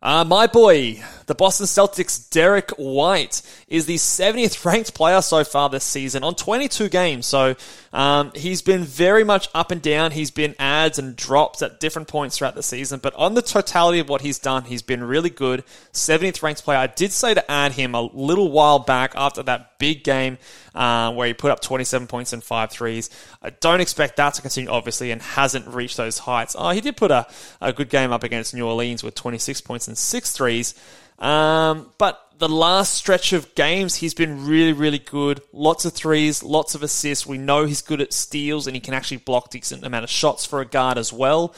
Uh, 0.06 0.24
my 0.24 0.46
boy, 0.46 1.02
the 1.26 1.34
Boston 1.34 1.66
Celtics, 1.66 2.30
Derrick 2.30 2.70
White, 2.78 3.42
is 3.68 3.88
the 3.88 3.96
70th 3.96 4.64
ranked 4.64 4.94
player 4.94 5.20
so 5.20 5.44
far 5.44 5.68
this 5.68 5.84
season 5.84 6.24
on 6.24 6.36
22 6.36 6.90
games. 6.90 7.26
So 7.26 7.56
um, 7.96 8.34
he's 8.36 8.62
been 8.62 8.84
very 8.84 9.24
much 9.24 9.48
up 9.56 9.72
and 9.72 9.82
down. 9.82 10.12
He's 10.12 10.30
been 10.30 10.54
adds 10.60 11.00
and 11.00 11.16
drops 11.16 11.62
at 11.62 11.80
different 11.80 12.10
points 12.10 12.38
throughout 12.38 12.54
the 12.54 12.62
season. 12.62 13.00
But 13.02 13.14
on 13.16 13.36
the 13.36 13.42
totality 13.42 14.00
of 14.00 14.10
what 14.10 14.20
he's 14.20 14.38
done, 14.38 14.66
he's 14.66 14.82
been 14.82 15.02
really 15.02 15.30
good. 15.30 15.64
70th 15.94 16.44
ranked 16.44 16.66
player. 16.66 16.78
I 16.78 16.88
did 16.88 17.14
say 17.14 17.34
to 17.34 17.50
add 17.50 17.72
him 17.72 17.96
a 17.96 18.02
little 18.02 18.52
while 18.52 18.80
back 18.80 19.14
after 19.16 19.42
that 19.44 19.80
big 19.80 20.04
game 20.04 20.40
uh, 20.76 21.14
where 21.14 21.28
he 21.28 21.34
put 21.34 21.52
up 21.52 21.62
27 21.62 22.08
points 22.08 22.34
and 22.34 22.44
five 22.44 22.70
threes. 22.70 23.10
I 23.42 23.52
don't 23.52 23.80
expect 23.80 24.18
that 24.18 24.34
to 24.34 24.42
continue, 24.42 24.70
obviously, 24.70 25.12
and 25.12 25.22
hasn't 25.22 25.66
reached 25.66 25.96
those 25.96 26.18
heights. 26.18 26.54
Oh, 26.60 26.72
he 26.72 26.82
did 26.82 26.98
put 26.98 27.12
a, 27.12 27.26
a 27.62 27.72
good 27.72 27.90
game 27.90 28.12
up 28.12 28.24
against 28.24 28.54
New 28.54 28.68
Orleans 28.68 29.06
with 29.06 29.16
26 29.16 29.62
points 29.62 29.88
and 29.88 29.98
six 29.98 30.34
threes. 30.34 30.76
Um, 31.18 31.94
but 31.98 32.25
the 32.38 32.50
last 32.50 32.94
stretch 32.94 33.34
of 33.34 33.54
games, 33.56 33.96
he's 33.96 34.14
been 34.14 34.46
really, 34.46 34.74
really 34.74 35.00
good. 35.00 35.42
Lots 35.54 35.86
of 35.86 35.94
threes, 35.94 36.44
lots 36.44 36.76
of 36.76 36.84
assists. 36.84 37.26
We 37.26 37.38
know 37.38 37.66
he's 37.66 37.82
good 37.82 38.02
at 38.02 38.14
steals 38.14 38.68
and 38.68 38.76
he 38.76 38.80
can 38.82 38.94
actually 38.94 39.18
block 39.18 39.50
decent 39.50 39.86
amount 39.86 40.04
of 40.04 40.10
shots 40.10 40.46
for 40.46 40.62
a 40.62 40.66
guard 40.66 40.98
as 40.98 41.14
well. 41.14 41.56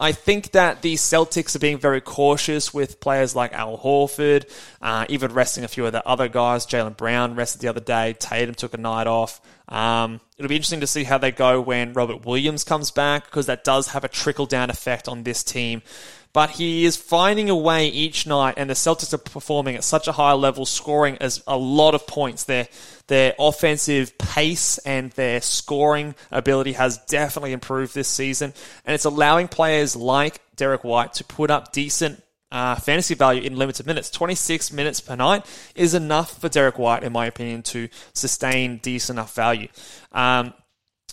I 0.00 0.12
think 0.12 0.50
that 0.50 0.82
the 0.82 0.94
Celtics 0.94 1.54
are 1.54 1.60
being 1.60 1.78
very 1.78 2.00
cautious 2.00 2.74
with 2.74 2.98
players 2.98 3.36
like 3.36 3.52
Al 3.52 3.78
Horford, 3.78 4.50
uh, 4.82 5.06
even 5.08 5.32
resting 5.32 5.62
a 5.62 5.68
few 5.68 5.86
of 5.86 5.92
the 5.92 6.06
other 6.06 6.28
guys. 6.28 6.66
Jaylen 6.66 6.96
Brown 6.96 7.36
rested 7.36 7.60
the 7.60 7.68
other 7.68 7.80
day. 7.80 8.14
Tatum 8.18 8.56
took 8.56 8.74
a 8.74 8.76
night 8.76 9.06
off. 9.06 9.40
Um, 9.68 10.20
it'll 10.36 10.48
be 10.48 10.56
interesting 10.56 10.80
to 10.80 10.86
see 10.86 11.04
how 11.04 11.18
they 11.18 11.30
go 11.30 11.60
when 11.60 11.92
Robert 11.92 12.26
Williams 12.26 12.64
comes 12.64 12.90
back 12.90 13.24
because 13.24 13.46
that 13.46 13.62
does 13.64 13.88
have 13.88 14.04
a 14.04 14.08
trickle 14.08 14.46
down 14.46 14.68
effect 14.68 15.08
on 15.08 15.22
this 15.22 15.44
team 15.44 15.80
but 16.34 16.50
he 16.50 16.84
is 16.84 16.96
finding 16.96 17.48
a 17.48 17.56
way 17.56 17.86
each 17.86 18.26
night, 18.26 18.54
and 18.56 18.68
the 18.68 18.74
Celtics 18.74 19.14
are 19.14 19.18
performing 19.18 19.76
at 19.76 19.84
such 19.84 20.08
a 20.08 20.12
high 20.12 20.32
level, 20.32 20.66
scoring 20.66 21.16
as 21.20 21.42
a 21.46 21.56
lot 21.56 21.94
of 21.94 22.06
points. 22.06 22.44
Their 22.44 22.68
their 23.06 23.34
offensive 23.38 24.18
pace 24.18 24.78
and 24.78 25.12
their 25.12 25.40
scoring 25.40 26.14
ability 26.32 26.72
has 26.72 26.98
definitely 26.98 27.52
improved 27.52 27.94
this 27.94 28.08
season, 28.08 28.52
and 28.84 28.94
it's 28.94 29.04
allowing 29.04 29.46
players 29.46 29.94
like 29.94 30.40
Derrick 30.56 30.82
White 30.82 31.14
to 31.14 31.24
put 31.24 31.52
up 31.52 31.72
decent 31.72 32.20
uh, 32.50 32.74
fantasy 32.74 33.14
value 33.14 33.42
in 33.42 33.56
limited 33.56 33.86
minutes. 33.86 34.10
26 34.10 34.72
minutes 34.72 35.00
per 35.00 35.14
night 35.14 35.46
is 35.76 35.94
enough 35.94 36.40
for 36.40 36.48
Derrick 36.48 36.78
White, 36.78 37.04
in 37.04 37.12
my 37.12 37.26
opinion, 37.26 37.62
to 37.62 37.88
sustain 38.12 38.78
decent 38.78 39.18
enough 39.18 39.34
value. 39.36 39.68
Um, 40.10 40.52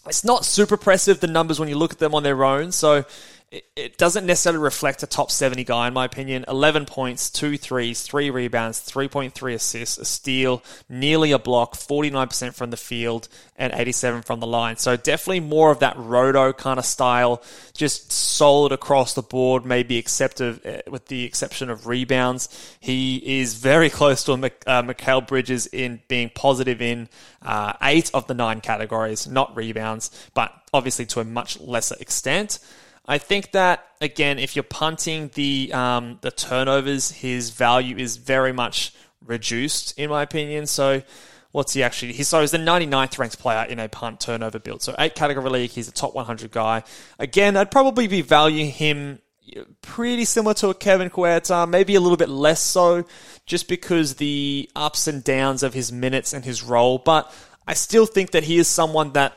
it's 0.07 0.23
not 0.23 0.45
super 0.45 0.75
impressive, 0.75 1.19
the 1.19 1.27
numbers, 1.27 1.59
when 1.59 1.69
you 1.69 1.77
look 1.77 1.93
at 1.93 1.99
them 1.99 2.15
on 2.15 2.23
their 2.23 2.43
own. 2.43 2.71
So 2.71 3.05
it, 3.51 3.97
doesn't 3.97 4.25
necessarily 4.25 4.63
reflect 4.63 5.03
a 5.03 5.07
top 5.07 5.29
70 5.29 5.65
guy, 5.65 5.87
in 5.87 5.93
my 5.93 6.05
opinion. 6.05 6.45
11 6.47 6.85
points, 6.85 7.29
two 7.29 7.57
threes, 7.57 8.01
three 8.01 8.29
rebounds, 8.29 8.79
3.3 8.79 9.53
assists, 9.53 9.97
a 9.97 10.05
steal, 10.05 10.63
nearly 10.87 11.33
a 11.33 11.39
block, 11.39 11.73
49% 11.73 12.53
from 12.53 12.69
the 12.69 12.77
field, 12.77 13.27
and 13.57 13.73
87 13.75 14.21
from 14.21 14.39
the 14.39 14.47
line. 14.47 14.77
So 14.77 14.95
definitely 14.95 15.41
more 15.41 15.69
of 15.69 15.79
that 15.79 15.97
roto 15.97 16.53
kind 16.53 16.79
of 16.79 16.85
style, 16.85 17.43
just 17.75 18.11
solid 18.11 18.71
across 18.71 19.13
the 19.13 19.21
board, 19.21 19.65
maybe 19.65 19.97
exceptive, 19.97 20.65
uh, 20.65 20.89
with 20.89 21.07
the 21.07 21.25
exception 21.25 21.69
of 21.69 21.87
rebounds. 21.87 22.77
He 22.79 23.39
is 23.41 23.55
very 23.55 23.89
close 24.01 24.23
to 24.25 24.51
uh, 24.65 25.21
Bridges 25.21 25.67
in 25.67 26.01
being 26.07 26.31
positive 26.33 26.81
in 26.81 27.09
uh, 27.41 27.73
eight 27.81 28.11
of 28.13 28.27
the 28.27 28.33
nine 28.33 28.61
categories, 28.61 29.27
not 29.27 29.55
rebounds, 29.57 30.09
but 30.33 30.53
obviously 30.73 31.05
to 31.07 31.19
a 31.19 31.25
much 31.25 31.59
lesser 31.59 31.95
extent. 31.99 32.59
I 33.05 33.17
think 33.17 33.51
that 33.51 33.85
again, 33.99 34.39
if 34.39 34.55
you're 34.55 34.63
punting 34.63 35.31
the 35.33 35.71
um, 35.73 36.19
the 36.21 36.31
turnovers, 36.31 37.11
his 37.11 37.49
value 37.51 37.97
is 37.97 38.17
very 38.17 38.51
much 38.51 38.93
reduced, 39.25 39.97
in 39.97 40.09
my 40.09 40.23
opinion. 40.23 40.67
So, 40.67 41.01
what's 41.51 41.73
he 41.73 41.83
actually? 41.83 42.13
He's 42.13 42.27
so 42.27 42.41
he's 42.41 42.51
the 42.51 42.57
99th 42.57 43.17
ranked 43.17 43.39
player 43.39 43.65
in 43.65 43.79
a 43.79 43.89
punt 43.89 44.19
turnover 44.19 44.59
build. 44.59 44.81
So, 44.81 44.95
eight 44.99 45.15
category 45.15 45.49
league, 45.49 45.71
he's 45.71 45.87
a 45.87 45.91
top 45.91 46.13
100 46.13 46.51
guy. 46.51 46.83
Again, 47.19 47.57
I'd 47.57 47.71
probably 47.71 48.07
be 48.07 48.21
valuing 48.21 48.69
him 48.69 49.19
pretty 49.81 50.25
similar 50.25 50.53
to 50.55 50.69
a 50.69 50.73
Kevin 50.73 51.09
Huerter, 51.09 51.67
maybe 51.67 51.95
a 51.95 51.99
little 51.99 52.17
bit 52.17 52.29
less 52.29 52.61
so, 52.61 53.05
just 53.45 53.67
because 53.67 54.15
the 54.15 54.69
ups 54.75 55.07
and 55.07 55.23
downs 55.23 55.63
of 55.63 55.73
his 55.73 55.91
minutes 55.91 56.33
and 56.33 56.45
his 56.45 56.63
role. 56.63 56.97
But 56.97 57.33
I 57.67 57.73
still 57.73 58.05
think 58.05 58.31
that 58.31 58.43
he 58.43 58.57
is 58.57 58.67
someone 58.67 59.13
that 59.13 59.35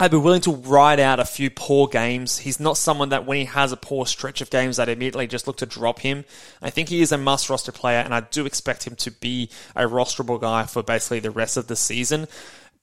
I'd 0.00 0.12
be 0.12 0.16
willing 0.16 0.42
to 0.42 0.52
ride 0.52 1.00
out 1.00 1.18
a 1.18 1.24
few 1.24 1.50
poor 1.50 1.88
games. 1.88 2.38
He's 2.38 2.60
not 2.60 2.76
someone 2.76 3.08
that 3.08 3.26
when 3.26 3.38
he 3.38 3.44
has 3.46 3.72
a 3.72 3.76
poor 3.76 4.06
stretch 4.06 4.40
of 4.40 4.48
games 4.48 4.76
that 4.76 4.88
immediately 4.88 5.26
just 5.26 5.48
look 5.48 5.56
to 5.56 5.66
drop 5.66 5.98
him. 5.98 6.24
I 6.62 6.70
think 6.70 6.88
he 6.88 7.00
is 7.00 7.10
a 7.10 7.18
must 7.18 7.50
roster 7.50 7.72
player 7.72 7.98
and 7.98 8.14
I 8.14 8.20
do 8.20 8.46
expect 8.46 8.86
him 8.86 8.94
to 8.96 9.10
be 9.10 9.50
a 9.74 9.84
rosterable 9.84 10.40
guy 10.40 10.66
for 10.66 10.84
basically 10.84 11.18
the 11.18 11.32
rest 11.32 11.56
of 11.56 11.66
the 11.66 11.74
season. 11.74 12.28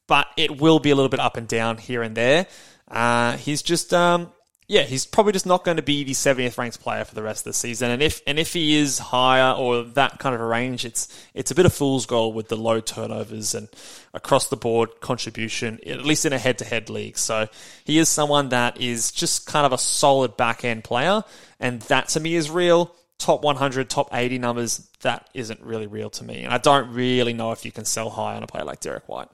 But 0.08 0.28
it 0.36 0.60
will 0.60 0.80
be 0.80 0.92
a 0.92 0.96
little 0.96 1.10
bit 1.10 1.22
up 1.22 1.38
and 1.38 1.48
down 1.48 1.78
here 1.78 2.04
and 2.04 2.18
there. 2.18 2.48
Uh, 2.90 3.38
he's 3.38 3.62
just, 3.62 3.94
um, 3.94 4.32
yeah, 4.68 4.82
he's 4.82 5.06
probably 5.06 5.32
just 5.32 5.46
not 5.46 5.64
going 5.64 5.78
to 5.78 5.84
be 5.84 6.04
the 6.04 6.14
70th 6.14 6.58
ranked 6.58 6.80
player 6.80 7.04
for 7.04 7.14
the 7.14 7.22
rest 7.22 7.42
of 7.42 7.52
the 7.52 7.54
season. 7.54 7.92
And 7.92 8.02
if 8.02 8.22
and 8.26 8.40
if 8.40 8.54
he 8.54 8.78
is 8.78 8.98
higher 8.98 9.54
or 9.54 9.84
that 9.84 10.18
kind 10.18 10.34
of 10.34 10.42
a 10.42 10.46
range, 10.46 10.86
it's 10.86 11.08
it's 11.36 11.52
a 11.52 11.56
bit 11.56 11.68
of 11.68 11.74
fool's 11.74 12.08
gold 12.08 12.34
with 12.34 12.48
the 12.48 12.56
low 12.56 12.80
turnovers 12.80 13.54
and 13.54 13.70
across 14.14 14.50
the 14.50 14.58
board 14.58 15.02
contribution, 15.02 15.80
at 15.86 16.04
least 16.04 16.26
in 16.26 16.34
a 16.34 16.40
head 16.40 16.58
to 16.60 16.66
head 16.66 16.90
league. 16.90 17.18
So 17.18 17.48
he 17.84 18.00
is 18.00 18.10
someone 18.10 18.50
that 18.50 18.82
is 18.82 19.12
just 19.12 19.46
kind 19.46 19.68
of 19.68 19.74
a 19.74 19.78
solid 19.78 20.36
back 20.36 20.66
end 20.66 20.84
player, 20.84 21.24
and 21.60 21.82
that 21.84 22.10
to 22.10 22.20
me 22.20 22.36
is 22.36 22.50
real. 22.50 22.96
Top 23.18 23.44
100, 23.44 23.90
top 23.90 24.10
80 24.12 24.40
numbers, 24.40 24.90
that 25.02 25.30
isn't 25.34 25.62
really 25.62 25.88
real 25.88 26.10
to 26.10 26.24
me. 26.24 26.44
And 26.44 26.54
I 26.54 26.58
don't 26.58 26.92
really 26.92 27.32
know 27.32 27.54
if 27.54 27.64
you 27.64 27.72
can 27.72 27.86
sell 27.86 28.10
high 28.10 28.36
on 28.36 28.44
a 28.44 28.48
player 28.48 28.66
like 28.66 28.82
Derrick 28.82 29.08
White. 29.08 29.30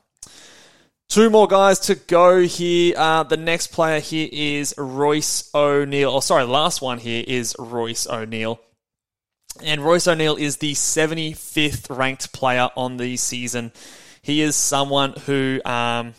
Two 1.12 1.30
more 1.30 1.46
guys 1.46 1.78
to 1.80 1.96
go 1.96 2.40
here. 2.40 2.94
Uh, 2.96 3.24
the 3.24 3.36
next 3.36 3.74
player 3.74 4.00
here 4.00 4.30
is 4.32 4.74
Royce 4.78 5.54
O'Neale. 5.54 6.10
Oh, 6.10 6.20
sorry, 6.22 6.46
last 6.46 6.82
one 6.82 7.00
here 7.00 7.22
is 7.28 7.54
Royce 7.60 8.08
O'Neale. 8.08 8.62
And 9.62 9.84
Royce 9.84 10.08
O'Neale 10.08 10.38
is 10.38 10.56
the 10.56 10.72
75th 10.72 11.94
ranked 11.98 12.32
player 12.32 12.70
on 12.78 12.96
the 12.96 13.18
season. 13.18 13.74
He 14.22 14.42
is 14.42 14.56
someone 14.56 15.12
who, 15.26 15.60
um, 15.66 16.14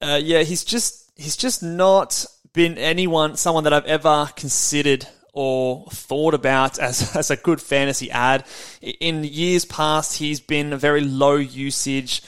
uh, 0.00 0.18
yeah, 0.20 0.42
he's 0.42 0.64
just 0.64 1.08
he's 1.14 1.36
just 1.36 1.62
not 1.62 2.26
been 2.52 2.78
anyone 2.78 3.36
someone 3.36 3.62
that 3.62 3.72
I've 3.72 3.86
ever 3.86 4.28
considered 4.34 5.06
or 5.32 5.86
thought 5.90 6.34
about 6.34 6.78
as, 6.78 7.14
as 7.16 7.30
a 7.30 7.36
good 7.36 7.60
fantasy 7.60 8.10
ad. 8.10 8.44
In 8.80 9.24
years 9.24 9.64
past, 9.64 10.18
he's 10.18 10.40
been 10.40 10.72
a 10.72 10.78
very 10.78 11.02
low 11.02 11.36
usage, 11.36 12.22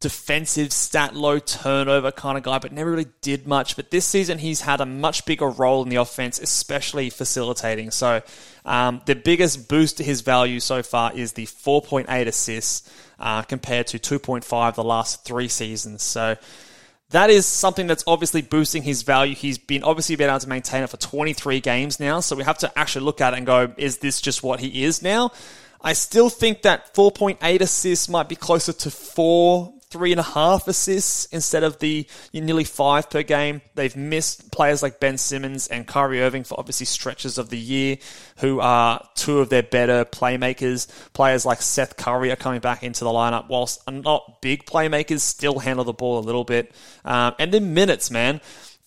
defensive 0.00 0.72
stat 0.72 1.14
low 1.14 1.38
turnover 1.38 2.10
kind 2.10 2.38
of 2.38 2.42
guy, 2.42 2.58
but 2.58 2.72
never 2.72 2.90
really 2.90 3.10
did 3.20 3.46
much. 3.46 3.76
But 3.76 3.90
this 3.90 4.06
season, 4.06 4.38
he's 4.38 4.62
had 4.62 4.80
a 4.80 4.86
much 4.86 5.26
bigger 5.26 5.48
role 5.48 5.82
in 5.82 5.90
the 5.90 5.96
offense, 5.96 6.38
especially 6.38 7.10
facilitating. 7.10 7.90
So 7.90 8.22
um, 8.64 9.02
the 9.04 9.14
biggest 9.14 9.68
boost 9.68 9.98
to 9.98 10.04
his 10.04 10.22
value 10.22 10.58
so 10.58 10.82
far 10.82 11.12
is 11.12 11.34
the 11.34 11.44
4.8 11.46 12.26
assists 12.26 12.90
uh, 13.18 13.42
compared 13.42 13.88
to 13.88 13.98
2.5 13.98 14.74
the 14.74 14.84
last 14.84 15.24
three 15.24 15.48
seasons. 15.48 16.02
So 16.02 16.36
that 17.10 17.28
is 17.28 17.44
something 17.44 17.86
that's 17.86 18.04
obviously 18.06 18.40
boosting 18.40 18.82
his 18.82 19.02
value. 19.02 19.34
He's 19.34 19.58
been 19.58 19.82
obviously 19.82 20.16
been 20.16 20.30
able 20.30 20.40
to 20.40 20.48
maintain 20.48 20.82
it 20.82 20.88
for 20.88 20.96
23 20.96 21.60
games 21.60 22.00
now. 22.00 22.20
So 22.20 22.36
we 22.36 22.44
have 22.44 22.58
to 22.58 22.78
actually 22.78 23.04
look 23.04 23.20
at 23.20 23.34
it 23.34 23.36
and 23.36 23.46
go, 23.46 23.74
is 23.76 23.98
this 23.98 24.22
just 24.22 24.42
what 24.42 24.60
he 24.60 24.84
is 24.84 25.02
now? 25.02 25.32
I 25.82 25.92
still 25.92 26.30
think 26.30 26.62
that 26.62 26.94
4.8 26.94 27.60
assists 27.60 28.08
might 28.08 28.28
be 28.28 28.36
closer 28.36 28.72
to 28.72 28.90
four 28.90 29.74
three 29.90 30.12
and 30.12 30.20
a 30.20 30.24
half 30.24 30.68
assists 30.68 31.26
instead 31.26 31.64
of 31.64 31.78
the 31.80 32.06
nearly 32.32 32.64
five 32.64 33.10
per 33.10 33.22
game. 33.22 33.60
They've 33.74 33.94
missed 33.96 34.50
players 34.52 34.82
like 34.82 35.00
Ben 35.00 35.18
Simmons 35.18 35.66
and 35.66 35.86
Kyrie 35.86 36.22
Irving 36.22 36.44
for 36.44 36.58
obviously 36.58 36.86
stretches 36.86 37.38
of 37.38 37.50
the 37.50 37.58
year, 37.58 37.98
who 38.38 38.60
are 38.60 39.06
two 39.14 39.40
of 39.40 39.48
their 39.48 39.62
better 39.62 40.04
playmakers. 40.04 40.88
Players 41.12 41.44
like 41.44 41.60
Seth 41.60 41.96
Curry 41.96 42.30
are 42.30 42.36
coming 42.36 42.60
back 42.60 42.82
into 42.82 43.04
the 43.04 43.10
lineup, 43.10 43.48
whilst 43.48 43.80
not 43.90 44.40
big 44.40 44.64
playmakers, 44.64 45.20
still 45.20 45.58
handle 45.58 45.84
the 45.84 45.92
ball 45.92 46.18
a 46.18 46.20
little 46.20 46.44
bit. 46.44 46.72
Um, 47.04 47.34
and 47.38 47.52
then 47.52 47.74
minutes, 47.74 48.10
man. 48.10 48.40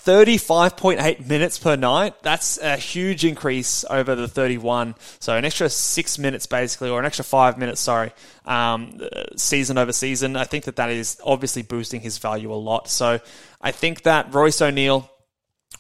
35.8 0.06 1.28
minutes 1.28 1.58
per 1.58 1.78
night. 1.78 2.22
That's 2.24 2.58
a 2.58 2.76
huge 2.76 3.24
increase 3.24 3.86
over 3.90 4.16
the 4.16 4.28
31. 4.28 4.96
So 5.20 5.38
an 5.38 5.46
extra 5.46 5.70
six 5.70 6.20
minutes 6.20 6.46
basically, 6.46 6.90
or 6.90 7.00
an 7.00 7.06
extra 7.06 7.24
five 7.24 7.58
minutes, 7.58 7.80
sorry, 7.80 8.12
um, 8.46 9.00
season 9.38 9.78
over 9.78 9.94
season. 9.94 10.36
I 10.36 10.44
think 10.44 10.66
that 10.66 10.76
that 10.76 10.90
is 10.90 11.18
obviously 11.24 11.62
boosting 11.62 12.02
his 12.02 12.18
value 12.18 12.52
a 12.52 12.56
lot. 12.56 12.90
So 12.90 13.22
I 13.62 13.72
think 13.72 14.04
that 14.04 14.34
Royce 14.34 14.62
O'Neale 14.62 15.10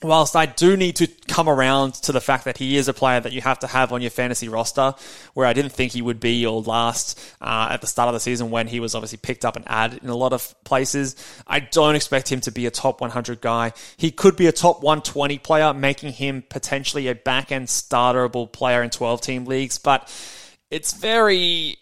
whilst 0.03 0.35
I 0.35 0.45
do 0.45 0.75
need 0.77 0.97
to 0.97 1.07
come 1.27 1.47
around 1.47 1.93
to 1.95 2.11
the 2.11 2.21
fact 2.21 2.45
that 2.45 2.57
he 2.57 2.77
is 2.77 2.87
a 2.87 2.93
player 2.93 3.19
that 3.19 3.31
you 3.31 3.41
have 3.41 3.59
to 3.59 3.67
have 3.67 3.91
on 3.91 4.01
your 4.01 4.11
fantasy 4.11 4.49
roster, 4.49 4.93
where 5.33 5.47
I 5.47 5.53
didn't 5.53 5.71
think 5.71 5.93
he 5.93 6.01
would 6.01 6.19
be 6.19 6.45
or 6.45 6.61
last 6.61 7.19
uh, 7.41 7.69
at 7.71 7.81
the 7.81 7.87
start 7.87 8.07
of 8.07 8.13
the 8.13 8.19
season 8.19 8.51
when 8.51 8.67
he 8.67 8.79
was 8.79 8.95
obviously 8.95 9.17
picked 9.17 9.45
up 9.45 9.55
and 9.55 9.65
added 9.67 10.03
in 10.03 10.09
a 10.09 10.15
lot 10.15 10.33
of 10.33 10.53
places, 10.63 11.15
I 11.47 11.59
don't 11.59 11.95
expect 11.95 12.31
him 12.31 12.41
to 12.41 12.51
be 12.51 12.65
a 12.65 12.71
top 12.71 13.01
100 13.01 13.41
guy. 13.41 13.73
He 13.97 14.11
could 14.11 14.35
be 14.35 14.47
a 14.47 14.51
top 14.51 14.83
120 14.83 15.39
player, 15.39 15.73
making 15.73 16.13
him 16.13 16.43
potentially 16.47 17.07
a 17.07 17.15
back 17.15 17.51
end 17.51 17.67
starterable 17.67 18.51
player 18.51 18.83
in 18.83 18.89
12 18.89 19.21
team 19.21 19.45
leagues, 19.45 19.77
but 19.77 20.11
it's 20.69 20.93
very 20.93 21.77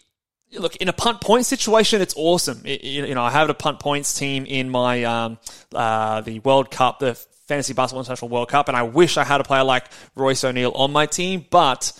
look 0.58 0.76
in 0.76 0.88
a 0.88 0.92
punt 0.92 1.20
point 1.22 1.46
situation 1.46 2.02
it's 2.02 2.12
awesome 2.14 2.60
it, 2.66 2.84
you 2.84 3.14
know 3.14 3.22
i 3.22 3.30
have 3.30 3.48
a 3.48 3.54
punt 3.54 3.80
points 3.80 4.18
team 4.18 4.44
in 4.44 4.68
my 4.68 5.02
um, 5.04 5.38
uh, 5.74 6.20
the 6.20 6.40
world 6.40 6.70
cup 6.70 6.98
the 6.98 7.18
Fantasy 7.52 7.74
Basketball 7.74 8.00
International 8.00 8.30
World 8.30 8.48
Cup, 8.48 8.68
and 8.68 8.76
I 8.78 8.84
wish 8.84 9.18
I 9.18 9.24
had 9.24 9.42
a 9.42 9.44
player 9.44 9.62
like 9.62 9.84
Royce 10.16 10.42
O'Neale 10.42 10.72
on 10.74 10.90
my 10.90 11.04
team, 11.04 11.44
but 11.50 11.92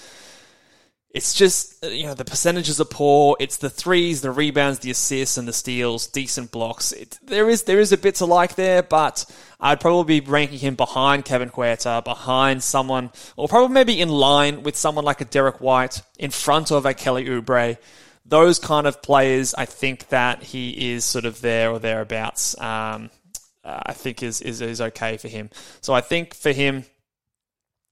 it's 1.11 1.35
just, 1.35 1.85
you 1.85 2.05
know, 2.05 2.15
the 2.15 2.25
percentages 2.25 2.81
are 2.81 2.87
poor. 2.87 3.37
It's 3.39 3.59
the 3.59 3.69
threes, 3.69 4.23
the 4.23 4.31
rebounds, 4.31 4.79
the 4.79 4.91
assists, 4.91 5.37
and 5.37 5.47
the 5.47 5.53
steals, 5.53 6.07
decent 6.07 6.53
blocks. 6.53 6.93
It, 6.93 7.19
there 7.23 7.51
is 7.51 7.65
there 7.65 7.81
is 7.81 7.93
a 7.93 7.99
bit 7.99 8.15
to 8.15 8.25
like 8.25 8.55
there, 8.55 8.83
but 8.83 9.27
I'd 9.61 9.79
probably 9.79 10.21
be 10.21 10.27
ranking 10.27 10.59
him 10.59 10.75
behind 10.75 11.27
Kevin 11.27 11.51
Huerter, 11.51 12.03
behind 12.03 12.63
someone, 12.63 13.11
or 13.37 13.47
probably 13.47 13.75
maybe 13.75 14.01
in 14.01 14.09
line 14.09 14.63
with 14.63 14.75
someone 14.75 15.05
like 15.05 15.21
a 15.21 15.27
Derrick 15.27 15.61
White, 15.61 16.01
in 16.19 16.31
front 16.31 16.73
of 16.73 16.87
a 16.87 16.95
Kelly 16.95 17.27
Oubre. 17.27 17.77
Those 18.25 18.59
kind 18.59 18.87
of 18.87 19.03
players, 19.03 19.53
I 19.53 19.67
think 19.67 20.09
that 20.09 20.43
he 20.43 20.95
is 20.95 21.05
sort 21.05 21.27
of 21.27 21.43
there 21.43 21.71
or 21.73 21.79
thereabouts. 21.79 22.59
Um, 22.59 23.11
uh, 23.65 23.81
I 23.87 23.93
think 23.93 24.23
is, 24.23 24.41
is 24.41 24.61
is 24.61 24.81
okay 24.81 25.17
for 25.17 25.29
him. 25.29 25.51
So 25.81 25.93
I 25.93 26.01
think 26.01 26.35
for 26.35 26.53
him, 26.53 26.85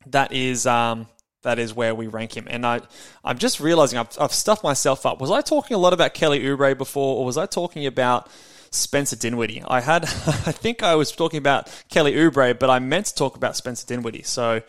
that 0.07 0.33
is 0.33 0.67
um, 0.67 1.07
that 1.43 1.59
is 1.59 1.75
where 1.75 1.95
we 1.95 2.07
rank 2.07 2.37
him. 2.37 2.47
And 2.51 2.67
I 2.67 2.81
I'm 3.25 3.39
just 3.39 3.61
realizing 3.61 3.99
I've, 3.99 4.17
I've 4.21 4.33
stuffed 4.33 4.65
myself 4.65 5.07
up. 5.07 5.21
Was 5.21 5.31
I 5.31 5.41
talking 5.41 5.75
a 5.75 5.79
lot 5.79 5.93
about 5.93 6.15
Kelly 6.15 6.41
Oubre 6.41 6.77
before, 6.77 7.19
or 7.19 7.25
was 7.25 7.37
I 7.37 7.47
talking 7.47 7.87
about 7.87 8.29
Spencer 8.71 9.17
Dinwiddie? 9.17 9.63
I 9.67 9.81
had 9.81 10.05
I 10.47 10.53
think 10.53 10.83
I 10.83 10.95
was 10.97 11.13
talking 11.13 11.39
about 11.39 11.71
Kelly 11.89 12.13
Oubre, 12.15 12.59
but 12.59 12.71
I 12.71 12.79
meant 12.79 13.07
to 13.07 13.15
talk 13.15 13.37
about 13.37 13.57
Spencer 13.57 13.87
Dinwiddie. 13.87 14.23
So 14.23 14.63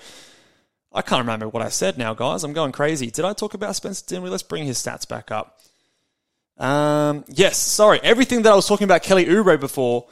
I 0.93 1.01
can't 1.01 1.21
remember 1.21 1.47
what 1.47 1.63
I 1.63 1.69
said 1.69 1.97
now, 1.97 2.13
guys. 2.13 2.43
I'm 2.43 2.53
going 2.53 2.73
crazy. 2.73 3.09
Did 3.09 3.25
I 3.25 3.33
talk 3.33 3.53
about 3.53 3.75
Spencer 3.75 4.05
Dinwiddie? 4.05 4.31
Let's 4.31 4.43
bring 4.43 4.65
his 4.65 4.77
stats 4.77 5.07
back 5.07 5.31
up. 5.31 5.59
Um, 6.57 7.25
yes, 7.27 7.57
sorry. 7.57 7.99
Everything 8.03 8.43
that 8.43 8.51
I 8.51 8.55
was 8.55 8.67
talking 8.67 8.85
about 8.85 9.01
Kelly 9.01 9.25
Oubre 9.25 9.59
before 9.59 10.07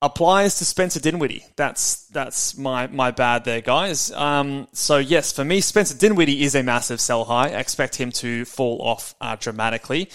applies 0.00 0.58
to 0.58 0.64
Spencer 0.64 1.00
Dinwiddie. 1.00 1.44
That's 1.56 2.06
that's 2.06 2.56
my 2.56 2.86
my 2.86 3.10
bad 3.10 3.44
there, 3.44 3.60
guys. 3.60 4.10
Um, 4.12 4.68
so 4.72 4.98
yes, 4.98 5.32
for 5.32 5.44
me, 5.44 5.60
Spencer 5.60 5.96
Dinwiddie 5.96 6.42
is 6.42 6.54
a 6.54 6.62
massive 6.62 7.00
sell 7.00 7.24
high. 7.24 7.48
I 7.48 7.58
expect 7.58 7.96
him 7.96 8.12
to 8.12 8.44
fall 8.44 8.80
off 8.82 9.14
uh, 9.20 9.36
dramatically. 9.36 10.10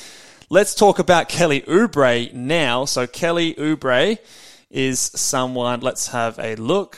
Let's 0.50 0.76
talk 0.76 1.00
about 1.00 1.30
Kelly 1.30 1.62
Oubre 1.62 2.32
now. 2.34 2.86
So 2.86 3.08
Kelly 3.08 3.56
Oubre 3.56 4.18
is 4.70 5.00
someone. 5.00 5.82
Let's 5.82 6.08
have 6.08 6.40
a 6.40 6.56
look. 6.56 6.98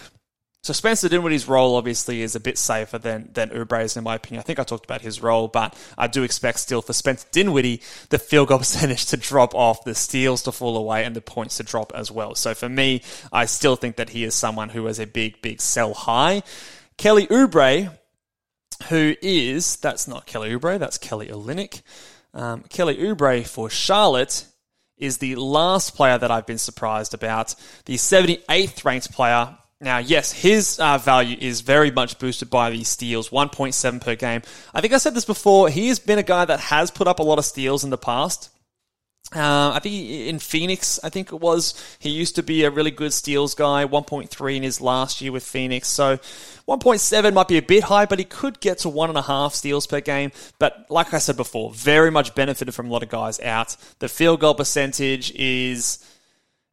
So 0.66 0.74
Spencer 0.74 1.08
Dinwiddie's 1.08 1.48
role 1.48 1.76
obviously 1.76 2.24
is 2.24 2.36
a 2.36 2.40
bit 2.40 2.58
safer 2.58 2.98
than 2.98 3.30
than 3.34 3.52
Oubre's 3.52 3.98
in 3.98 4.04
my 4.04 4.16
opinion. 4.16 4.40
I 4.40 4.44
think 4.44 4.58
I 4.58 4.64
talked 4.64 4.84
about 4.84 5.02
his 5.02 5.22
role, 5.22 5.48
but 5.48 5.78
I 5.96 6.08
do 6.08 6.24
expect 6.24 6.58
still 6.58 6.82
for 6.82 6.92
Spencer 6.92 7.28
Dinwiddie 7.32 7.84
the 8.10 8.18
field 8.18 8.48
goal 8.48 8.58
percentage 8.66 9.06
to 9.06 9.18
drop 9.18 9.54
off, 9.54 9.84
the 9.84 9.94
steals 9.94 10.42
to 10.42 10.52
fall 10.52 10.76
away, 10.76 11.06
and 11.06 11.16
the 11.16 11.22
points 11.22 11.58
to 11.58 11.64
drop 11.64 11.92
as 11.94 12.10
well. 12.10 12.34
So 12.34 12.56
for 12.56 12.68
me, 12.68 13.04
I 13.32 13.46
still 13.46 13.76
think 13.76 13.98
that 13.98 14.10
he 14.10 14.24
is 14.24 14.34
someone 14.34 14.70
who 14.70 14.88
is 14.88 14.98
a 14.98 15.06
big, 15.06 15.40
big 15.44 15.62
sell 15.62 15.94
high. 15.94 16.42
Kelly 16.98 17.28
Oubre, 17.28 17.96
who 18.90 19.16
is 19.22 19.76
that's 19.76 20.08
not 20.08 20.26
Kelly 20.26 20.50
Oubre, 20.50 20.80
that's 20.80 20.98
Kelly 20.98 21.28
Olynyk. 21.28 21.84
Um, 22.34 22.64
Kelly 22.70 22.98
Oubre 22.98 23.46
for 23.46 23.70
Charlotte 23.70 24.48
is 24.98 25.20
the 25.20 25.36
last 25.36 25.94
player 25.94 26.18
that 26.18 26.32
I've 26.32 26.48
been 26.48 26.58
surprised 26.58 27.14
about. 27.14 27.54
The 27.86 27.98
78th 27.98 28.84
ranked 28.84 29.12
player 29.12 29.60
now, 29.82 29.98
yes, 29.98 30.32
his 30.32 30.80
uh, 30.80 30.98
value 30.98 31.38
is 31.40 31.62
very 31.62 31.92
much 31.92 32.18
boosted 32.18 32.50
by 32.50 32.70
these 32.70 32.88
steals, 32.88 33.30
1.7 33.30 34.02
per 34.02 34.16
game. 34.16 34.42
I 34.74 34.82
think 34.82 34.94
I 34.94 34.98
said 34.98 35.14
this 35.14 35.26
before. 35.26 35.70
He 35.70 35.90
has 35.90 36.00
been 36.00 36.18
a 36.18 36.24
guy 36.24 36.46
that 36.46 36.60
has 36.60 36.92
put 36.92 37.08
up 37.08 37.20
a 37.20 37.24
lot 37.24 37.40
of 37.40 37.46
steals 37.46 37.84
in 37.84 37.90
the 37.90 37.98
past. 37.98 38.50
Uh, 39.36 39.72
I 39.74 39.80
think 39.80 40.10
in 40.10 40.40
Phoenix, 40.40 41.00
I 41.04 41.10
think 41.10 41.34
it 41.34 41.42
was, 41.42 41.74
he 42.00 42.10
used 42.10 42.36
to 42.36 42.44
be 42.44 42.64
a 42.64 42.70
really 42.70 42.92
good 42.92 43.12
steals 43.12 43.56
guy, 43.56 43.84
1.3 43.84 44.56
in 44.56 44.64
his 44.64 44.80
last 44.80 45.20
year 45.20 45.32
with 45.32 45.44
Phoenix. 45.44 45.88
So 45.88 46.18
1.7 46.68 47.34
might 47.34 47.48
be 47.48 47.58
a 47.58 47.62
bit 47.62 47.86
high, 47.86 48.06
but 48.06 48.20
he 48.20 48.26
could 48.26 48.60
get 48.60 48.78
to 48.80 48.90
one 48.90 49.10
and 49.10 49.18
a 49.18 49.24
half 49.24 49.56
steals 49.56 49.88
per 49.88 50.00
game. 50.00 50.32
But 50.60 50.86
like 50.90 51.14
I 51.14 51.18
said 51.18 51.38
before, 51.38 51.74
very 51.74 52.12
much 52.12 52.36
benefited 52.36 52.76
from 52.76 52.88
a 52.88 52.92
lot 52.92 53.04
of 53.04 53.10
guys 53.10 53.40
out. 53.40 53.76
The 54.00 54.08
field 54.08 54.40
goal 54.40 54.54
percentage 54.54 55.32
is 55.32 55.98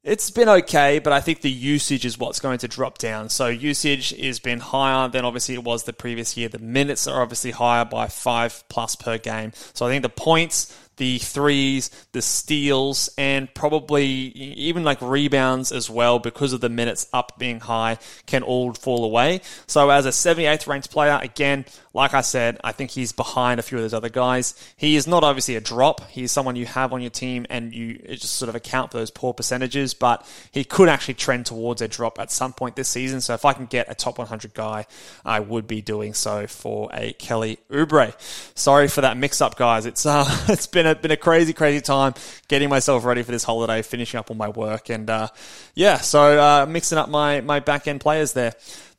it's 0.04 0.30
been 0.30 0.48
okay, 0.48 0.98
but 0.98 1.12
I 1.12 1.20
think 1.20 1.42
the 1.42 1.50
usage 1.50 2.04
is 2.04 2.18
what's 2.18 2.40
going 2.40 2.58
to 2.58 2.68
drop 2.68 2.98
down. 2.98 3.28
So 3.28 3.46
usage 3.46 4.10
has 4.18 4.40
been 4.40 4.58
higher 4.58 5.08
than 5.08 5.24
obviously 5.24 5.54
it 5.54 5.62
was 5.62 5.84
the 5.84 5.92
previous 5.92 6.36
year. 6.36 6.48
The 6.48 6.58
minutes 6.58 7.06
are 7.06 7.22
obviously 7.22 7.52
higher 7.52 7.84
by 7.84 8.08
five 8.08 8.64
plus 8.68 8.96
per 8.96 9.16
game. 9.16 9.52
So 9.74 9.86
I 9.86 9.90
think 9.90 10.02
the 10.02 10.08
points 10.08 10.76
the 10.96 11.18
threes, 11.18 11.90
the 12.12 12.22
steals, 12.22 13.10
and 13.16 13.52
probably 13.54 14.06
even 14.06 14.84
like 14.84 15.00
rebounds 15.00 15.72
as 15.72 15.88
well 15.88 16.18
because 16.18 16.52
of 16.52 16.60
the 16.60 16.68
minutes 16.68 17.06
up 17.12 17.38
being 17.38 17.60
high 17.60 17.98
can 18.26 18.42
all 18.42 18.72
fall 18.74 19.04
away. 19.04 19.40
So 19.66 19.90
as 19.90 20.06
a 20.06 20.10
78th 20.10 20.66
ranked 20.66 20.90
player, 20.90 21.18
again, 21.22 21.64
like 21.94 22.14
I 22.14 22.22
said, 22.22 22.58
I 22.64 22.72
think 22.72 22.90
he's 22.90 23.12
behind 23.12 23.60
a 23.60 23.62
few 23.62 23.78
of 23.78 23.84
those 23.84 23.94
other 23.94 24.08
guys. 24.08 24.54
He 24.76 24.96
is 24.96 25.06
not 25.06 25.24
obviously 25.24 25.56
a 25.56 25.60
drop. 25.60 26.08
He's 26.10 26.32
someone 26.32 26.56
you 26.56 26.66
have 26.66 26.92
on 26.92 27.02
your 27.02 27.10
team 27.10 27.46
and 27.50 27.74
you 27.74 27.98
just 27.98 28.36
sort 28.36 28.48
of 28.48 28.54
account 28.54 28.92
for 28.92 28.98
those 28.98 29.10
poor 29.10 29.34
percentages, 29.34 29.92
but 29.92 30.26
he 30.50 30.64
could 30.64 30.88
actually 30.88 31.14
trend 31.14 31.46
towards 31.46 31.82
a 31.82 31.88
drop 31.88 32.18
at 32.18 32.30
some 32.30 32.52
point 32.52 32.76
this 32.76 32.88
season. 32.88 33.20
So 33.20 33.34
if 33.34 33.44
I 33.44 33.52
can 33.52 33.66
get 33.66 33.90
a 33.90 33.94
top 33.94 34.18
100 34.18 34.54
guy, 34.54 34.86
I 35.24 35.40
would 35.40 35.66
be 35.66 35.82
doing 35.82 36.14
so 36.14 36.46
for 36.46 36.88
a 36.92 37.12
Kelly 37.14 37.58
Oubre. 37.70 38.14
Sorry 38.54 38.88
for 38.88 39.02
that 39.02 39.16
mix 39.16 39.40
up, 39.40 39.56
guys. 39.56 39.84
It's 39.84 40.06
uh, 40.06 40.24
it's 40.48 40.66
been 40.66 40.86
a 40.86 40.91
been 41.00 41.10
a 41.10 41.16
crazy, 41.16 41.52
crazy 41.52 41.80
time 41.80 42.14
getting 42.48 42.68
myself 42.68 43.04
ready 43.04 43.22
for 43.22 43.32
this 43.32 43.44
holiday, 43.44 43.82
finishing 43.82 44.18
up 44.18 44.30
all 44.30 44.36
my 44.36 44.48
work, 44.48 44.90
and 44.90 45.08
uh, 45.08 45.28
yeah, 45.74 45.98
so 45.98 46.38
uh, 46.38 46.66
mixing 46.66 46.98
up 46.98 47.08
my 47.08 47.40
my 47.40 47.60
back 47.60 47.88
end 47.88 48.00
players 48.00 48.32
there. 48.32 48.52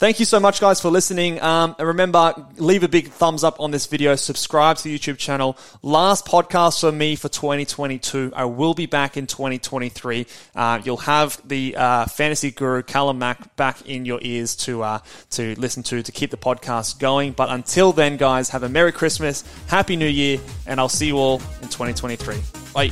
Thank 0.03 0.19
you 0.19 0.25
so 0.25 0.37
much, 0.37 0.59
guys, 0.59 0.81
for 0.81 0.91
listening. 0.91 1.41
Um, 1.41 1.77
and 1.79 1.87
remember, 1.87 2.35
leave 2.57 2.83
a 2.83 2.89
big 2.89 3.07
thumbs 3.07 3.41
up 3.41 3.61
on 3.61 3.71
this 3.71 3.85
video. 3.85 4.15
Subscribe 4.15 4.75
to 4.75 4.83
the 4.83 4.99
YouTube 4.99 5.17
channel. 5.17 5.57
Last 5.81 6.25
podcast 6.25 6.81
for 6.81 6.91
me 6.91 7.15
for 7.15 7.29
2022. 7.29 8.33
I 8.35 8.43
will 8.43 8.73
be 8.73 8.85
back 8.85 9.15
in 9.15 9.27
2023. 9.27 10.27
Uh, 10.53 10.81
you'll 10.83 10.97
have 10.97 11.39
the 11.47 11.77
uh, 11.77 12.05
fantasy 12.07 12.51
guru 12.51 12.83
Callum 12.83 13.17
Mack 13.17 13.55
back 13.55 13.87
in 13.87 14.03
your 14.03 14.19
ears 14.21 14.57
to 14.57 14.83
uh, 14.83 14.99
to 15.29 15.57
listen 15.57 15.83
to 15.83 16.03
to 16.03 16.11
keep 16.11 16.31
the 16.31 16.37
podcast 16.37 16.99
going. 16.99 17.31
But 17.31 17.49
until 17.49 17.93
then, 17.93 18.17
guys, 18.17 18.49
have 18.49 18.63
a 18.63 18.69
Merry 18.69 18.91
Christmas, 18.91 19.45
Happy 19.67 19.95
New 19.95 20.05
Year, 20.05 20.37
and 20.67 20.81
I'll 20.81 20.89
see 20.89 21.07
you 21.07 21.17
all 21.17 21.35
in 21.61 21.69
2023. 21.69 22.41
Bye. 22.73 22.91